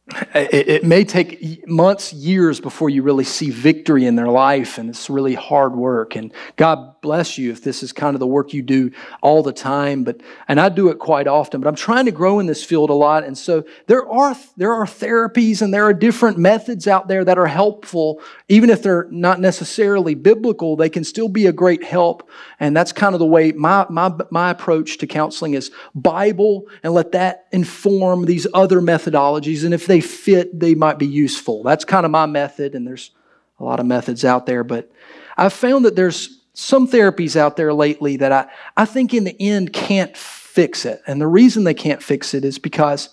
it, 0.34 0.68
it, 0.68 0.84
may 0.84 1.04
take 1.04 1.68
months, 1.68 2.14
years 2.14 2.60
before 2.60 2.90
you 2.90 3.04
really 3.04 3.24
see 3.24 3.50
victory 3.50 4.06
in 4.06 4.16
their 4.16 4.30
life, 4.30 4.78
and 4.78 4.90
it's 4.90 5.10
really 5.10 5.36
hard 5.36 5.76
work. 5.76 6.16
And 6.16 6.34
God 6.56 6.97
bless 7.02 7.38
you 7.38 7.52
if 7.52 7.64
this 7.64 7.84
is 7.84 7.92
kind 7.92 8.16
of 8.16 8.20
the 8.20 8.28
work 8.28 8.54
you 8.54 8.62
do 8.62 8.92
all 9.22 9.44
the 9.44 9.54
time. 9.54 10.04
But 10.04 10.22
and 10.48 10.60
I 10.60 10.70
do 10.70 10.90
it 10.90 11.00
quite 11.00 11.28
often. 11.28 11.62
But 11.62 11.68
I'm 11.68 11.76
trying 11.76 12.06
to 12.06 12.12
grow 12.12 12.40
in 12.40 12.46
this 12.46 12.64
field 12.64 12.90
a 12.90 12.94
lot, 12.94 13.24
and 13.24 13.38
so 13.38 13.64
there 13.88 14.08
are 14.10 14.36
there 14.56 14.74
are 14.74 14.86
therapies 14.86 15.62
and 15.62 15.74
there 15.74 15.84
are 15.86 15.94
different 15.94 16.38
methods 16.38 16.88
out 16.88 17.08
there 17.08 17.24
that 17.26 17.38
are 17.38 17.48
helpful, 17.48 18.22
even 18.50 18.70
if 18.70 18.84
they're 18.84 19.08
not 19.12 19.40
necessarily 19.40 20.16
biblical. 20.16 20.76
They 20.76 20.90
can 20.90 21.04
still 21.04 21.30
be 21.30 21.46
a 21.46 21.54
great 21.54 21.84
help, 21.84 22.30
and 22.60 22.76
that's 22.76 22.92
kind 22.92 23.16
of 23.16 23.20
the 23.20 23.26
way 23.26 23.52
my 23.52 23.86
my 23.90 24.12
my 24.32 24.52
approach 24.52 24.98
to 25.00 25.08
counseling 25.08 25.54
is 25.54 25.72
Bible, 25.96 26.66
and 26.84 26.94
let 26.94 27.12
that 27.14 27.48
inform 27.52 28.26
these 28.26 28.48
other 28.54 28.82
methodologies. 28.82 29.64
And 29.64 29.74
if 29.74 29.88
they 29.88 30.02
fit, 30.02 30.60
they 30.60 30.76
might 30.76 31.00
be 31.00 31.08
useful. 31.08 31.64
That's 31.64 31.86
kind 31.86 32.06
of 32.06 32.12
my 32.12 32.26
method, 32.26 32.76
and 32.76 32.88
there's 32.88 33.12
a 33.60 33.64
lot 33.64 33.80
of 33.80 33.86
methods 33.86 34.24
out 34.24 34.46
there, 34.46 34.64
but 34.64 34.92
I've 35.36 35.54
found 35.54 35.86
that 35.86 35.96
there's 35.96 36.37
some 36.60 36.88
therapies 36.88 37.36
out 37.36 37.56
there 37.56 37.72
lately 37.72 38.18
that 38.18 38.32
I, 38.32 38.48
I 38.76 38.86
think 38.86 39.14
in 39.14 39.26
the 39.26 39.40
end 39.40 39.74
can't 39.74 40.18
fix 40.18 40.86
it. 40.86 41.04
And 41.06 41.22
the 41.22 41.28
reason 41.28 41.64
they 41.64 41.76
can't 41.76 42.02
fix 42.02 42.34
it 42.34 42.44
is 42.44 42.58
because 42.58 43.10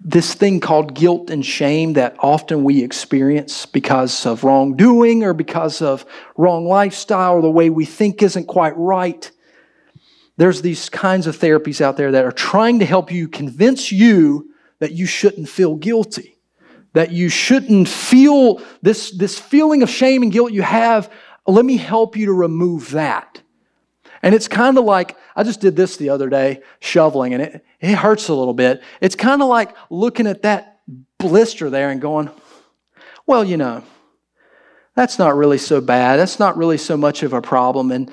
this 0.00 0.34
thing 0.34 0.58
called 0.58 0.94
guilt 0.94 1.30
and 1.30 1.46
shame 1.46 1.92
that 1.92 2.16
often 2.18 2.64
we 2.64 2.82
experience 2.82 3.66
because 3.66 4.26
of 4.26 4.42
wrongdoing 4.42 5.22
or 5.22 5.32
because 5.32 5.80
of 5.80 6.04
wrong 6.36 6.66
lifestyle 6.66 7.34
or 7.34 7.42
the 7.42 7.50
way 7.50 7.70
we 7.70 7.84
think 7.84 8.20
isn't 8.20 8.46
quite 8.46 8.76
right. 8.76 9.30
There's 10.38 10.60
these 10.60 10.88
kinds 10.88 11.28
of 11.28 11.38
therapies 11.38 11.80
out 11.80 11.96
there 11.96 12.10
that 12.10 12.24
are 12.24 12.32
trying 12.32 12.80
to 12.80 12.84
help 12.84 13.12
you 13.12 13.28
convince 13.28 13.92
you 13.92 14.50
that 14.80 14.90
you 14.90 15.06
shouldn't 15.06 15.48
feel 15.48 15.76
guilty, 15.76 16.36
that 16.94 17.12
you 17.12 17.28
shouldn't 17.28 17.88
feel 17.88 18.60
this, 18.82 19.12
this 19.12 19.38
feeling 19.38 19.84
of 19.84 19.90
shame 19.90 20.24
and 20.24 20.32
guilt 20.32 20.50
you 20.50 20.62
have. 20.62 21.12
Let 21.48 21.64
me 21.64 21.76
help 21.76 22.16
you 22.16 22.26
to 22.26 22.32
remove 22.32 22.90
that. 22.92 23.40
And 24.22 24.34
it's 24.34 24.48
kind 24.48 24.78
of 24.78 24.84
like, 24.84 25.16
I 25.34 25.42
just 25.42 25.60
did 25.60 25.74
this 25.74 25.96
the 25.96 26.10
other 26.10 26.28
day, 26.28 26.62
shoveling, 26.80 27.34
and 27.34 27.42
it, 27.42 27.64
it 27.80 27.94
hurts 27.94 28.28
a 28.28 28.34
little 28.34 28.54
bit. 28.54 28.82
It's 29.00 29.14
kind 29.14 29.42
of 29.42 29.48
like 29.48 29.74
looking 29.90 30.26
at 30.26 30.42
that 30.42 30.80
blister 31.18 31.70
there 31.70 31.90
and 31.90 32.00
going, 32.00 32.30
well, 33.26 33.44
you 33.44 33.56
know, 33.56 33.82
that's 34.94 35.18
not 35.18 35.36
really 35.36 35.58
so 35.58 35.80
bad. 35.80 36.18
That's 36.18 36.38
not 36.38 36.56
really 36.56 36.78
so 36.78 36.96
much 36.96 37.22
of 37.22 37.32
a 37.32 37.40
problem. 37.40 37.92
And, 37.92 38.10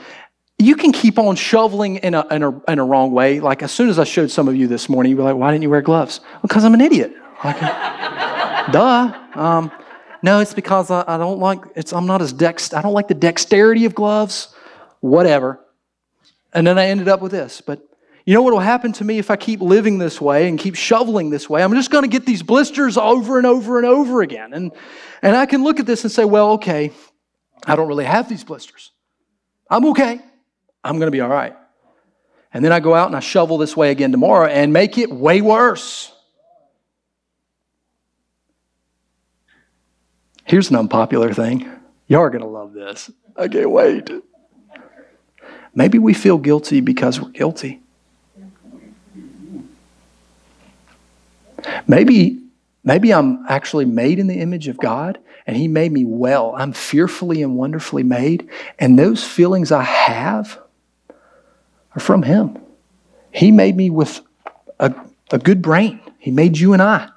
you 0.57 0.75
can 0.75 0.91
keep 0.91 1.19
on 1.19 1.35
shoveling 1.35 1.97
in 1.97 2.13
a, 2.13 2.25
in, 2.33 2.43
a, 2.43 2.61
in 2.71 2.79
a 2.79 2.85
wrong 2.85 3.11
way. 3.11 3.39
Like 3.39 3.61
as 3.61 3.71
soon 3.71 3.89
as 3.89 3.99
I 3.99 4.05
showed 4.05 4.31
some 4.31 4.47
of 4.47 4.55
you 4.55 4.67
this 4.67 4.87
morning, 4.87 5.09
you 5.09 5.17
were 5.17 5.23
like, 5.23 5.35
why 5.35 5.51
didn't 5.51 5.63
you 5.63 5.69
wear 5.69 5.81
gloves? 5.81 6.21
Because 6.41 6.63
I'm 6.63 6.73
an 6.73 6.81
idiot. 6.81 7.13
Like, 7.43 7.59
duh. 8.71 9.13
Um, 9.35 9.71
no, 10.25 10.39
it's 10.39 10.55
because 10.55 10.89
I, 10.89 11.03
I, 11.07 11.17
don't 11.19 11.37
like, 11.37 11.59
it's, 11.75 11.93
I'm 11.93 12.07
not 12.07 12.19
as 12.19 12.33
dex, 12.33 12.73
I 12.73 12.81
don't 12.81 12.93
like 12.93 13.07
the 13.07 13.13
dexterity 13.13 13.85
of 13.85 13.93
gloves, 13.93 14.47
whatever. 14.99 15.63
And 16.51 16.65
then 16.65 16.79
I 16.79 16.87
ended 16.87 17.07
up 17.07 17.21
with 17.21 17.31
this. 17.31 17.61
But 17.61 17.87
you 18.25 18.33
know 18.33 18.41
what 18.41 18.51
will 18.51 18.59
happen 18.59 18.91
to 18.93 19.03
me 19.03 19.19
if 19.19 19.29
I 19.29 19.35
keep 19.35 19.61
living 19.61 19.99
this 19.99 20.19
way 20.19 20.49
and 20.49 20.57
keep 20.57 20.73
shoveling 20.73 21.29
this 21.29 21.47
way? 21.47 21.61
I'm 21.61 21.71
just 21.75 21.91
going 21.91 22.05
to 22.05 22.09
get 22.09 22.25
these 22.25 22.41
blisters 22.41 22.97
over 22.97 23.37
and 23.37 23.45
over 23.45 23.77
and 23.77 23.85
over 23.85 24.23
again. 24.23 24.53
And, 24.53 24.71
and 25.21 25.37
I 25.37 25.45
can 25.45 25.63
look 25.63 25.79
at 25.79 25.85
this 25.85 26.03
and 26.03 26.11
say, 26.11 26.25
well, 26.25 26.53
okay, 26.53 26.91
I 27.67 27.75
don't 27.75 27.87
really 27.87 28.05
have 28.05 28.27
these 28.27 28.43
blisters. 28.43 28.93
I'm 29.69 29.85
okay. 29.89 30.19
I'm 30.83 30.97
going 30.97 31.05
to 31.05 31.11
be 31.11 31.21
all 31.21 31.29
right. 31.29 31.55
And 32.51 32.65
then 32.65 32.71
I 32.71 32.79
go 32.79 32.95
out 32.95 33.05
and 33.05 33.15
I 33.15 33.19
shovel 33.19 33.59
this 33.59 33.77
way 33.77 33.91
again 33.91 34.11
tomorrow 34.11 34.47
and 34.47 34.73
make 34.73 34.97
it 34.97 35.11
way 35.11 35.41
worse. 35.41 36.11
Here's 40.45 40.69
an 40.69 40.75
unpopular 40.75 41.33
thing. 41.33 41.67
Y'all 42.07 42.21
are 42.21 42.29
going 42.29 42.43
to 42.43 42.47
love 42.47 42.73
this. 42.73 43.09
I 43.35 43.47
can't 43.47 43.71
wait. 43.71 44.11
Maybe 45.73 45.97
we 45.97 46.13
feel 46.13 46.37
guilty 46.37 46.81
because 46.81 47.19
we're 47.19 47.31
guilty. 47.31 47.81
Maybe, 51.87 52.43
maybe 52.83 53.11
I'm 53.11 53.43
actually 53.49 53.85
made 53.85 54.19
in 54.19 54.27
the 54.27 54.39
image 54.39 54.67
of 54.67 54.77
God 54.77 55.17
and 55.47 55.57
He 55.57 55.67
made 55.67 55.91
me 55.91 56.05
well. 56.05 56.53
I'm 56.55 56.73
fearfully 56.73 57.41
and 57.41 57.55
wonderfully 57.55 58.03
made. 58.03 58.47
And 58.77 58.99
those 58.99 59.23
feelings 59.23 59.71
I 59.71 59.81
have 59.81 60.59
are 61.95 61.99
from 61.99 62.21
Him. 62.21 62.59
He 63.31 63.49
made 63.49 63.75
me 63.75 63.89
with 63.89 64.21
a, 64.79 64.93
a 65.31 65.39
good 65.39 65.63
brain. 65.63 65.99
He 66.19 66.29
made 66.29 66.59
you 66.59 66.73
and 66.73 66.83
I 66.83 67.09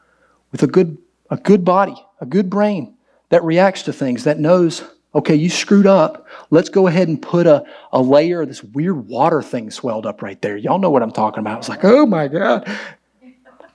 with 0.51 0.63
a 0.63 0.67
good, 0.67 0.97
a 1.29 1.37
good 1.37 1.63
body, 1.63 1.95
a 2.23 2.27
good 2.27 2.49
brain 2.49 2.95
that 3.31 3.45
reacts 3.45 3.83
to 3.83 3.93
things, 3.93 4.25
that 4.25 4.39
knows, 4.39 4.83
okay, 5.15 5.35
you 5.35 5.51
screwed 5.51 5.87
up. 5.87 6.27
Let's 6.51 6.69
go 6.69 6.87
ahead 6.87 7.09
and 7.09 7.21
put 7.21 7.47
a, 7.47 7.65
a 7.93 8.01
layer 8.01 8.43
of 8.43 8.49
this 8.49 8.63
weird 8.63 9.09
water 9.09 9.43
thing 9.43 9.71
swelled 9.71 10.07
up 10.07 10.23
right 10.23 10.41
there. 10.41 10.57
Y'all 10.57 10.79
know 10.79 10.91
what 10.91 11.03
I'm 11.03 11.13
talking 11.13 11.41
about. 11.41 11.59
It's 11.59 11.69
like, 11.69 11.85
oh 11.85 12.07
my 12.07 12.29
God. 12.29 12.71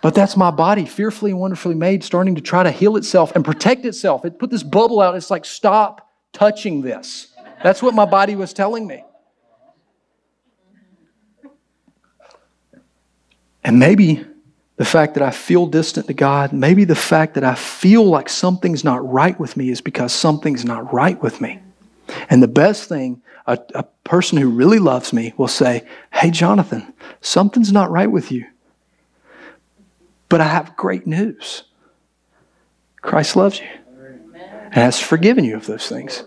But 0.02 0.16
that's 0.16 0.36
my 0.36 0.52
body, 0.52 0.86
fearfully 0.86 1.32
and 1.32 1.40
wonderfully 1.40 1.76
made, 1.76 2.04
starting 2.04 2.36
to 2.36 2.42
try 2.42 2.64
to 2.64 2.72
heal 2.72 2.98
itself 2.98 3.32
and 3.36 3.46
protect 3.46 3.86
itself. 3.86 4.26
It 4.26 4.38
put 4.38 4.50
this 4.50 4.64
bubble 4.64 5.00
out. 5.00 5.16
It's 5.16 5.32
like, 5.32 5.46
stop 5.46 6.10
touching 6.34 6.82
this. 6.82 7.28
That's 7.64 7.82
what 7.82 7.94
my 7.94 8.06
body 8.06 8.36
was 8.36 8.52
telling 8.52 8.86
me. 8.86 9.06
And 13.64 13.80
maybe 13.80 14.26
the 14.76 14.86
fact 14.86 15.14
that 15.14 15.24
I 15.24 15.32
feel 15.32 15.68
distant 15.68 16.08
to 16.08 16.14
God, 16.14 16.52
maybe 16.52 16.84
the 16.84 16.96
fact 16.96 17.36
that 17.36 17.44
I 17.44 17.56
feel 17.56 18.06
like 18.06 18.28
something's 18.28 18.84
not 18.84 19.08
right 19.08 19.40
with 19.40 19.56
me 19.56 19.70
is 19.70 19.82
because 19.82 20.12
something's 20.12 20.66
not 20.66 20.92
right 20.92 21.22
with 21.22 21.42
me. 21.42 21.60
And 22.30 22.42
the 22.42 22.48
best 22.48 22.90
thing, 22.90 23.22
a, 23.46 23.60
a, 23.76 23.84
person 24.04 24.38
who 24.38 24.50
really 24.50 24.80
loves 24.80 25.14
me 25.14 25.34
will 25.38 25.48
say, 25.48 25.88
Hey, 26.12 26.30
Jonathan, 26.30 26.94
something's 27.22 27.72
not 27.72 27.90
right 27.90 28.12
with 28.12 28.32
you. 28.32 28.46
But 30.28 30.42
I 30.42 30.48
have 30.48 30.76
great 30.76 31.08
news 31.08 31.64
Christ 33.02 33.36
loves 33.36 33.60
you 33.60 33.68
and 34.66 34.74
has 34.74 35.00
forgiven 35.00 35.44
you 35.44 35.56
of 35.56 35.68
those 35.68 35.88
things. 35.88 36.24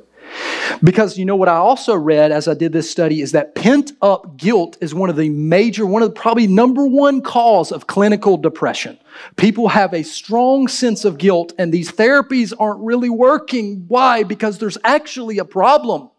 Because 0.82 1.18
you 1.18 1.24
know 1.24 1.36
what 1.36 1.48
I 1.48 1.56
also 1.56 1.94
read 1.94 2.32
as 2.32 2.48
I 2.48 2.54
did 2.54 2.72
this 2.72 2.90
study 2.90 3.20
is 3.20 3.32
that 3.32 3.54
pent 3.54 3.92
up 4.02 4.36
guilt 4.36 4.76
is 4.80 4.94
one 4.94 5.10
of 5.10 5.16
the 5.16 5.28
major, 5.28 5.86
one 5.86 6.02
of 6.02 6.08
the 6.08 6.20
probably 6.20 6.46
number 6.46 6.86
one 6.86 7.22
cause 7.22 7.72
of 7.72 7.86
clinical 7.86 8.36
depression. 8.36 8.98
People 9.36 9.68
have 9.68 9.94
a 9.94 10.02
strong 10.02 10.68
sense 10.68 11.04
of 11.04 11.18
guilt, 11.18 11.52
and 11.58 11.72
these 11.72 11.90
therapies 11.90 12.52
aren't 12.58 12.80
really 12.80 13.10
working. 13.10 13.84
Why? 13.88 14.22
Because 14.22 14.58
there's 14.58 14.78
actually 14.84 15.38
a 15.38 15.44
problem, 15.44 16.10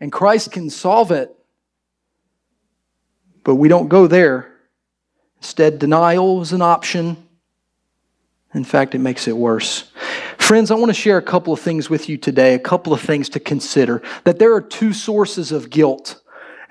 and 0.00 0.10
Christ 0.10 0.52
can 0.52 0.70
solve 0.70 1.10
it. 1.10 1.34
But 3.44 3.54
we 3.56 3.68
don't 3.68 3.88
go 3.88 4.06
there. 4.06 4.52
Instead, 5.38 5.78
denial 5.78 6.42
is 6.42 6.52
an 6.52 6.62
option. 6.62 7.16
In 8.52 8.64
fact, 8.64 8.94
it 8.94 8.98
makes 8.98 9.28
it 9.28 9.36
worse. 9.36 9.90
Friends, 10.50 10.72
I 10.72 10.74
want 10.74 10.88
to 10.88 10.94
share 10.94 11.16
a 11.16 11.22
couple 11.22 11.52
of 11.52 11.60
things 11.60 11.88
with 11.88 12.08
you 12.08 12.16
today, 12.16 12.54
a 12.54 12.58
couple 12.58 12.92
of 12.92 13.00
things 13.00 13.28
to 13.28 13.38
consider. 13.38 14.02
That 14.24 14.40
there 14.40 14.52
are 14.52 14.60
two 14.60 14.92
sources 14.92 15.52
of 15.52 15.70
guilt. 15.70 16.19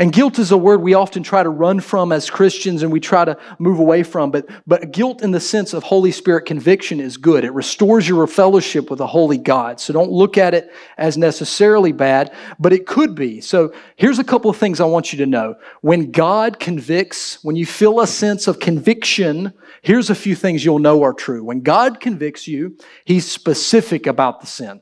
And 0.02 0.14
guilt 0.14 0.40
is 0.40 0.52
a 0.52 0.58
word 0.58 0.82
we 0.82 0.94
often 0.94 1.24
try 1.24 1.44
to 1.44 1.50
run 1.50 1.82
from 1.82 2.14
as 2.14 2.30
Christians 2.30 2.84
and 2.84 2.92
we 2.92 3.02
try 3.02 3.26
to 3.26 3.38
move 3.60 3.80
away 3.80 4.04
from. 4.04 4.32
But, 4.32 4.48
but 4.66 4.92
guilt 4.92 5.22
in 5.22 5.32
the 5.32 5.42
sense 5.42 5.74
of 5.74 5.84
Holy 5.84 6.12
Spirit 6.12 6.46
conviction 6.46 7.02
is 7.02 7.18
good. 7.18 7.44
It 7.44 7.52
restores 7.52 8.08
your 8.08 8.26
fellowship 8.26 8.90
with 8.90 9.02
a 9.02 9.08
holy 9.08 9.38
God. 9.38 9.82
So 9.82 9.92
don't 9.92 10.10
look 10.10 10.38
at 10.38 10.54
it 10.54 10.72
as 10.98 11.18
necessarily 11.18 11.92
bad, 11.92 12.34
but 12.60 12.72
it 12.72 12.88
could 12.88 13.14
be. 13.14 13.42
So 13.42 13.74
here's 13.98 14.20
a 14.20 14.24
couple 14.24 14.50
of 14.50 14.56
things 14.56 14.80
I 14.80 14.86
want 14.86 15.12
you 15.12 15.18
to 15.18 15.26
know. 15.26 15.56
When 15.82 16.12
God 16.12 16.60
convicts, 16.60 17.44
when 17.44 17.58
you 17.58 17.66
feel 17.66 18.00
a 18.00 18.08
sense 18.08 18.48
of 18.48 18.62
conviction, 18.62 19.54
here's 19.82 20.10
a 20.10 20.16
few 20.16 20.34
things 20.34 20.64
you'll 20.64 20.80
know 20.80 21.04
are 21.04 21.14
true. 21.14 21.44
When 21.44 21.60
God 21.60 22.00
convicts 22.00 22.48
you, 22.48 22.78
He's 23.04 23.30
specific 23.30 24.08
about 24.08 24.40
the 24.40 24.48
sin. 24.48 24.80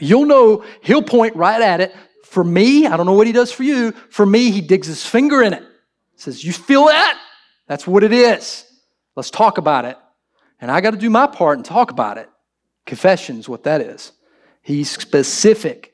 You'll 0.00 0.24
know 0.24 0.64
He'll 0.80 1.02
point 1.02 1.36
right 1.36 1.60
at 1.60 1.82
it. 1.82 1.94
For 2.32 2.42
me, 2.42 2.86
I 2.86 2.96
don't 2.96 3.04
know 3.04 3.12
what 3.12 3.26
He 3.26 3.32
does 3.34 3.52
for 3.52 3.62
you. 3.62 3.92
For 4.08 4.24
me, 4.24 4.50
He 4.50 4.62
digs 4.62 4.86
His 4.86 5.04
finger 5.04 5.42
in 5.42 5.52
it. 5.52 5.62
Says, 6.16 6.42
You 6.42 6.52
feel 6.54 6.86
that? 6.86 7.20
That's 7.66 7.86
what 7.86 8.02
it 8.02 8.12
is. 8.12 8.64
Let's 9.14 9.30
talk 9.30 9.58
about 9.58 9.84
it. 9.84 9.98
And 10.58 10.70
I 10.70 10.80
got 10.80 10.92
to 10.92 10.96
do 10.96 11.10
my 11.10 11.26
part 11.26 11.58
and 11.58 11.64
talk 11.64 11.90
about 11.90 12.16
it. 12.16 12.30
Confession 12.86 13.38
is 13.38 13.50
what 13.50 13.64
that 13.64 13.82
is. 13.82 14.12
He's 14.62 14.90
specific. 14.90 15.92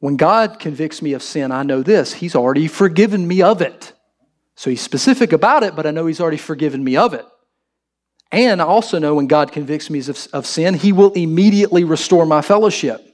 When 0.00 0.18
God 0.18 0.58
convicts 0.58 1.00
me 1.00 1.14
of 1.14 1.22
sin, 1.22 1.50
I 1.50 1.62
know 1.62 1.82
this 1.82 2.12
He's 2.12 2.34
already 2.34 2.68
forgiven 2.68 3.26
me 3.26 3.40
of 3.40 3.62
it. 3.62 3.94
So 4.54 4.68
he's 4.68 4.82
specific 4.82 5.32
about 5.32 5.62
it, 5.62 5.74
but 5.74 5.86
I 5.86 5.92
know 5.92 6.06
he's 6.06 6.20
already 6.20 6.36
forgiven 6.36 6.84
me 6.84 6.94
of 6.96 7.14
it. 7.14 7.24
And 8.30 8.60
I 8.60 8.66
also 8.66 8.98
know 8.98 9.14
when 9.14 9.28
God 9.28 9.50
convicts 9.50 9.88
me 9.88 10.00
of, 10.00 10.28
of 10.34 10.46
sin, 10.46 10.74
he 10.74 10.92
will 10.92 11.12
immediately 11.12 11.84
restore 11.84 12.26
my 12.26 12.42
fellowship. 12.42 13.13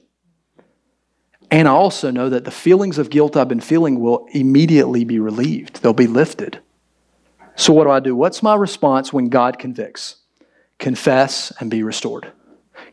And 1.51 1.67
I 1.67 1.71
also 1.71 2.09
know 2.09 2.29
that 2.29 2.45
the 2.45 2.51
feelings 2.51 2.97
of 2.97 3.09
guilt 3.09 3.37
I've 3.37 3.49
been 3.49 3.59
feeling 3.59 3.99
will 3.99 4.25
immediately 4.31 5.03
be 5.03 5.19
relieved, 5.19 5.81
they'll 5.81 5.93
be 5.93 6.07
lifted. 6.07 6.59
So, 7.55 7.73
what 7.73 7.83
do 7.83 7.91
I 7.91 7.99
do? 7.99 8.15
What's 8.15 8.41
my 8.41 8.55
response 8.55 9.11
when 9.11 9.29
God 9.29 9.59
convicts? 9.59 10.15
Confess 10.79 11.51
and 11.59 11.69
be 11.69 11.83
restored. 11.83 12.31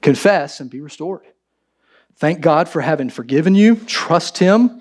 Confess 0.02 0.60
and 0.60 0.68
be 0.68 0.80
restored. 0.80 1.22
Thank 2.16 2.40
God 2.40 2.68
for 2.68 2.80
having 2.80 3.08
forgiven 3.08 3.54
you. 3.54 3.76
Trust 3.76 4.38
Him 4.38 4.80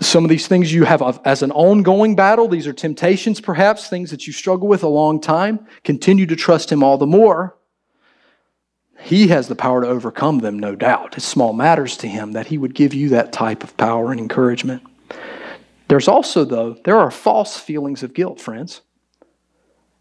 some 0.00 0.24
of 0.24 0.30
these 0.30 0.46
things 0.46 0.72
you 0.72 0.84
have 0.84 1.20
as 1.24 1.42
an 1.42 1.52
ongoing 1.52 2.16
battle, 2.16 2.48
these 2.48 2.66
are 2.66 2.72
temptations 2.72 3.40
perhaps, 3.40 3.88
things 3.88 4.10
that 4.10 4.26
you 4.26 4.32
struggle 4.32 4.66
with 4.66 4.82
a 4.82 4.88
long 4.88 5.20
time. 5.20 5.66
Continue 5.84 6.26
to 6.26 6.36
trust 6.36 6.72
Him 6.72 6.82
all 6.82 6.96
the 6.98 7.06
more. 7.06 7.56
He 9.04 9.28
has 9.28 9.48
the 9.48 9.54
power 9.54 9.82
to 9.82 9.86
overcome 9.86 10.38
them, 10.38 10.58
no 10.58 10.74
doubt. 10.74 11.18
It's 11.18 11.26
small 11.26 11.52
matters 11.52 11.98
to 11.98 12.08
Him 12.08 12.32
that 12.32 12.46
He 12.46 12.56
would 12.56 12.74
give 12.74 12.94
you 12.94 13.10
that 13.10 13.34
type 13.34 13.62
of 13.62 13.76
power 13.76 14.10
and 14.10 14.18
encouragement. 14.18 14.82
There's 15.88 16.08
also, 16.08 16.46
though, 16.46 16.78
there 16.84 16.98
are 16.98 17.10
false 17.10 17.58
feelings 17.58 18.02
of 18.02 18.14
guilt, 18.14 18.40
friends. 18.40 18.80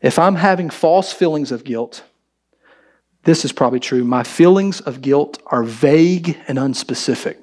If 0.02 0.18
I'm 0.18 0.36
having 0.36 0.70
false 0.70 1.12
feelings 1.12 1.52
of 1.52 1.66
guilt, 1.66 2.06
this 3.24 3.44
is 3.44 3.52
probably 3.52 3.82
true. 3.82 4.06
My 4.06 4.24
feelings 4.24 4.80
of 4.80 5.02
guilt 5.02 5.42
are 5.48 5.64
vague 5.64 6.38
and 6.48 6.58
unspecific. 6.58 7.36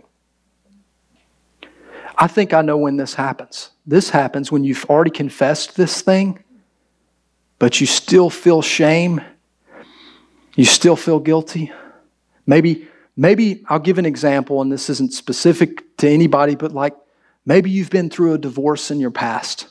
I 2.17 2.27
think 2.27 2.55
I 2.55 2.63
know 2.63 2.79
when 2.79 2.97
this 2.97 3.13
happens. 3.13 3.71
This 3.87 4.09
happens 4.09 4.51
when 4.51 4.65
you've 4.65 4.87
already 4.87 5.11
confessed 5.11 5.77
this 5.77 6.01
thing, 6.01 6.43
but 7.59 7.83
you 7.83 7.87
still 7.87 8.31
feel 8.31 8.63
shame. 8.63 9.21
You 10.55 10.65
still 10.65 10.97
feel 10.97 11.21
guilty. 11.21 11.73
Maybe, 12.47 12.89
maybe 13.17 13.65
I'll 13.69 13.79
give 13.79 13.99
an 13.99 14.07
example, 14.07 14.61
and 14.61 14.71
this 14.71 14.91
isn't 14.91 15.13
specific 15.13 15.97
to 15.99 16.09
anybody, 16.09 16.55
but 16.55 16.73
like 16.73 16.97
maybe 17.47 17.71
you've 17.71 17.91
been 17.91 18.11
through 18.11 18.35
a 18.35 18.39
divorce 18.39 18.91
in 18.91 19.01
your 19.01 19.11
past. 19.11 19.69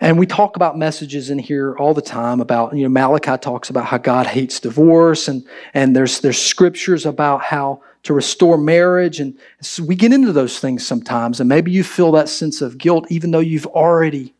And 0.00 0.18
we 0.18 0.26
talk 0.26 0.56
about 0.56 0.76
messages 0.76 1.30
in 1.30 1.38
here 1.38 1.76
all 1.76 1.94
the 1.94 2.02
time 2.02 2.40
about, 2.40 2.74
you 2.74 2.82
know, 2.82 2.88
Malachi 2.88 3.38
talks 3.38 3.70
about 3.70 3.84
how 3.84 3.98
God 3.98 4.26
hates 4.26 4.58
divorce, 4.58 5.28
and, 5.28 5.46
and 5.74 5.94
there's, 5.94 6.20
there's 6.20 6.42
scriptures 6.42 7.06
about 7.06 7.42
how 7.42 7.82
to 8.02 8.12
restore 8.12 8.58
marriage. 8.58 9.20
And 9.20 9.38
so 9.60 9.84
we 9.84 9.94
get 9.94 10.12
into 10.12 10.32
those 10.32 10.58
things 10.58 10.84
sometimes, 10.84 11.38
and 11.38 11.48
maybe 11.48 11.70
you 11.70 11.84
feel 11.84 12.10
that 12.12 12.28
sense 12.28 12.60
of 12.62 12.78
guilt 12.78 13.06
even 13.10 13.30
though 13.30 13.38
you've 13.38 13.66
already 13.66 14.34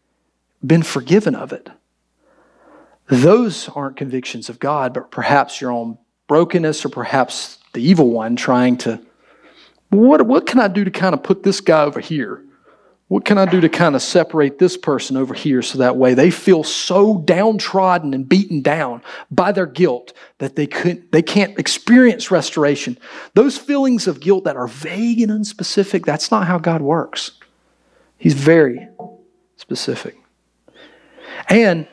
been 0.67 0.83
forgiven 0.83 1.37
of 1.37 1.53
it. 1.53 1.69
Those 3.09 3.69
aren't 3.69 3.97
convictions 3.97 4.49
of 4.49 4.59
God, 4.59 4.95
but 4.95 5.11
perhaps 5.11 5.61
your 5.61 5.71
own 5.71 5.99
brokenness 6.29 6.85
or 6.85 6.89
perhaps 6.89 7.59
the 7.73 7.83
evil 7.83 8.11
one 8.11 8.37
trying 8.37 8.77
to, 8.79 9.01
what, 9.91 10.27
what 10.27 10.47
can 10.47 10.61
I 10.61 10.69
do 10.69 10.85
to 10.85 10.91
kind 10.91 11.15
of 11.15 11.23
put 11.23 11.43
this 11.43 11.61
guy 11.61 11.83
over 11.83 12.01
here? 12.01 12.43
What 13.09 13.27
can 13.27 13.37
I 13.37 13.45
do 13.45 13.61
to 13.61 13.69
kind 13.69 13.95
of 13.95 14.01
separate 14.01 14.59
this 14.59 14.79
person 14.79 15.19
over 15.19 15.35
here 15.35 15.61
so 15.61 15.77
that 15.77 15.99
way 15.99 16.15
they 16.15 16.31
feel 16.31 16.65
so 16.65 17.19
downtrodden 17.19 18.15
and 18.15 18.27
beaten 18.27 18.63
down 18.63 19.03
by 19.31 19.53
their 19.53 19.67
guilt 19.67 20.15
that 20.39 20.57
they, 20.57 20.67
could, 20.67 21.13
they 21.13 21.21
can't 21.21 21.59
experience 21.59 22.31
restoration? 22.31 22.97
Those 23.35 23.59
feelings 23.59 24.07
of 24.07 24.21
guilt 24.21 24.45
that 24.45 24.57
are 24.57 24.67
vague 24.67 25.21
and 25.21 25.31
unspecific, 25.31 26.07
that's 26.07 26.31
not 26.31 26.47
how 26.47 26.57
God 26.57 26.81
works. 26.81 27.33
He's 28.17 28.33
very 28.33 28.89
specific. 29.57 30.17
And 31.51 31.87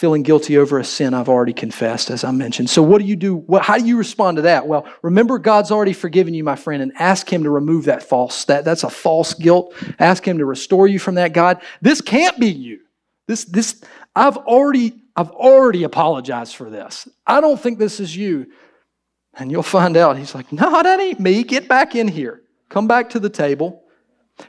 feeling 0.00 0.22
guilty 0.22 0.56
over 0.56 0.78
a 0.78 0.84
sin 0.84 1.12
I've 1.12 1.28
already 1.28 1.52
confessed, 1.52 2.08
as 2.08 2.24
I 2.24 2.30
mentioned. 2.30 2.70
So, 2.70 2.82
what 2.82 3.02
do 3.02 3.04
you 3.04 3.16
do? 3.16 3.36
What, 3.36 3.62
how 3.62 3.76
do 3.76 3.84
you 3.84 3.98
respond 3.98 4.36
to 4.36 4.42
that? 4.42 4.66
Well, 4.66 4.88
remember 5.02 5.38
God's 5.38 5.70
already 5.70 5.92
forgiven 5.92 6.32
you, 6.32 6.42
my 6.42 6.56
friend, 6.56 6.82
and 6.82 6.90
ask 6.98 7.30
Him 7.30 7.42
to 7.42 7.50
remove 7.50 7.84
that 7.84 8.02
false, 8.02 8.46
that, 8.46 8.64
that's 8.64 8.82
a 8.82 8.88
false 8.88 9.34
guilt. 9.34 9.74
Ask 9.98 10.26
Him 10.26 10.38
to 10.38 10.46
restore 10.46 10.88
you 10.88 10.98
from 10.98 11.16
that, 11.16 11.34
God. 11.34 11.60
This 11.82 12.00
can't 12.00 12.40
be 12.40 12.48
you. 12.48 12.80
This, 13.26 13.44
this, 13.44 13.84
I've 14.16 14.38
already, 14.38 14.94
I've 15.14 15.32
already 15.32 15.84
apologized 15.84 16.56
for 16.56 16.70
this. 16.70 17.06
I 17.26 17.42
don't 17.42 17.60
think 17.60 17.78
this 17.78 18.00
is 18.00 18.16
you. 18.16 18.46
And 19.34 19.50
you'll 19.52 19.62
find 19.62 19.98
out. 19.98 20.16
He's 20.16 20.34
like, 20.34 20.50
No, 20.50 20.82
that 20.82 20.98
ain't 20.98 21.20
me. 21.20 21.44
Get 21.44 21.68
back 21.68 21.94
in 21.94 22.08
here. 22.08 22.40
Come 22.70 22.88
back 22.88 23.10
to 23.10 23.20
the 23.20 23.28
table. 23.28 23.84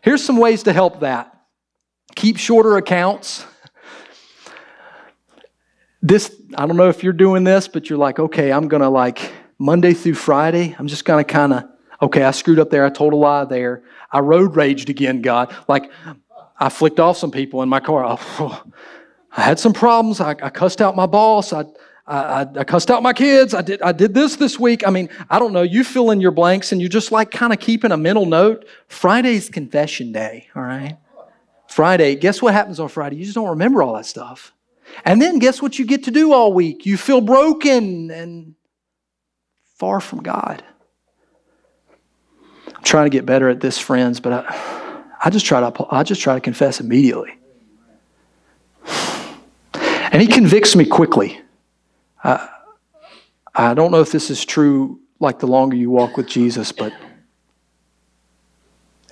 Here's 0.01 0.23
some 0.23 0.37
ways 0.37 0.63
to 0.63 0.71
help 0.71 1.01
that 1.01 1.37
keep 2.15 2.37
shorter 2.37 2.77
accounts. 2.77 3.45
This, 6.01 6.35
I 6.55 6.65
don't 6.65 6.77
know 6.77 6.89
if 6.89 7.03
you're 7.03 7.13
doing 7.13 7.43
this, 7.43 7.67
but 7.67 7.89
you're 7.89 7.99
like, 7.99 8.19
okay, 8.19 8.51
I'm 8.51 8.67
going 8.67 8.81
to 8.81 8.89
like 8.89 9.31
Monday 9.59 9.93
through 9.93 10.15
Friday, 10.15 10.75
I'm 10.79 10.87
just 10.87 11.05
going 11.05 11.23
to 11.23 11.31
kind 11.31 11.53
of, 11.53 11.63
okay, 12.01 12.23
I 12.23 12.31
screwed 12.31 12.57
up 12.57 12.71
there. 12.71 12.83
I 12.83 12.89
told 12.89 13.13
a 13.13 13.15
lie 13.15 13.45
there. 13.45 13.83
I 14.11 14.19
road 14.19 14.55
raged 14.55 14.89
again, 14.89 15.21
God. 15.21 15.55
Like, 15.67 15.91
I 16.59 16.69
flicked 16.69 16.99
off 16.99 17.17
some 17.17 17.29
people 17.29 17.61
in 17.61 17.69
my 17.69 17.79
car. 17.79 18.03
Oh, 18.07 18.63
I 19.31 19.41
had 19.41 19.59
some 19.59 19.73
problems. 19.73 20.19
I, 20.19 20.31
I 20.31 20.49
cussed 20.49 20.81
out 20.81 20.95
my 20.95 21.05
boss. 21.05 21.53
I, 21.53 21.65
I, 22.07 22.47
I, 22.57 22.63
cussed 22.63 22.89
out 22.89 23.03
my 23.03 23.13
kids. 23.13 23.53
I 23.53 23.61
did, 23.61 23.81
I 23.83 23.91
did 23.91 24.13
this 24.13 24.35
this 24.35 24.59
week. 24.59 24.85
I 24.85 24.89
mean, 24.89 25.09
I 25.29 25.39
don't 25.39 25.53
know. 25.53 25.61
You 25.61 25.83
fill 25.83 26.11
in 26.11 26.19
your 26.19 26.31
blanks 26.31 26.71
and 26.71 26.81
you're 26.81 26.89
just 26.89 27.11
like 27.11 27.31
kind 27.31 27.53
of 27.53 27.59
keeping 27.59 27.91
a 27.91 27.97
mental 27.97 28.25
note. 28.25 28.65
Friday's 28.87 29.47
confession 29.47 30.11
day, 30.11 30.47
all 30.55 30.63
right? 30.63 30.97
Friday, 31.69 32.15
guess 32.15 32.41
what 32.41 32.53
happens 32.53 32.79
on 32.79 32.89
Friday? 32.89 33.17
You 33.17 33.23
just 33.23 33.35
don't 33.35 33.49
remember 33.49 33.81
all 33.83 33.93
that 33.93 34.05
stuff. 34.05 34.53
And 35.05 35.21
then 35.21 35.39
guess 35.39 35.61
what 35.61 35.79
you 35.79 35.85
get 35.85 36.03
to 36.05 36.11
do 36.11 36.33
all 36.33 36.53
week? 36.53 36.85
You 36.85 36.97
feel 36.97 37.21
broken 37.21 38.11
and 38.11 38.55
far 39.75 39.99
from 39.99 40.21
God. 40.21 40.63
I'm 42.67 42.83
trying 42.83 43.05
to 43.05 43.09
get 43.09 43.25
better 43.25 43.49
at 43.49 43.59
this, 43.59 43.77
friends, 43.77 44.19
but 44.19 44.33
I, 44.33 45.03
I 45.23 45.29
just 45.29 45.45
try 45.45 45.59
to 45.59 45.85
I 45.89 46.03
just 46.03 46.21
try 46.21 46.35
to 46.35 46.41
confess 46.41 46.79
immediately. 46.79 47.37
And 49.73 50.21
he 50.21 50.27
convicts 50.27 50.75
me 50.75 50.85
quickly. 50.85 51.39
I, 52.23 52.49
I 53.55 53.73
don't 53.73 53.91
know 53.91 54.01
if 54.01 54.11
this 54.11 54.29
is 54.29 54.43
true 54.43 54.99
like 55.19 55.39
the 55.39 55.47
longer 55.47 55.75
you 55.75 55.89
walk 55.89 56.17
with 56.17 56.27
Jesus, 56.27 56.71
but 56.71 56.93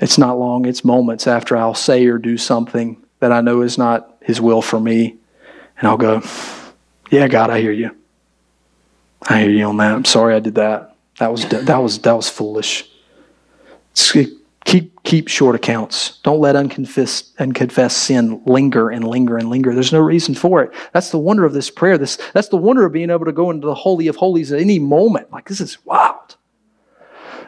it's 0.01 0.17
not 0.17 0.37
long, 0.37 0.65
it's 0.65 0.83
moments 0.83 1.27
after 1.27 1.55
I'll 1.55 1.75
say 1.75 2.05
or 2.07 2.17
do 2.17 2.37
something 2.37 3.01
that 3.19 3.31
I 3.31 3.41
know 3.41 3.61
is 3.61 3.77
not 3.77 4.17
His 4.21 4.41
will 4.41 4.61
for 4.61 4.79
me. 4.79 5.18
And 5.79 5.87
I'll 5.87 5.97
go, 5.97 6.21
Yeah, 7.09 7.27
God, 7.27 7.49
I 7.49 7.61
hear 7.61 7.71
you. 7.71 7.95
I 9.23 9.41
hear 9.41 9.49
you 9.49 9.65
on 9.65 9.77
that. 9.77 9.93
I'm 9.93 10.05
sorry 10.05 10.35
I 10.35 10.39
did 10.39 10.55
that. 10.55 10.95
That 11.19 11.31
was 11.31 11.45
that 11.47 11.77
was 11.77 11.99
that 11.99 12.13
was 12.13 12.29
foolish. 12.29 12.89
Keep 14.65 15.03
keep 15.03 15.27
short 15.27 15.55
accounts. 15.55 16.19
Don't 16.19 16.39
let 16.39 16.55
unconfessed 16.55 17.33
unconfessed 17.39 17.97
sin 17.97 18.41
linger 18.45 18.89
and 18.89 19.07
linger 19.07 19.37
and 19.37 19.49
linger. 19.49 19.73
There's 19.73 19.91
no 19.91 19.99
reason 19.99 20.35
for 20.35 20.61
it. 20.61 20.71
That's 20.93 21.09
the 21.09 21.17
wonder 21.17 21.43
of 21.43 21.53
this 21.53 21.69
prayer. 21.69 21.97
This 21.97 22.17
that's 22.33 22.49
the 22.49 22.57
wonder 22.57 22.85
of 22.85 22.93
being 22.93 23.09
able 23.09 23.25
to 23.25 23.31
go 23.31 23.49
into 23.49 23.65
the 23.65 23.73
holy 23.73 24.07
of 24.07 24.15
holies 24.15 24.51
at 24.51 24.59
any 24.59 24.79
moment. 24.79 25.31
Like 25.31 25.47
this 25.47 25.59
is 25.59 25.83
wild. 25.85 26.35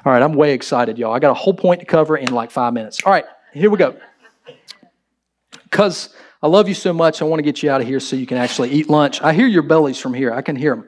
All 0.03 0.11
right, 0.11 0.21
I'm 0.23 0.33
way 0.33 0.53
excited, 0.53 0.97
y'all. 0.97 1.13
I 1.13 1.19
got 1.19 1.31
a 1.31 1.35
whole 1.35 1.53
point 1.53 1.79
to 1.81 1.85
cover 1.85 2.17
in 2.17 2.33
like 2.33 2.49
five 2.49 2.73
minutes. 2.73 2.99
All 3.05 3.11
right, 3.11 3.25
here 3.53 3.69
we 3.69 3.77
go. 3.77 3.95
Because 5.63 6.09
I 6.43 6.47
love 6.47 6.67
you 6.67 6.73
so 6.73 6.91
much, 6.91 7.21
I 7.21 7.25
want 7.25 7.37
to 7.37 7.43
get 7.43 7.61
you 7.61 7.69
out 7.69 7.81
of 7.81 7.87
here 7.87 7.99
so 7.99 8.15
you 8.15 8.25
can 8.25 8.37
actually 8.37 8.71
eat 8.71 8.89
lunch. 8.89 9.21
I 9.21 9.33
hear 9.33 9.45
your 9.45 9.61
bellies 9.61 9.99
from 9.99 10.13
here, 10.13 10.33
I 10.33 10.41
can 10.41 10.55
hear 10.55 10.75
them. 10.75 10.87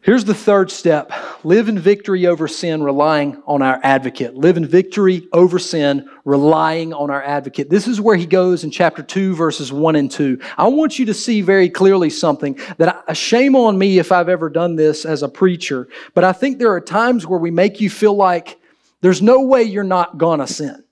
Here's 0.00 0.24
the 0.24 0.32
third 0.32 0.70
step 0.70 1.12
live 1.44 1.68
in 1.68 1.78
victory 1.78 2.26
over 2.26 2.48
sin, 2.48 2.82
relying 2.82 3.42
on 3.46 3.60
our 3.60 3.78
advocate. 3.82 4.34
Live 4.34 4.56
in 4.56 4.64
victory 4.64 5.28
over 5.34 5.58
sin, 5.58 6.08
relying 6.24 6.94
on 6.94 7.10
our 7.10 7.22
advocate. 7.22 7.68
This 7.68 7.86
is 7.86 8.00
where 8.00 8.16
he 8.16 8.24
goes 8.24 8.64
in 8.64 8.70
chapter 8.70 9.02
2, 9.02 9.34
verses 9.34 9.70
1 9.70 9.96
and 9.96 10.10
2. 10.10 10.40
I 10.56 10.66
want 10.68 10.98
you 10.98 11.04
to 11.04 11.14
see 11.14 11.42
very 11.42 11.68
clearly 11.68 12.08
something 12.08 12.58
that 12.78 13.04
a 13.06 13.14
shame 13.14 13.54
on 13.54 13.76
me 13.76 13.98
if 13.98 14.12
I've 14.12 14.30
ever 14.30 14.48
done 14.48 14.76
this 14.76 15.04
as 15.04 15.22
a 15.22 15.28
preacher, 15.28 15.88
but 16.14 16.24
I 16.24 16.32
think 16.32 16.58
there 16.58 16.72
are 16.72 16.80
times 16.80 17.26
where 17.26 17.38
we 17.38 17.50
make 17.50 17.78
you 17.78 17.90
feel 17.90 18.14
like 18.14 18.58
there's 19.02 19.20
no 19.20 19.42
way 19.42 19.64
you're 19.64 19.84
not 19.84 20.16
gonna 20.16 20.46
sin. 20.46 20.84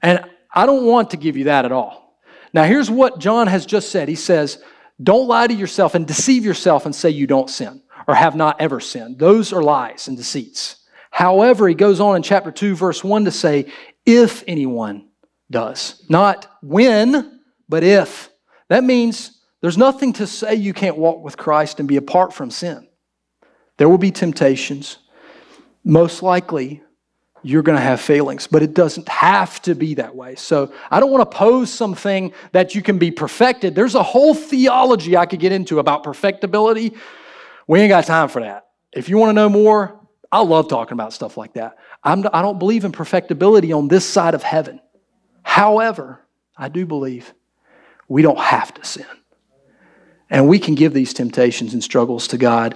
And 0.00 0.24
I 0.54 0.64
don't 0.64 0.86
want 0.86 1.10
to 1.10 1.18
give 1.18 1.36
you 1.36 1.44
that 1.44 1.66
at 1.66 1.72
all. 1.72 2.05
Now, 2.52 2.64
here's 2.64 2.90
what 2.90 3.18
John 3.18 3.46
has 3.46 3.66
just 3.66 3.90
said. 3.90 4.08
He 4.08 4.14
says, 4.14 4.62
Don't 5.02 5.28
lie 5.28 5.46
to 5.46 5.54
yourself 5.54 5.94
and 5.94 6.06
deceive 6.06 6.44
yourself 6.44 6.86
and 6.86 6.94
say 6.94 7.10
you 7.10 7.26
don't 7.26 7.50
sin 7.50 7.82
or 8.08 8.14
have 8.14 8.36
not 8.36 8.60
ever 8.60 8.80
sinned. 8.80 9.18
Those 9.18 9.52
are 9.52 9.62
lies 9.62 10.08
and 10.08 10.16
deceits. 10.16 10.84
However, 11.10 11.66
he 11.66 11.74
goes 11.74 12.00
on 12.00 12.16
in 12.16 12.22
chapter 12.22 12.52
2, 12.52 12.76
verse 12.76 13.02
1 13.02 13.24
to 13.24 13.30
say, 13.30 13.72
if 14.04 14.44
anyone 14.46 15.08
does. 15.50 16.04
Not 16.08 16.46
when, 16.62 17.40
but 17.68 17.82
if. 17.82 18.30
That 18.68 18.84
means 18.84 19.40
there's 19.60 19.78
nothing 19.78 20.12
to 20.14 20.26
say 20.26 20.54
you 20.54 20.72
can't 20.72 20.96
walk 20.96 21.24
with 21.24 21.36
Christ 21.36 21.80
and 21.80 21.88
be 21.88 21.96
apart 21.96 22.32
from 22.32 22.50
sin. 22.50 22.86
There 23.78 23.88
will 23.88 23.98
be 23.98 24.10
temptations. 24.10 24.98
Most 25.84 26.22
likely, 26.22 26.82
you're 27.46 27.62
going 27.62 27.78
to 27.78 27.82
have 27.82 28.00
failings, 28.00 28.48
but 28.48 28.64
it 28.64 28.74
doesn't 28.74 29.08
have 29.08 29.62
to 29.62 29.76
be 29.76 29.94
that 29.94 30.16
way. 30.16 30.34
So 30.34 30.72
I 30.90 30.98
don't 30.98 31.12
want 31.12 31.30
to 31.30 31.36
pose 31.36 31.72
something 31.72 32.32
that 32.50 32.74
you 32.74 32.82
can 32.82 32.98
be 32.98 33.12
perfected. 33.12 33.76
There's 33.76 33.94
a 33.94 34.02
whole 34.02 34.34
theology 34.34 35.16
I 35.16 35.26
could 35.26 35.38
get 35.38 35.52
into 35.52 35.78
about 35.78 36.02
perfectibility, 36.02 36.92
we 37.68 37.80
ain't 37.80 37.88
got 37.88 38.04
time 38.04 38.28
for 38.28 38.42
that. 38.42 38.66
If 38.92 39.08
you 39.08 39.18
want 39.18 39.30
to 39.30 39.32
know 39.32 39.48
more, 39.48 40.00
I 40.32 40.42
love 40.42 40.68
talking 40.68 40.94
about 40.94 41.12
stuff 41.12 41.36
like 41.36 41.54
that. 41.54 41.78
I'm, 42.02 42.24
I 42.32 42.42
don't 42.42 42.58
believe 42.58 42.84
in 42.84 42.90
perfectibility 42.90 43.72
on 43.72 43.86
this 43.86 44.04
side 44.04 44.34
of 44.34 44.42
heaven. 44.42 44.80
However, 45.42 46.20
I 46.56 46.68
do 46.68 46.84
believe 46.84 47.32
we 48.08 48.22
don't 48.22 48.38
have 48.38 48.74
to 48.74 48.84
sin. 48.84 49.06
And 50.28 50.48
we 50.48 50.58
can 50.58 50.74
give 50.74 50.92
these 50.92 51.14
temptations 51.14 51.72
and 51.72 51.82
struggles 51.82 52.26
to 52.28 52.38
God. 52.38 52.74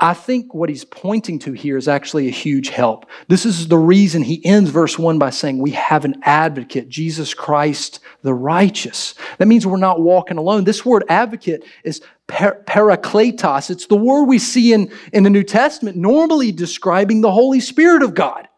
I 0.00 0.14
think 0.14 0.52
what 0.52 0.68
he's 0.68 0.84
pointing 0.84 1.38
to 1.40 1.52
here 1.52 1.76
is 1.76 1.86
actually 1.86 2.26
a 2.26 2.32
huge 2.32 2.70
help. 2.70 3.06
This 3.28 3.46
is 3.46 3.68
the 3.68 3.78
reason 3.78 4.22
he 4.22 4.44
ends 4.44 4.70
verse 4.70 4.98
1 4.98 5.16
by 5.16 5.30
saying, 5.30 5.58
We 5.58 5.70
have 5.72 6.04
an 6.04 6.20
advocate, 6.24 6.88
Jesus 6.88 7.34
Christ 7.34 8.00
the 8.22 8.34
righteous. 8.34 9.14
That 9.38 9.46
means 9.46 9.66
we're 9.66 9.76
not 9.76 10.00
walking 10.00 10.38
alone. 10.38 10.64
This 10.64 10.84
word 10.84 11.04
advocate 11.08 11.64
is 11.84 12.02
per- 12.26 12.62
parakletos. 12.64 13.70
It's 13.70 13.86
the 13.86 13.96
word 13.96 14.24
we 14.24 14.40
see 14.40 14.72
in, 14.72 14.92
in 15.12 15.22
the 15.22 15.30
New 15.30 15.44
Testament, 15.44 15.96
normally 15.96 16.50
describing 16.50 17.20
the 17.20 17.30
Holy 17.30 17.60
Spirit 17.60 18.02
of 18.02 18.14
God. 18.14 18.48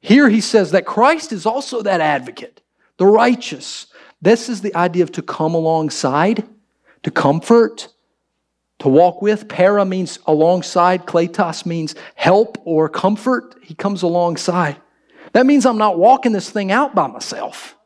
Here 0.00 0.28
he 0.28 0.40
says 0.40 0.70
that 0.70 0.86
Christ 0.86 1.32
is 1.32 1.44
also 1.44 1.82
that 1.82 2.00
advocate, 2.00 2.62
the 2.98 3.06
righteous. 3.06 3.88
This 4.22 4.48
is 4.48 4.60
the 4.60 4.74
idea 4.76 5.02
of 5.02 5.12
to 5.12 5.22
come 5.22 5.54
alongside 5.54 6.48
to 7.02 7.10
comfort, 7.10 7.88
to 8.80 8.88
walk 8.88 9.22
with. 9.22 9.48
Para 9.48 9.84
means 9.84 10.18
alongside. 10.26 11.06
Kletos 11.06 11.64
means 11.64 11.94
help 12.14 12.58
or 12.64 12.88
comfort. 12.88 13.56
He 13.62 13.74
comes 13.74 14.02
alongside. 14.02 14.76
That 15.32 15.46
means 15.46 15.64
I'm 15.66 15.78
not 15.78 15.98
walking 15.98 16.32
this 16.32 16.50
thing 16.50 16.72
out 16.72 16.94
by 16.94 17.06
myself. 17.06 17.76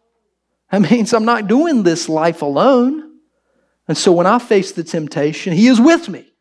That 0.71 0.91
means 0.91 1.13
I'm 1.13 1.25
not 1.25 1.47
doing 1.47 1.83
this 1.83 2.09
life 2.09 2.43
alone. 2.43 3.19
And 3.87 3.97
so 3.97 4.13
when 4.13 4.27
I 4.27 4.39
face 4.39 4.73
the 4.73 4.85
temptation, 4.85 5.53
He 5.53 5.67
is 5.67 5.81
with 5.81 6.09
me. 6.09 6.33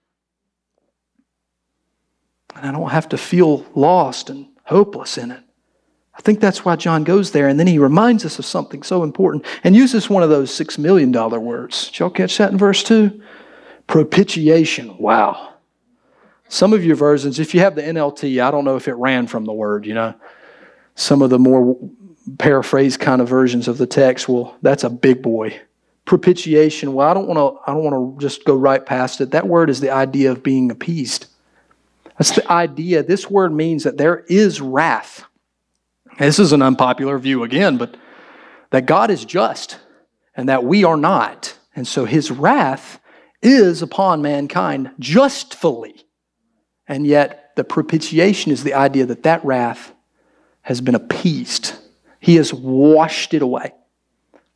And 2.56 2.66
I 2.66 2.72
don't 2.72 2.92
have 2.92 3.10
to 3.10 3.18
feel 3.18 3.66
lost 3.76 4.30
and 4.30 4.48
hopeless 4.64 5.18
in 5.18 5.32
it. 5.32 5.44
I 6.16 6.22
think 6.22 6.40
that's 6.40 6.64
why 6.64 6.76
John 6.76 7.04
goes 7.04 7.32
there. 7.32 7.48
And 7.48 7.60
then 7.60 7.68
he 7.68 7.80
reminds 7.80 8.24
us 8.26 8.38
of 8.38 8.46
something 8.46 8.84
so 8.84 9.04
important 9.04 9.46
and 9.64 9.76
uses 9.76 10.10
one 10.10 10.24
of 10.24 10.30
those 10.30 10.52
$6 10.52 10.78
million 10.78 11.12
words. 11.12 11.88
Did 11.88 12.00
y'all 12.00 12.10
catch 12.10 12.38
that 12.38 12.52
in 12.52 12.58
verse 12.58 12.84
2? 12.84 13.22
Propitiation. 13.88 14.98
Wow. 14.98 15.54
Some 16.50 16.72
of 16.72 16.86
your 16.86 16.96
versions, 16.96 17.40
if 17.40 17.54
you 17.56 17.62
have 17.62 17.76
the 17.76 17.82
NLT, 17.82 18.44
I 18.44 18.52
don't 18.52 18.64
know 18.64 18.76
if 18.76 18.88
it 18.88 18.94
ran 18.94 19.26
from 19.26 19.46
the 19.46 19.54
word, 19.54 19.86
you 19.86 19.96
know. 19.96 20.14
Some 20.96 21.24
of 21.24 21.32
the 21.32 21.40
more 21.40 21.76
paraphrase 22.38 22.96
kind 22.96 23.22
of 23.22 23.28
versions 23.28 23.68
of 23.68 23.80
the 23.80 23.88
text, 23.88 24.30
well, 24.30 24.56
that's 24.62 24.84
a 24.84 24.90
big 24.90 25.24
boy. 25.24 25.60
Propitiation. 26.06 26.94
Well, 26.94 27.08
I 27.08 27.14
don't 27.14 27.28
want 27.28 27.38
to 27.38 27.60
I 27.66 27.74
don't 27.74 27.84
want 27.84 28.20
to 28.20 28.22
just 28.22 28.46
go 28.46 28.56
right 28.56 28.86
past 28.86 29.22
it. 29.22 29.32
That 29.32 29.48
word 29.48 29.70
is 29.70 29.80
the 29.80 29.90
idea 29.90 30.32
of 30.32 30.44
being 30.44 30.70
appeased. 30.70 31.28
That's 32.20 32.32
the 32.32 32.52
idea. 32.52 33.02
This 33.02 33.32
word 33.32 33.54
means 33.54 33.84
that 33.84 33.98
there 33.98 34.20
is 34.28 34.62
wrath 34.62 35.26
this 36.18 36.40
is 36.40 36.54
an 36.54 36.62
unpopular 36.62 37.18
view 37.18 37.44
again, 37.44 37.78
but 37.78 37.96
that 38.72 38.86
God 38.86 39.10
is 39.10 39.26
just 39.26 39.80
and 40.36 40.50
that 40.50 40.64
we 40.64 40.84
are 40.84 40.98
not. 40.98 41.58
And 41.76 41.88
so 41.88 42.06
his 42.06 42.32
wrath 42.32 43.00
is 43.42 43.82
upon 43.82 44.22
mankind 44.22 44.92
justfully. 45.00 46.06
And 46.88 47.08
yet, 47.08 47.52
the 47.56 47.64
propitiation 47.64 48.52
is 48.52 48.64
the 48.64 48.74
idea 48.74 49.06
that 49.06 49.24
that 49.24 49.44
wrath 49.46 49.94
has 50.62 50.82
been 50.82 50.96
appeased. 50.96 51.76
He 52.20 52.36
has 52.36 52.54
washed 52.54 53.34
it 53.34 53.42
away. 53.42 53.74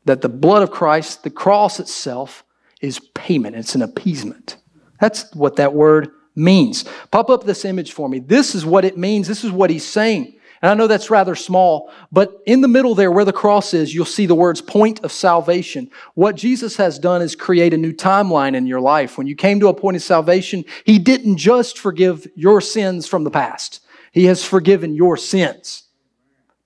That 0.05 0.21
the 0.21 0.29
blood 0.29 0.63
of 0.63 0.71
Christ, 0.71 1.23
the 1.23 1.29
cross 1.29 1.79
itself, 1.79 2.43
is 2.81 2.99
payment, 3.13 3.55
it's 3.55 3.75
an 3.75 3.81
appeasement. 3.81 4.57
That's 4.99 5.33
what 5.33 5.57
that 5.57 5.73
word 5.73 6.09
means. 6.35 6.85
Pop 7.11 7.29
up 7.29 7.43
this 7.43 7.65
image 7.65 7.91
for 7.91 8.07
me. 8.07 8.19
This 8.19 8.55
is 8.55 8.65
what 8.65 8.85
it 8.85 8.97
means. 8.97 9.27
This 9.27 9.43
is 9.43 9.51
what 9.51 9.69
he's 9.69 9.85
saying. 9.85 10.36
And 10.61 10.71
I 10.71 10.73
know 10.73 10.87
that's 10.87 11.09
rather 11.09 11.35
small, 11.35 11.91
but 12.11 12.41
in 12.45 12.61
the 12.61 12.67
middle 12.67 12.95
there 12.95 13.11
where 13.11 13.25
the 13.25 13.33
cross 13.33 13.73
is, 13.73 13.93
you'll 13.93 14.05
see 14.05 14.25
the 14.25 14.35
words 14.35 14.61
point 14.61 15.01
of 15.01 15.11
salvation. 15.11 15.91
What 16.15 16.35
Jesus 16.35 16.77
has 16.77 16.97
done 16.97 17.21
is 17.21 17.35
create 17.35 17.73
a 17.73 17.77
new 17.77 17.93
timeline 17.93 18.55
in 18.55 18.65
your 18.65 18.81
life. 18.81 19.17
When 19.17 19.27
you 19.27 19.35
came 19.35 19.59
to 19.59 19.67
a 19.67 19.73
point 19.73 19.97
of 19.97 20.03
salvation, 20.03 20.65
He 20.83 20.97
didn't 20.97 21.37
just 21.37 21.77
forgive 21.77 22.27
your 22.35 22.61
sins 22.61 23.07
from 23.07 23.23
the 23.23 23.31
past, 23.31 23.81
He 24.11 24.25
has 24.25 24.43
forgiven 24.43 24.95
your 24.95 25.17
sins, 25.17 25.83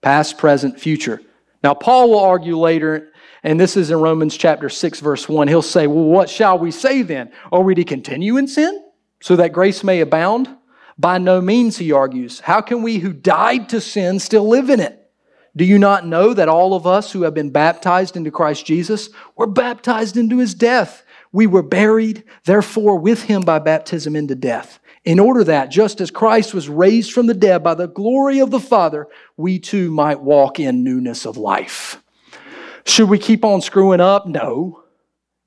past, 0.01 0.37
present, 0.37 0.79
future. 0.79 1.21
Now, 1.63 1.73
Paul 1.73 2.09
will 2.09 2.19
argue 2.19 2.57
later 2.57 3.11
and 3.43 3.59
this 3.59 3.75
is 3.75 3.89
in 3.89 3.97
Romans 3.97 4.37
chapter 4.37 4.69
6, 4.69 4.99
verse 4.99 5.27
1. 5.27 5.47
He'll 5.47 5.61
say, 5.61 5.87
Well, 5.87 6.05
what 6.05 6.29
shall 6.29 6.59
we 6.59 6.71
say 6.71 7.01
then? 7.01 7.31
Are 7.51 7.61
we 7.63 7.73
to 7.75 7.83
continue 7.83 8.37
in 8.37 8.47
sin 8.47 8.85
so 9.19 9.35
that 9.35 9.53
grace 9.53 9.83
may 9.83 10.01
abound? 10.01 10.47
By 10.97 11.17
no 11.17 11.41
means, 11.41 11.77
he 11.77 11.91
argues. 11.91 12.41
How 12.41 12.61
can 12.61 12.83
we 12.83 12.99
who 12.99 13.13
died 13.13 13.69
to 13.69 13.81
sin 13.81 14.19
still 14.19 14.47
live 14.47 14.69
in 14.69 14.79
it? 14.79 14.97
Do 15.55 15.65
you 15.65 15.77
not 15.77 16.05
know 16.05 16.33
that 16.33 16.47
all 16.47 16.73
of 16.73 16.87
us 16.87 17.11
who 17.11 17.23
have 17.23 17.33
been 17.33 17.49
baptized 17.49 18.15
into 18.15 18.31
Christ 18.31 18.65
Jesus 18.65 19.09
were 19.35 19.47
baptized 19.47 20.15
into 20.15 20.37
his 20.37 20.53
death? 20.53 21.03
We 21.33 21.47
were 21.47 21.63
buried, 21.63 22.23
therefore, 22.45 22.97
with 22.97 23.23
him 23.23 23.41
by 23.41 23.59
baptism 23.59 24.15
into 24.15 24.35
death, 24.35 24.79
in 25.03 25.19
order 25.19 25.43
that, 25.45 25.71
just 25.71 25.99
as 25.99 26.11
Christ 26.11 26.53
was 26.53 26.69
raised 26.69 27.11
from 27.11 27.27
the 27.27 27.33
dead 27.33 27.63
by 27.63 27.73
the 27.73 27.87
glory 27.87 28.39
of 28.39 28.51
the 28.51 28.59
Father, 28.59 29.07
we 29.37 29.59
too 29.59 29.91
might 29.91 30.21
walk 30.21 30.59
in 30.59 30.83
newness 30.83 31.25
of 31.25 31.37
life. 31.37 32.01
Should 32.85 33.09
we 33.09 33.17
keep 33.17 33.43
on 33.43 33.61
screwing 33.61 34.01
up? 34.01 34.27
No. 34.27 34.83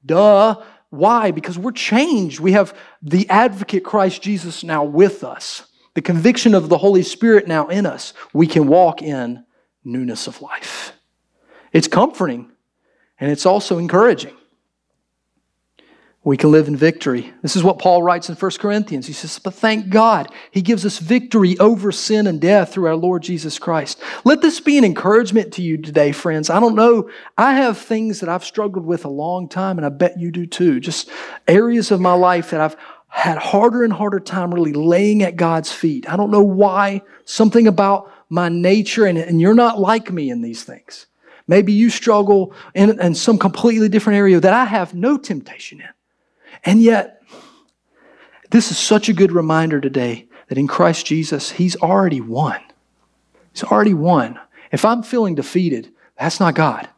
Duh. 0.05 0.63
Why? 0.95 1.31
Because 1.31 1.59
we're 1.59 1.73
changed. 1.73 2.41
We 2.41 2.53
have 2.53 2.77
the 3.03 3.29
advocate 3.29 3.85
Christ 3.85 4.23
Jesus 4.23 4.63
now 4.63 4.85
with 4.85 5.25
us, 5.25 5.67
the 5.95 6.03
conviction 6.03 6.55
of 6.55 6.69
the 6.69 6.79
Holy 6.79 7.03
Spirit 7.03 7.49
now 7.49 7.69
in 7.69 7.87
us. 7.87 8.15
We 8.33 8.47
can 8.47 8.67
walk 8.67 9.03
in 9.03 9.45
newness 9.85 10.27
of 10.27 10.41
life. 10.41 10.93
It's 11.73 11.89
comforting 11.89 12.51
and 13.19 13.31
it's 13.31 13.47
also 13.47 13.79
encouraging 13.79 14.37
we 16.25 16.39
can 16.39 16.51
live 16.51 16.69
in 16.69 16.77
victory. 16.77 17.35
This 17.43 17.55
is 17.55 17.63
what 17.63 17.79
Paul 17.79 18.03
writes 18.03 18.31
in 18.31 18.35
1 18.35 18.51
Corinthians. 18.53 19.07
He 19.07 19.13
says, 19.13 19.39
But 19.39 19.53
thank 19.53 19.91
God, 19.91 20.33
He 20.51 20.63
gives 20.63 20.87
us 20.87 20.99
victory 20.99 21.59
over 21.59 21.93
sin 21.93 22.27
and 22.27 22.41
death 22.41 22.73
through 22.73 22.87
our 22.87 22.97
Lord 22.97 23.23
Jesus 23.23 23.59
Christ. 23.59 24.01
Let 24.25 24.41
this 24.41 24.59
be 24.59 24.79
an 24.79 24.85
encouragement 24.85 25.53
to 25.55 25.63
you 25.63 25.77
today, 25.77 26.13
friends. 26.13 26.49
I 26.49 26.61
don't 26.61 26.75
know. 26.75 27.11
I 27.37 27.53
have 27.55 27.77
things 27.77 28.21
that 28.21 28.31
I've 28.31 28.45
struggled 28.45 28.87
with 28.87 29.05
a 29.05 29.11
long 29.11 29.51
time, 29.51 29.77
and 29.77 29.85
I 29.85 29.91
bet 29.91 30.19
you 30.19 30.31
do 30.31 30.47
too. 30.47 30.81
Just 30.81 31.11
areas 31.47 31.91
of 31.91 32.01
my 32.01 32.15
life 32.15 32.51
that 32.51 32.61
I've 32.61 32.77
had 33.09 33.37
harder 33.37 33.85
and 33.85 33.93
harder 33.93 34.19
time 34.19 34.53
really 34.53 34.73
laying 34.73 35.23
at 35.23 35.37
God's 35.37 35.71
feet. 35.71 36.09
I 36.11 36.17
don't 36.17 36.31
know 36.31 36.43
why. 36.43 37.03
Something 37.27 37.67
about 37.67 38.11
my 38.31 38.49
nature, 38.49 39.05
and, 39.05 39.19
and 39.19 39.43
you're 39.43 39.55
not 39.55 39.79
like 39.79 40.11
me 40.11 40.31
in 40.31 40.41
these 40.41 40.65
things. 40.65 41.05
Maybe 41.47 41.75
you 41.75 41.91
struggle 41.91 42.55
in, 42.75 42.99
in 42.99 43.15
some 43.15 43.39
completely 43.39 43.91
different 43.91 44.17
area 44.17 44.41
that 44.41 44.55
I 44.55 44.65
have 44.65 44.95
no 44.95 45.19
temptation 45.19 45.83
in. 45.83 45.89
And 46.65 46.81
yet, 46.81 47.23
this 48.51 48.71
is 48.71 48.79
such 48.79 49.09
a 49.09 49.13
good 49.13 49.33
reminder 49.33 49.81
today 49.81 50.29
that 50.49 50.59
in 50.59 50.69
Christ 50.69 51.07
Jesus, 51.07 51.51
He's 51.51 51.77
already 51.77 52.21
won. 52.21 52.61
He's 53.53 53.65
already 53.65 53.95
won. 53.95 54.39
If 54.73 54.85
I'm 54.85 55.03
feeling 55.03 55.35
defeated, 55.35 55.93
that's 56.19 56.41
not 56.41 56.55
God. 56.55 56.89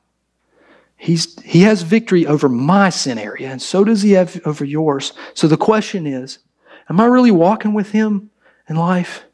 He's, 0.96 1.40
he 1.42 1.62
has 1.62 1.82
victory 1.82 2.26
over 2.26 2.48
my 2.48 2.90
sin 2.90 3.18
area, 3.18 3.50
and 3.50 3.60
so 3.60 3.84
does 3.84 4.02
He 4.02 4.12
have 4.12 4.40
over 4.46 4.64
yours. 4.64 5.12
So 5.34 5.46
the 5.46 5.56
question 5.56 6.06
is 6.06 6.38
Am 6.88 7.00
I 7.00 7.06
really 7.06 7.30
walking 7.30 7.74
with 7.74 7.90
Him 7.90 8.30
in 8.68 8.76
life? 8.76 9.24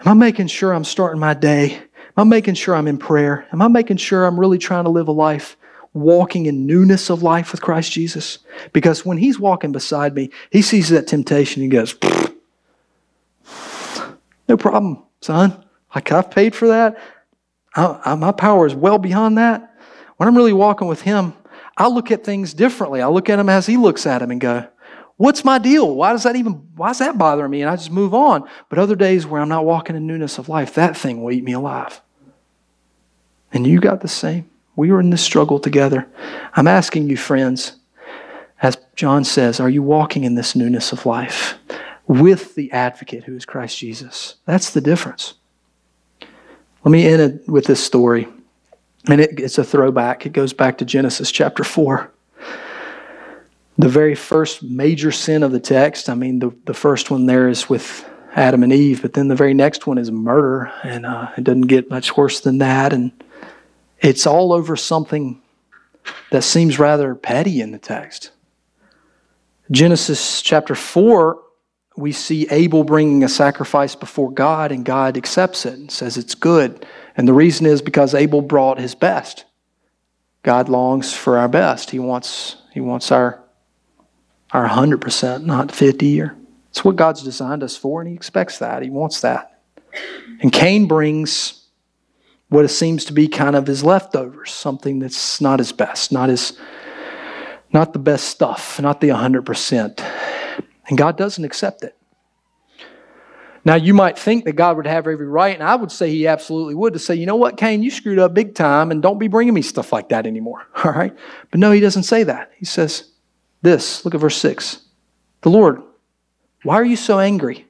Am 0.00 0.08
I 0.08 0.14
making 0.14 0.48
sure 0.48 0.72
I'm 0.72 0.84
starting 0.84 1.20
my 1.20 1.34
day? 1.34 1.74
Am 1.74 2.16
I 2.16 2.24
making 2.24 2.54
sure 2.54 2.74
I'm 2.74 2.88
in 2.88 2.98
prayer? 2.98 3.46
Am 3.52 3.62
I 3.62 3.68
making 3.68 3.96
sure 3.96 4.24
I'm 4.24 4.38
really 4.38 4.58
trying 4.58 4.84
to 4.84 4.90
live 4.90 5.08
a 5.08 5.12
life 5.12 5.56
walking 5.94 6.46
in 6.46 6.66
newness 6.66 7.10
of 7.10 7.22
life 7.22 7.52
with 7.52 7.62
Christ 7.62 7.92
Jesus? 7.92 8.38
Because 8.72 9.04
when 9.04 9.18
He's 9.18 9.38
walking 9.38 9.72
beside 9.72 10.14
me, 10.14 10.30
He 10.50 10.62
sees 10.62 10.88
that 10.90 11.06
temptation 11.06 11.62
and 11.62 11.70
goes, 11.70 11.94
No 14.48 14.56
problem, 14.56 15.02
son. 15.20 15.64
Like 15.94 16.10
I've 16.12 16.30
paid 16.30 16.54
for 16.54 16.68
that. 16.68 16.98
I, 17.74 18.00
I, 18.04 18.14
my 18.14 18.32
power 18.32 18.66
is 18.66 18.74
well 18.74 18.98
beyond 18.98 19.38
that. 19.38 19.74
When 20.16 20.28
I'm 20.28 20.36
really 20.36 20.52
walking 20.52 20.88
with 20.88 21.02
Him, 21.02 21.34
I 21.76 21.88
look 21.88 22.10
at 22.10 22.24
things 22.24 22.54
differently. 22.54 23.00
I 23.00 23.08
look 23.08 23.30
at 23.30 23.38
Him 23.38 23.48
as 23.48 23.66
He 23.66 23.76
looks 23.76 24.06
at 24.06 24.22
Him 24.22 24.30
and 24.30 24.40
go, 24.40 24.66
What's 25.16 25.44
my 25.44 25.58
deal? 25.58 25.94
Why 25.94 26.12
does 26.12 26.24
that 26.24 26.36
even, 26.36 26.68
why 26.74 26.88
does 26.88 26.98
that 26.98 27.16
bothering 27.16 27.50
me? 27.50 27.62
And 27.62 27.70
I 27.70 27.76
just 27.76 27.90
move 27.90 28.12
on. 28.12 28.48
But 28.68 28.78
other 28.78 28.96
days 28.96 29.24
where 29.24 29.40
I'm 29.40 29.48
not 29.48 29.64
walking 29.64 29.94
in 29.94 30.06
newness 30.06 30.38
of 30.38 30.48
life, 30.48 30.74
that 30.74 30.96
thing 30.96 31.22
will 31.22 31.30
eat 31.30 31.44
me 31.44 31.52
alive. 31.52 32.00
And 33.52 33.66
you 33.66 33.78
got 33.78 34.00
the 34.00 34.08
same. 34.08 34.50
We 34.76 34.90
were 34.90 35.00
in 35.00 35.10
this 35.10 35.22
struggle 35.22 35.58
together. 35.58 36.06
I'm 36.54 36.68
asking 36.68 37.08
you, 37.08 37.16
friends, 37.16 37.76
as 38.62 38.78
John 38.96 39.24
says, 39.24 39.60
are 39.60 39.68
you 39.68 39.82
walking 39.82 40.24
in 40.24 40.34
this 40.34 40.54
newness 40.54 40.92
of 40.92 41.04
life 41.04 41.58
with 42.06 42.54
the 42.54 42.70
advocate 42.72 43.24
who 43.24 43.36
is 43.36 43.44
Christ 43.44 43.78
Jesus? 43.78 44.36
That's 44.46 44.70
the 44.70 44.80
difference. 44.80 45.34
Let 46.84 46.92
me 46.92 47.06
end 47.06 47.22
it 47.22 47.48
with 47.48 47.66
this 47.66 47.84
story. 47.84 48.28
And 49.08 49.20
it, 49.20 49.38
it's 49.38 49.58
a 49.58 49.64
throwback. 49.64 50.26
It 50.26 50.32
goes 50.32 50.52
back 50.52 50.78
to 50.78 50.84
Genesis 50.84 51.30
chapter 51.30 51.64
4. 51.64 52.10
The 53.78 53.88
very 53.88 54.14
first 54.14 54.62
major 54.62 55.10
sin 55.10 55.42
of 55.42 55.52
the 55.52 55.60
text, 55.60 56.08
I 56.08 56.14
mean, 56.14 56.38
the, 56.38 56.54
the 56.66 56.74
first 56.74 57.10
one 57.10 57.26
there 57.26 57.48
is 57.48 57.68
with 57.68 58.08
Adam 58.34 58.62
and 58.62 58.72
Eve, 58.72 59.02
but 59.02 59.14
then 59.14 59.28
the 59.28 59.34
very 59.34 59.54
next 59.54 59.86
one 59.86 59.98
is 59.98 60.10
murder, 60.10 60.72
and 60.84 61.04
uh, 61.04 61.30
it 61.36 61.44
doesn't 61.44 61.62
get 61.62 61.90
much 61.90 62.16
worse 62.16 62.40
than 62.40 62.58
that. 62.58 62.92
And 62.92 63.12
it's 64.02 64.26
all 64.26 64.52
over 64.52 64.76
something 64.76 65.40
that 66.30 66.42
seems 66.42 66.78
rather 66.78 67.14
petty 67.14 67.60
in 67.60 67.72
the 67.72 67.78
text. 67.78 68.32
Genesis 69.70 70.42
chapter 70.42 70.74
4, 70.74 71.40
we 71.96 72.12
see 72.12 72.46
Abel 72.50 72.84
bringing 72.84 73.22
a 73.24 73.28
sacrifice 73.28 73.94
before 73.94 74.30
God, 74.30 74.72
and 74.72 74.84
God 74.84 75.16
accepts 75.16 75.64
it 75.64 75.74
and 75.74 75.90
says 75.90 76.16
it's 76.16 76.34
good. 76.34 76.84
And 77.16 77.28
the 77.28 77.32
reason 77.32 77.66
is 77.66 77.80
because 77.80 78.14
Abel 78.14 78.42
brought 78.42 78.78
his 78.78 78.94
best. 78.94 79.44
God 80.42 80.68
longs 80.68 81.14
for 81.14 81.38
our 81.38 81.48
best. 81.48 81.90
He 81.90 81.98
wants, 81.98 82.56
he 82.72 82.80
wants 82.80 83.12
our, 83.12 83.42
our 84.50 84.68
100%, 84.68 85.44
not 85.44 85.70
50 85.70 86.20
or 86.20 86.36
it's 86.72 86.82
what 86.82 86.96
God's 86.96 87.22
designed 87.22 87.62
us 87.62 87.76
for, 87.76 88.00
and 88.00 88.08
He 88.08 88.14
expects 88.16 88.58
that. 88.60 88.82
He 88.82 88.88
wants 88.88 89.20
that. 89.20 89.60
And 90.40 90.50
Cain 90.50 90.86
brings 90.88 91.61
what 92.52 92.66
it 92.66 92.68
seems 92.68 93.06
to 93.06 93.14
be 93.14 93.28
kind 93.28 93.56
of 93.56 93.66
his 93.66 93.82
leftovers, 93.82 94.52
something 94.52 94.98
that's 94.98 95.40
not 95.40 95.58
his 95.58 95.72
best, 95.72 96.12
not 96.12 96.28
his 96.28 96.58
not 97.72 97.94
the 97.94 97.98
best 97.98 98.24
stuff, 98.24 98.78
not 98.78 99.00
the 99.00 99.08
100%. 99.08 100.00
And 100.86 100.98
God 100.98 101.16
doesn't 101.16 101.42
accept 101.42 101.82
it. 101.82 101.96
Now, 103.64 103.76
you 103.76 103.94
might 103.94 104.18
think 104.18 104.44
that 104.44 104.52
God 104.52 104.76
would 104.76 104.86
have 104.86 105.06
every 105.06 105.26
right, 105.26 105.54
and 105.54 105.62
I 105.62 105.76
would 105.76 105.90
say 105.90 106.10
He 106.10 106.26
absolutely 106.26 106.74
would, 106.74 106.92
to 106.92 106.98
say, 106.98 107.14
you 107.14 107.24
know 107.24 107.36
what, 107.36 107.56
Cain, 107.56 107.82
you 107.82 107.90
screwed 107.90 108.18
up 108.18 108.34
big 108.34 108.54
time, 108.54 108.90
and 108.90 109.00
don't 109.00 109.18
be 109.18 109.28
bringing 109.28 109.54
me 109.54 109.62
stuff 109.62 109.90
like 109.90 110.10
that 110.10 110.26
anymore. 110.26 110.66
All 110.84 110.92
right? 110.92 111.16
But 111.50 111.60
no, 111.60 111.70
He 111.70 111.80
doesn't 111.80 112.02
say 112.02 112.24
that. 112.24 112.50
He 112.58 112.66
says 112.66 113.12
this 113.62 114.04
look 114.04 114.14
at 114.14 114.20
verse 114.20 114.36
6. 114.36 114.82
The 115.40 115.48
Lord, 115.48 115.80
why 116.64 116.74
are 116.74 116.84
you 116.84 116.96
so 116.96 117.18
angry? 117.18 117.66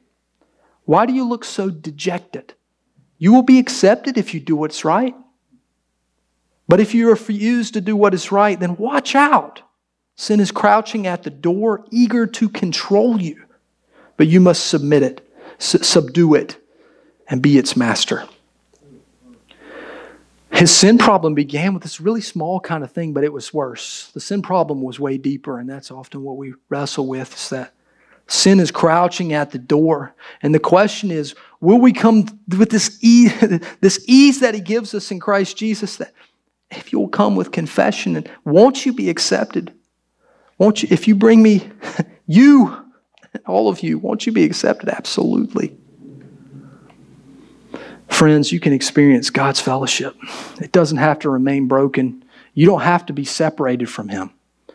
Why 0.87 1.07
do 1.07 1.13
you 1.13 1.29
look 1.29 1.45
so 1.45 1.71
dejected? 1.71 2.55
You 3.23 3.33
will 3.33 3.45
be 3.45 3.61
accepted 3.61 4.19
if 4.19 4.35
you 4.35 4.41
do 4.41 4.57
what's 4.57 4.85
right. 4.85 5.15
But 6.67 6.81
if 6.81 6.93
you 6.93 7.09
refuse 7.09 7.71
to 7.71 7.81
do 7.81 7.95
what 7.95 8.15
is 8.15 8.33
right, 8.33 8.59
then 8.59 8.75
watch 8.75 9.15
out. 9.15 9.63
Sin 10.17 10.41
is 10.41 10.51
crouching 10.51 11.07
at 11.07 11.23
the 11.23 11.31
door, 11.31 11.87
eager 11.93 12.27
to 12.27 12.49
control 12.49 13.23
you. 13.23 13.45
But 14.17 14.27
you 14.27 14.41
must 14.41 14.67
submit 14.67 15.05
it, 15.05 15.33
subdue 15.59 16.35
it, 16.35 16.57
and 17.29 17.41
be 17.41 17.59
its 17.59 17.77
master. 17.77 18.27
His 20.51 20.77
sin 20.77 20.99
problem 20.99 21.35
began 21.35 21.75
with 21.75 21.85
this 21.85 22.01
really 22.01 22.23
small 22.23 22.59
kind 22.59 22.83
of 22.83 22.91
thing, 22.91 23.13
but 23.13 23.23
it 23.23 23.33
was 23.33 23.55
worse. 23.55 24.11
The 24.15 24.21
sin 24.21 24.43
problem 24.43 24.83
was 24.83 24.99
way 24.99 25.17
deeper, 25.17 25.61
and 25.61 25.71
that's 25.71 25.93
often 25.93 26.25
what 26.25 26.39
we 26.39 26.55
wrestle 26.69 27.07
with 27.07 27.37
is 27.37 27.51
that 27.51 27.73
sin 28.27 28.59
is 28.59 28.73
crouching 28.73 29.33
at 29.33 29.53
the 29.53 29.59
door. 29.59 30.13
And 30.43 30.53
the 30.53 30.59
question 30.59 31.13
is, 31.13 31.37
Will 31.63 31.79
we 31.79 31.93
come 31.93 32.27
with 32.59 32.71
this 32.71 32.99
ease, 33.01 33.33
this 33.81 34.05
ease 34.09 34.41
that 34.41 34.55
He 34.55 34.61
gives 34.61 34.95
us 34.95 35.11
in 35.11 35.21
Christ 35.21 35.57
Jesus? 35.57 35.97
That 35.97 36.13
if 36.71 36.93
you'll 36.93 37.09
come 37.09 37.37
with 37.37 37.53
confession, 37.53 38.17
and 38.17 38.29
won't 38.45 38.85
you 38.85 38.93
be 38.93 39.09
accepted? 39.09 39.73
Won't 40.59 40.83
you? 40.83 40.89
If 40.91 41.07
you 41.09 41.15
bring 41.15 41.41
me, 41.43 41.71
you, 42.27 42.77
all 43.47 43.69
of 43.69 43.81
you, 43.81 43.97
won't 43.99 44.27
you 44.27 44.33
be 44.33 44.43
accepted? 44.43 44.89
Absolutely. 44.89 45.75
Friends, 48.09 48.53
you 48.53 48.59
can 48.59 48.73
experience 48.73 49.31
God's 49.31 49.61
fellowship. 49.61 50.17
It 50.61 50.73
doesn't 50.73 50.99
have 50.99 51.21
to 51.21 51.31
remain 51.31 51.69
broken. 51.69 52.25
You 52.55 52.67
don't 52.67 52.83
have 52.83 53.07
to 53.07 53.13
be 53.13 53.25
separated 53.25 53.89
from 53.89 54.09
Him. 54.09 54.33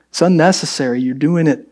It's 0.08 0.22
unnecessary. 0.22 1.02
You're 1.02 1.16
doing 1.16 1.48
it 1.48 1.68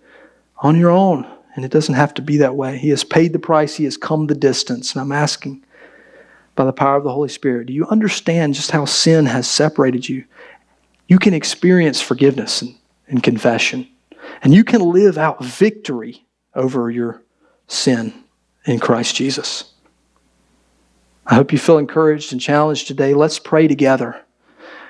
on 0.58 0.78
your 0.78 0.92
own. 0.92 1.26
And 1.56 1.64
it 1.64 1.72
doesn't 1.72 1.96
have 1.96 2.14
to 2.16 2.22
be 2.22 2.38
that 2.38 2.56
way. 2.56 2.78
He 2.78 2.90
has 2.90 3.04
paid 3.04 3.34
the 3.34 3.40
price, 3.40 3.76
He 3.76 3.86
has 3.86 3.98
come 3.98 4.28
the 4.28 4.36
distance. 4.36 4.94
And 4.94 5.02
I'm 5.02 5.12
asking, 5.12 5.64
by 6.56 6.66
the 6.66 6.74
power 6.74 6.98
of 6.98 7.04
the 7.04 7.12
Holy 7.12 7.30
Spirit, 7.30 7.68
do 7.68 7.74
you 7.74 7.86
understand 7.88 8.54
just 8.54 8.72
how 8.72 8.86
sin 8.86 9.26
has 9.26 9.48
separated 9.48 10.08
you? 10.08 10.26
You 11.08 11.20
can 11.20 11.34
experience 11.34 12.02
forgiveness 12.02 12.62
and, 12.62 12.76
and 13.08 13.22
confession, 13.22 13.88
and 14.42 14.54
you 14.54 14.64
can 14.64 14.82
live 14.82 15.18
out 15.18 15.44
victory 15.44 16.26
over 16.56 16.90
your 16.90 17.22
sin 17.68 18.14
in 18.66 18.80
Christ 18.80 19.16
Jesus. 19.16 19.74
I 21.28 21.36
hope 21.36 21.52
you 21.52 21.58
feel 21.58 21.78
encouraged 21.78 22.32
and 22.32 22.42
challenged 22.42 22.88
today. 22.88 23.14
Let's 23.14 23.40
pray 23.40 23.68
together. 23.68 24.22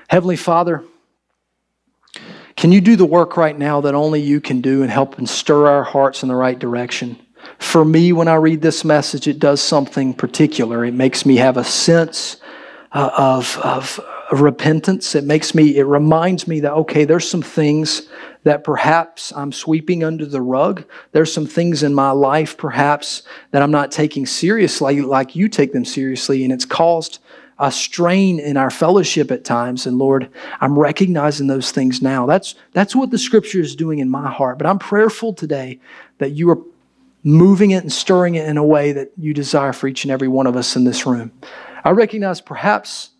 Heavenly 0.08 0.36
Father, 0.36 0.84
can 2.56 2.72
you 2.72 2.80
do 2.80 2.96
the 2.96 3.04
work 3.04 3.36
right 3.36 3.56
now 3.56 3.82
that 3.82 3.94
only 3.94 4.20
you 4.20 4.40
can 4.40 4.60
do 4.60 4.82
and 4.82 4.90
help 4.90 5.18
and 5.18 5.28
stir 5.28 5.66
our 5.66 5.84
hearts 5.84 6.22
in 6.22 6.28
the 6.28 6.34
right 6.34 6.58
direction? 6.58 7.18
For 7.58 7.84
me, 7.84 8.12
when 8.12 8.28
I 8.28 8.34
read 8.34 8.62
this 8.62 8.84
message, 8.84 9.28
it 9.28 9.38
does 9.38 9.60
something 9.60 10.14
particular. 10.14 10.84
It 10.84 10.94
makes 10.94 11.24
me 11.24 11.36
have 11.36 11.56
a 11.56 11.64
sense 11.64 12.38
uh, 12.92 13.10
of, 13.16 13.58
of 13.58 14.00
repentance. 14.32 15.14
It 15.14 15.24
makes 15.24 15.54
me, 15.54 15.76
it 15.76 15.84
reminds 15.84 16.48
me 16.48 16.60
that, 16.60 16.72
okay, 16.72 17.04
there's 17.04 17.28
some 17.28 17.42
things 17.42 18.08
that 18.44 18.64
perhaps 18.64 19.32
I'm 19.32 19.52
sweeping 19.52 20.02
under 20.02 20.24
the 20.24 20.40
rug. 20.40 20.84
There's 21.12 21.32
some 21.32 21.46
things 21.46 21.82
in 21.82 21.92
my 21.94 22.10
life, 22.10 22.56
perhaps, 22.56 23.22
that 23.50 23.62
I'm 23.62 23.70
not 23.70 23.92
taking 23.92 24.24
seriously 24.24 25.02
like 25.02 25.36
you 25.36 25.48
take 25.48 25.72
them 25.72 25.84
seriously, 25.84 26.42
and 26.42 26.52
it's 26.52 26.64
caused 26.64 27.18
a 27.58 27.72
strain 27.72 28.38
in 28.38 28.56
our 28.56 28.70
fellowship 28.70 29.30
at 29.30 29.44
times. 29.44 29.86
And 29.86 29.98
Lord, 29.98 30.28
I'm 30.60 30.78
recognizing 30.78 31.46
those 31.46 31.70
things 31.70 32.02
now. 32.02 32.26
That's, 32.26 32.54
that's 32.72 32.94
what 32.94 33.10
the 33.10 33.18
scripture 33.18 33.60
is 33.60 33.74
doing 33.74 33.98
in 33.98 34.10
my 34.10 34.30
heart. 34.30 34.58
But 34.58 34.66
I'm 34.66 34.78
prayerful 34.78 35.32
today 35.32 35.80
that 36.18 36.32
you 36.32 36.50
are 36.50 36.58
moving 37.22 37.72
it 37.72 37.82
and 37.82 37.92
stirring 37.92 38.34
it 38.34 38.46
in 38.46 38.56
a 38.56 38.64
way 38.64 38.92
that 38.92 39.10
you 39.16 39.34
desire 39.34 39.72
for 39.72 39.88
each 39.88 40.04
and 40.04 40.10
every 40.10 40.28
one 40.28 40.46
of 40.46 40.56
us 40.56 40.76
in 40.76 40.84
this 40.84 41.06
room. 41.06 41.32
I 41.82 41.90
recognize 41.90 42.40
perhaps 42.40 43.10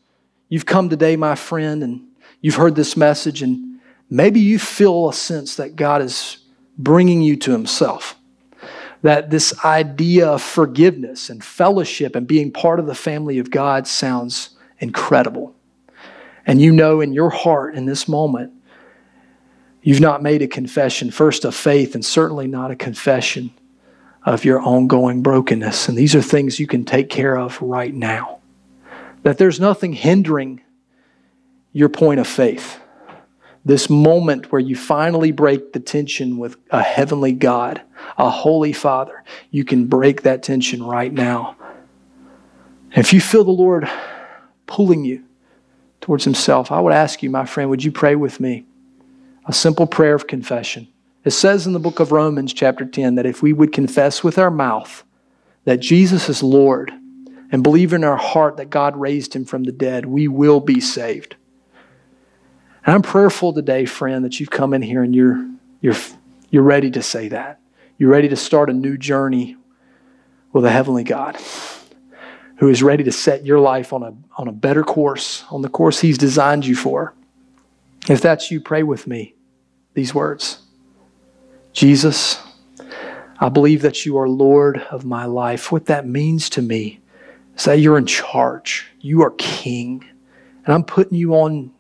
you've 0.49 0.67
come 0.67 0.89
today, 0.89 1.17
my 1.17 1.35
friend, 1.35 1.83
and 1.83 2.03
you've 2.41 2.55
heard 2.57 2.77
this 2.77 2.97
message, 2.97 3.43
and 3.43 3.81
maybe 4.11 4.39
you 4.39 4.59
feel 4.59 5.09
a 5.09 5.15
sense 5.15 5.57
that 5.57 5.77
God 5.77 6.03
is 6.03 6.39
bringing 6.79 7.23
you 7.23 7.37
to 7.37 7.53
Himself. 7.53 8.17
That 9.07 9.31
this 9.31 9.55
idea 9.65 10.27
of 10.27 10.43
forgiveness 10.43 11.31
and 11.31 11.45
fellowship 11.45 12.17
and 12.17 12.27
being 12.27 12.51
part 12.51 12.81
of 12.81 12.87
the 12.87 12.95
family 12.97 13.39
of 13.39 13.53
God 13.53 13.87
sounds 13.87 14.57
incredible. 14.81 15.55
And 16.45 16.61
you 16.61 16.73
know 16.73 17.01
in 17.01 17.13
your 17.13 17.31
heart 17.31 17.77
in 17.77 17.87
this 17.87 18.09
moment, 18.09 18.53
you've 19.81 20.01
not 20.01 20.25
made 20.25 20.43
a 20.43 20.49
confession, 20.49 21.13
first 21.13 21.45
of 21.45 21.55
faith, 21.55 21.95
and 21.95 22.05
certainly 22.05 22.49
not 22.49 22.73
a 22.73 22.75
confession 22.75 23.53
of 24.25 24.45
your 24.45 24.61
ongoing 24.61 25.23
brokenness. 25.23 25.89
And 25.89 25.97
these 25.97 26.17
are 26.17 26.21
things 26.21 26.59
you 26.59 26.67
can 26.67 26.85
take 26.85 27.09
care 27.09 27.39
of 27.39 27.63
right 27.63 27.95
now. 27.95 28.41
That 29.23 29.39
there's 29.39 29.61
nothing 29.61 29.93
hindering 29.93 30.63
your 31.73 31.91
point 31.91 32.19
of 32.19 32.27
faith 32.27 32.81
this 33.67 33.91
moment 33.91 34.53
where 34.53 34.61
you 34.61 34.77
finally 34.77 35.33
break 35.33 35.73
the 35.73 35.81
tension 35.81 36.39
with 36.39 36.57
a 36.71 36.81
heavenly 36.81 37.33
God, 37.33 37.83
a 38.17 38.31
holy 38.31 38.73
Father, 38.73 39.25
you 39.51 39.65
can 39.65 39.89
break 39.89 40.23
that 40.23 40.45
tension 40.45 40.85
right 40.85 41.13
now. 41.13 41.57
If 42.95 43.13
you 43.13 43.21
feel 43.21 43.43
the 43.43 43.51
Lord 43.51 43.91
pulling 44.69 45.05
you 45.05 45.25
towards 46.01 46.23
Himself, 46.23 46.71
I 46.71 46.79
would 46.79 46.93
ask 46.93 47.25
you, 47.25 47.29
my 47.29 47.45
friend, 47.45 47.69
would 47.69 47.83
you 47.83 47.91
pray 47.91 48.15
with 48.15 48.39
me? 48.39 48.67
A 49.47 49.53
simple 49.53 49.89
prayer 49.89 50.15
of 50.15 50.29
confession. 50.29 50.87
It 51.25 51.33
says 51.33 51.67
in 51.67 51.73
the 51.73 51.81
book 51.81 51.99
of 51.99 52.13
Romans, 52.13 52.53
chapter 52.53 52.85
10, 52.85 53.17
that 53.17 53.27
if 53.27 53.43
we 53.43 53.53
would 53.53 53.73
confess 53.73 54.23
with 54.23 54.39
our 54.39 54.51
mouth 54.51 55.03
that 55.65 55.81
Jesus 55.81 56.29
is 56.29 56.41
Lord 56.41 56.93
and 57.51 57.65
believe 57.65 57.93
in 57.93 58.05
our 58.05 58.17
heart 58.17 58.59
that 58.59 58.71
God 58.71 58.97
raised 58.97 59.35
Him 59.35 59.45
from 59.45 59.65
the 59.65 59.73
dead, 59.73 60.07
we 60.07 60.29
will 60.29 60.61
be 60.61 60.81
saved. 60.81 61.35
And 62.87 62.95
I'm 62.95 63.03
prayerful 63.03 63.53
today, 63.53 63.85
friend, 63.85 64.25
that 64.25 64.39
you've 64.39 64.51
come 64.51 64.73
in 64.73 64.81
here 64.81 65.03
and 65.03 65.13
you're, 65.13 65.45
you're, 65.81 65.97
you're 66.51 66.63
ready 66.63 66.89
to 66.93 67.03
say 67.03 67.27
that. 67.29 67.59
You're 67.99 68.11
ready 68.11 68.29
to 68.29 68.37
start 68.37 68.71
a 68.71 68.73
new 68.73 68.97
journey 68.97 69.57
with 70.53 70.65
a 70.65 70.71
heavenly 70.71 71.03
God 71.03 71.37
who 72.59 72.69
is 72.69 72.85
ready 72.85 73.03
to 73.03 73.11
set 73.11 73.45
your 73.45 73.59
life 73.59 73.93
on 73.93 74.05
a, 74.05 74.15
on 74.39 74.47
a 74.47 74.53
better 74.53 74.85
course, 74.85 75.43
on 75.51 75.63
the 75.63 75.69
course 75.69 76.01
He's 76.01 76.17
designed 76.17 76.65
you 76.65 76.77
for. 76.77 77.13
If 78.09 78.21
that's 78.21 78.53
you, 78.53 78.61
pray 78.61 78.85
with 78.85 79.09
me 79.09 79.35
these 79.95 80.15
words 80.15 80.61
Jesus, 81.73 82.41
I 83.41 83.49
believe 83.49 83.83
that 83.83 84.07
you 84.07 84.17
are 84.17 84.29
Lord 84.29 84.79
of 84.79 85.05
my 85.05 85.25
life. 85.25 85.73
What 85.73 85.87
that 85.87 86.07
means 86.07 86.49
to 86.51 86.63
me 86.63 87.01
is 87.57 87.65
that 87.65 87.81
you're 87.81 87.99
in 87.99 88.07
charge, 88.07 88.87
you 89.01 89.23
are 89.23 89.33
king, 89.33 90.07
and 90.65 90.73
I'm 90.73 90.85
putting 90.85 91.19
you 91.19 91.35
on 91.35 91.73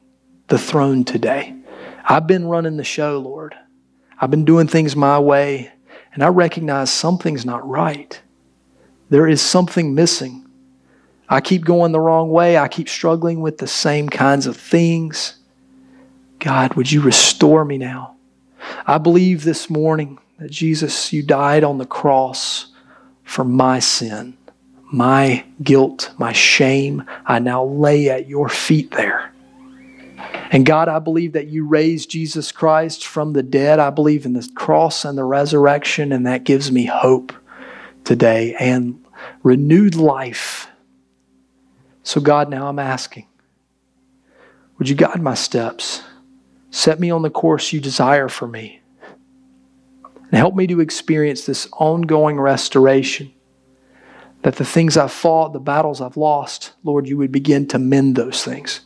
the 0.48 0.58
throne 0.58 1.04
today. 1.04 1.54
I've 2.04 2.26
been 2.26 2.46
running 2.46 2.76
the 2.76 2.84
show, 2.84 3.18
Lord. 3.18 3.54
I've 4.20 4.30
been 4.30 4.44
doing 4.44 4.68
things 4.68 4.94
my 4.94 5.18
way, 5.18 5.70
and 6.14 6.22
I 6.22 6.28
recognize 6.28 6.90
something's 6.90 7.44
not 7.44 7.68
right. 7.68 8.20
There 9.10 9.26
is 9.26 9.42
something 9.42 9.94
missing. 9.94 10.46
I 11.28 11.40
keep 11.40 11.64
going 11.64 11.92
the 11.92 12.00
wrong 12.00 12.30
way. 12.30 12.56
I 12.56 12.68
keep 12.68 12.88
struggling 12.88 13.40
with 13.40 13.58
the 13.58 13.66
same 13.66 14.08
kinds 14.08 14.46
of 14.46 14.56
things. 14.56 15.36
God, 16.38 16.74
would 16.74 16.90
you 16.90 17.00
restore 17.00 17.64
me 17.64 17.78
now? 17.78 18.16
I 18.86 18.98
believe 18.98 19.44
this 19.44 19.68
morning 19.68 20.18
that 20.38 20.50
Jesus, 20.50 21.12
you 21.12 21.22
died 21.22 21.64
on 21.64 21.78
the 21.78 21.86
cross 21.86 22.68
for 23.24 23.44
my 23.44 23.80
sin, 23.80 24.36
my 24.92 25.44
guilt, 25.62 26.12
my 26.18 26.32
shame. 26.32 27.04
I 27.26 27.38
now 27.40 27.64
lay 27.64 28.08
at 28.10 28.28
your 28.28 28.48
feet 28.48 28.92
there. 28.92 29.25
And 30.50 30.64
God, 30.64 30.88
I 30.88 30.98
believe 30.98 31.32
that 31.32 31.48
you 31.48 31.66
raised 31.66 32.10
Jesus 32.10 32.52
Christ 32.52 33.06
from 33.06 33.32
the 33.32 33.42
dead. 33.42 33.80
I 33.80 33.90
believe 33.90 34.24
in 34.24 34.32
the 34.32 34.48
cross 34.54 35.04
and 35.04 35.18
the 35.18 35.24
resurrection, 35.24 36.12
and 36.12 36.26
that 36.26 36.44
gives 36.44 36.70
me 36.70 36.86
hope 36.86 37.32
today 38.04 38.54
and 38.60 39.04
renewed 39.42 39.96
life. 39.96 40.68
So, 42.04 42.20
God, 42.20 42.48
now 42.48 42.68
I'm 42.68 42.78
asking, 42.78 43.26
would 44.78 44.88
you 44.88 44.94
guide 44.94 45.20
my 45.20 45.34
steps? 45.34 46.02
Set 46.70 47.00
me 47.00 47.10
on 47.10 47.22
the 47.22 47.30
course 47.30 47.72
you 47.72 47.80
desire 47.80 48.28
for 48.28 48.46
me. 48.46 48.80
And 50.04 50.34
help 50.34 50.54
me 50.54 50.66
to 50.68 50.80
experience 50.80 51.46
this 51.46 51.68
ongoing 51.72 52.38
restoration. 52.38 53.32
That 54.42 54.56
the 54.56 54.64
things 54.64 54.96
I've 54.96 55.12
fought, 55.12 55.52
the 55.52 55.58
battles 55.58 56.00
I've 56.00 56.16
lost, 56.16 56.72
Lord, 56.84 57.08
you 57.08 57.16
would 57.16 57.32
begin 57.32 57.66
to 57.68 57.78
mend 57.78 58.14
those 58.14 58.44
things. 58.44 58.80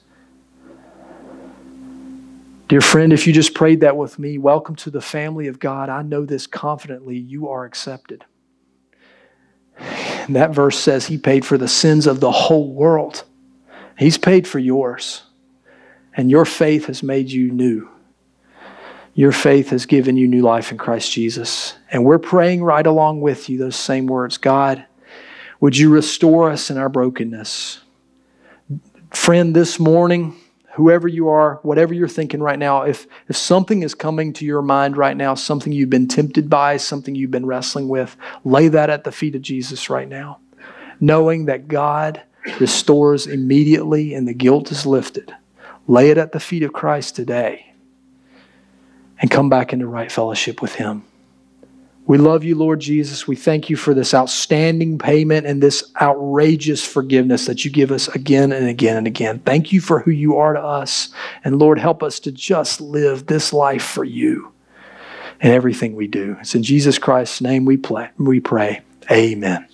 Dear 2.70 2.80
friend, 2.80 3.12
if 3.12 3.26
you 3.26 3.32
just 3.32 3.52
prayed 3.52 3.80
that 3.80 3.96
with 3.96 4.16
me, 4.16 4.38
welcome 4.38 4.76
to 4.76 4.92
the 4.92 5.00
family 5.00 5.48
of 5.48 5.58
God. 5.58 5.88
I 5.88 6.02
know 6.02 6.24
this 6.24 6.46
confidently. 6.46 7.18
You 7.18 7.48
are 7.48 7.64
accepted. 7.64 8.24
And 9.76 10.36
that 10.36 10.54
verse 10.54 10.78
says 10.78 11.04
he 11.04 11.18
paid 11.18 11.44
for 11.44 11.58
the 11.58 11.66
sins 11.66 12.06
of 12.06 12.20
the 12.20 12.30
whole 12.30 12.72
world. 12.72 13.24
He's 13.98 14.18
paid 14.18 14.46
for 14.46 14.60
yours. 14.60 15.24
And 16.16 16.30
your 16.30 16.44
faith 16.44 16.86
has 16.86 17.02
made 17.02 17.32
you 17.32 17.50
new. 17.50 17.88
Your 19.14 19.32
faith 19.32 19.70
has 19.70 19.84
given 19.84 20.16
you 20.16 20.28
new 20.28 20.42
life 20.42 20.70
in 20.70 20.78
Christ 20.78 21.10
Jesus. 21.10 21.74
And 21.90 22.04
we're 22.04 22.20
praying 22.20 22.62
right 22.62 22.86
along 22.86 23.20
with 23.20 23.48
you 23.48 23.58
those 23.58 23.74
same 23.74 24.06
words 24.06 24.38
God, 24.38 24.86
would 25.58 25.76
you 25.76 25.90
restore 25.90 26.48
us 26.48 26.70
in 26.70 26.78
our 26.78 26.88
brokenness? 26.88 27.80
Friend, 29.10 29.56
this 29.56 29.80
morning, 29.80 30.36
whoever 30.74 31.08
you 31.08 31.28
are, 31.28 31.58
whatever 31.62 31.92
you're 31.92 32.08
thinking 32.08 32.40
right 32.40 32.58
now, 32.58 32.82
if, 32.82 33.06
if 33.28 33.36
something 33.36 33.82
is 33.82 33.94
coming 33.94 34.32
to 34.34 34.44
your 34.44 34.62
mind 34.62 34.96
right 34.96 35.16
now, 35.16 35.34
something 35.34 35.72
you've 35.72 35.90
been 35.90 36.08
tempted 36.08 36.48
by, 36.48 36.76
something 36.76 37.14
you've 37.14 37.30
been 37.30 37.46
wrestling 37.46 37.88
with, 37.88 38.16
lay 38.44 38.68
that 38.68 38.90
at 38.90 39.04
the 39.04 39.12
feet 39.12 39.34
of 39.34 39.42
Jesus 39.42 39.90
right 39.90 40.08
now, 40.08 40.38
knowing 41.00 41.46
that 41.46 41.68
God 41.68 42.22
restores 42.58 43.26
immediately 43.26 44.14
and 44.14 44.26
the 44.26 44.34
guilt 44.34 44.70
is 44.70 44.86
lifted. 44.86 45.34
Lay 45.86 46.10
it 46.10 46.18
at 46.18 46.32
the 46.32 46.40
feet 46.40 46.62
of 46.62 46.72
Christ 46.72 47.16
today 47.16 47.74
and 49.20 49.30
come 49.30 49.48
back 49.48 49.72
into 49.72 49.86
right 49.86 50.10
fellowship 50.10 50.62
with 50.62 50.76
Him. 50.76 51.04
We 52.10 52.18
love 52.18 52.42
you, 52.42 52.56
Lord 52.56 52.80
Jesus. 52.80 53.28
We 53.28 53.36
thank 53.36 53.70
you 53.70 53.76
for 53.76 53.94
this 53.94 54.14
outstanding 54.14 54.98
payment 54.98 55.46
and 55.46 55.62
this 55.62 55.92
outrageous 56.02 56.84
forgiveness 56.84 57.46
that 57.46 57.64
you 57.64 57.70
give 57.70 57.92
us 57.92 58.08
again 58.08 58.50
and 58.50 58.66
again 58.66 58.96
and 58.96 59.06
again. 59.06 59.38
Thank 59.38 59.72
you 59.72 59.80
for 59.80 60.00
who 60.00 60.10
you 60.10 60.36
are 60.36 60.54
to 60.54 60.60
us. 60.60 61.10
And 61.44 61.60
Lord, 61.60 61.78
help 61.78 62.02
us 62.02 62.18
to 62.18 62.32
just 62.32 62.80
live 62.80 63.26
this 63.26 63.52
life 63.52 63.84
for 63.84 64.02
you 64.02 64.50
in 65.40 65.52
everything 65.52 65.94
we 65.94 66.08
do. 66.08 66.36
It's 66.40 66.56
in 66.56 66.64
Jesus 66.64 66.98
Christ's 66.98 67.42
name 67.42 67.64
we, 67.64 67.80
we 68.18 68.40
pray. 68.40 68.80
Amen. 69.08 69.69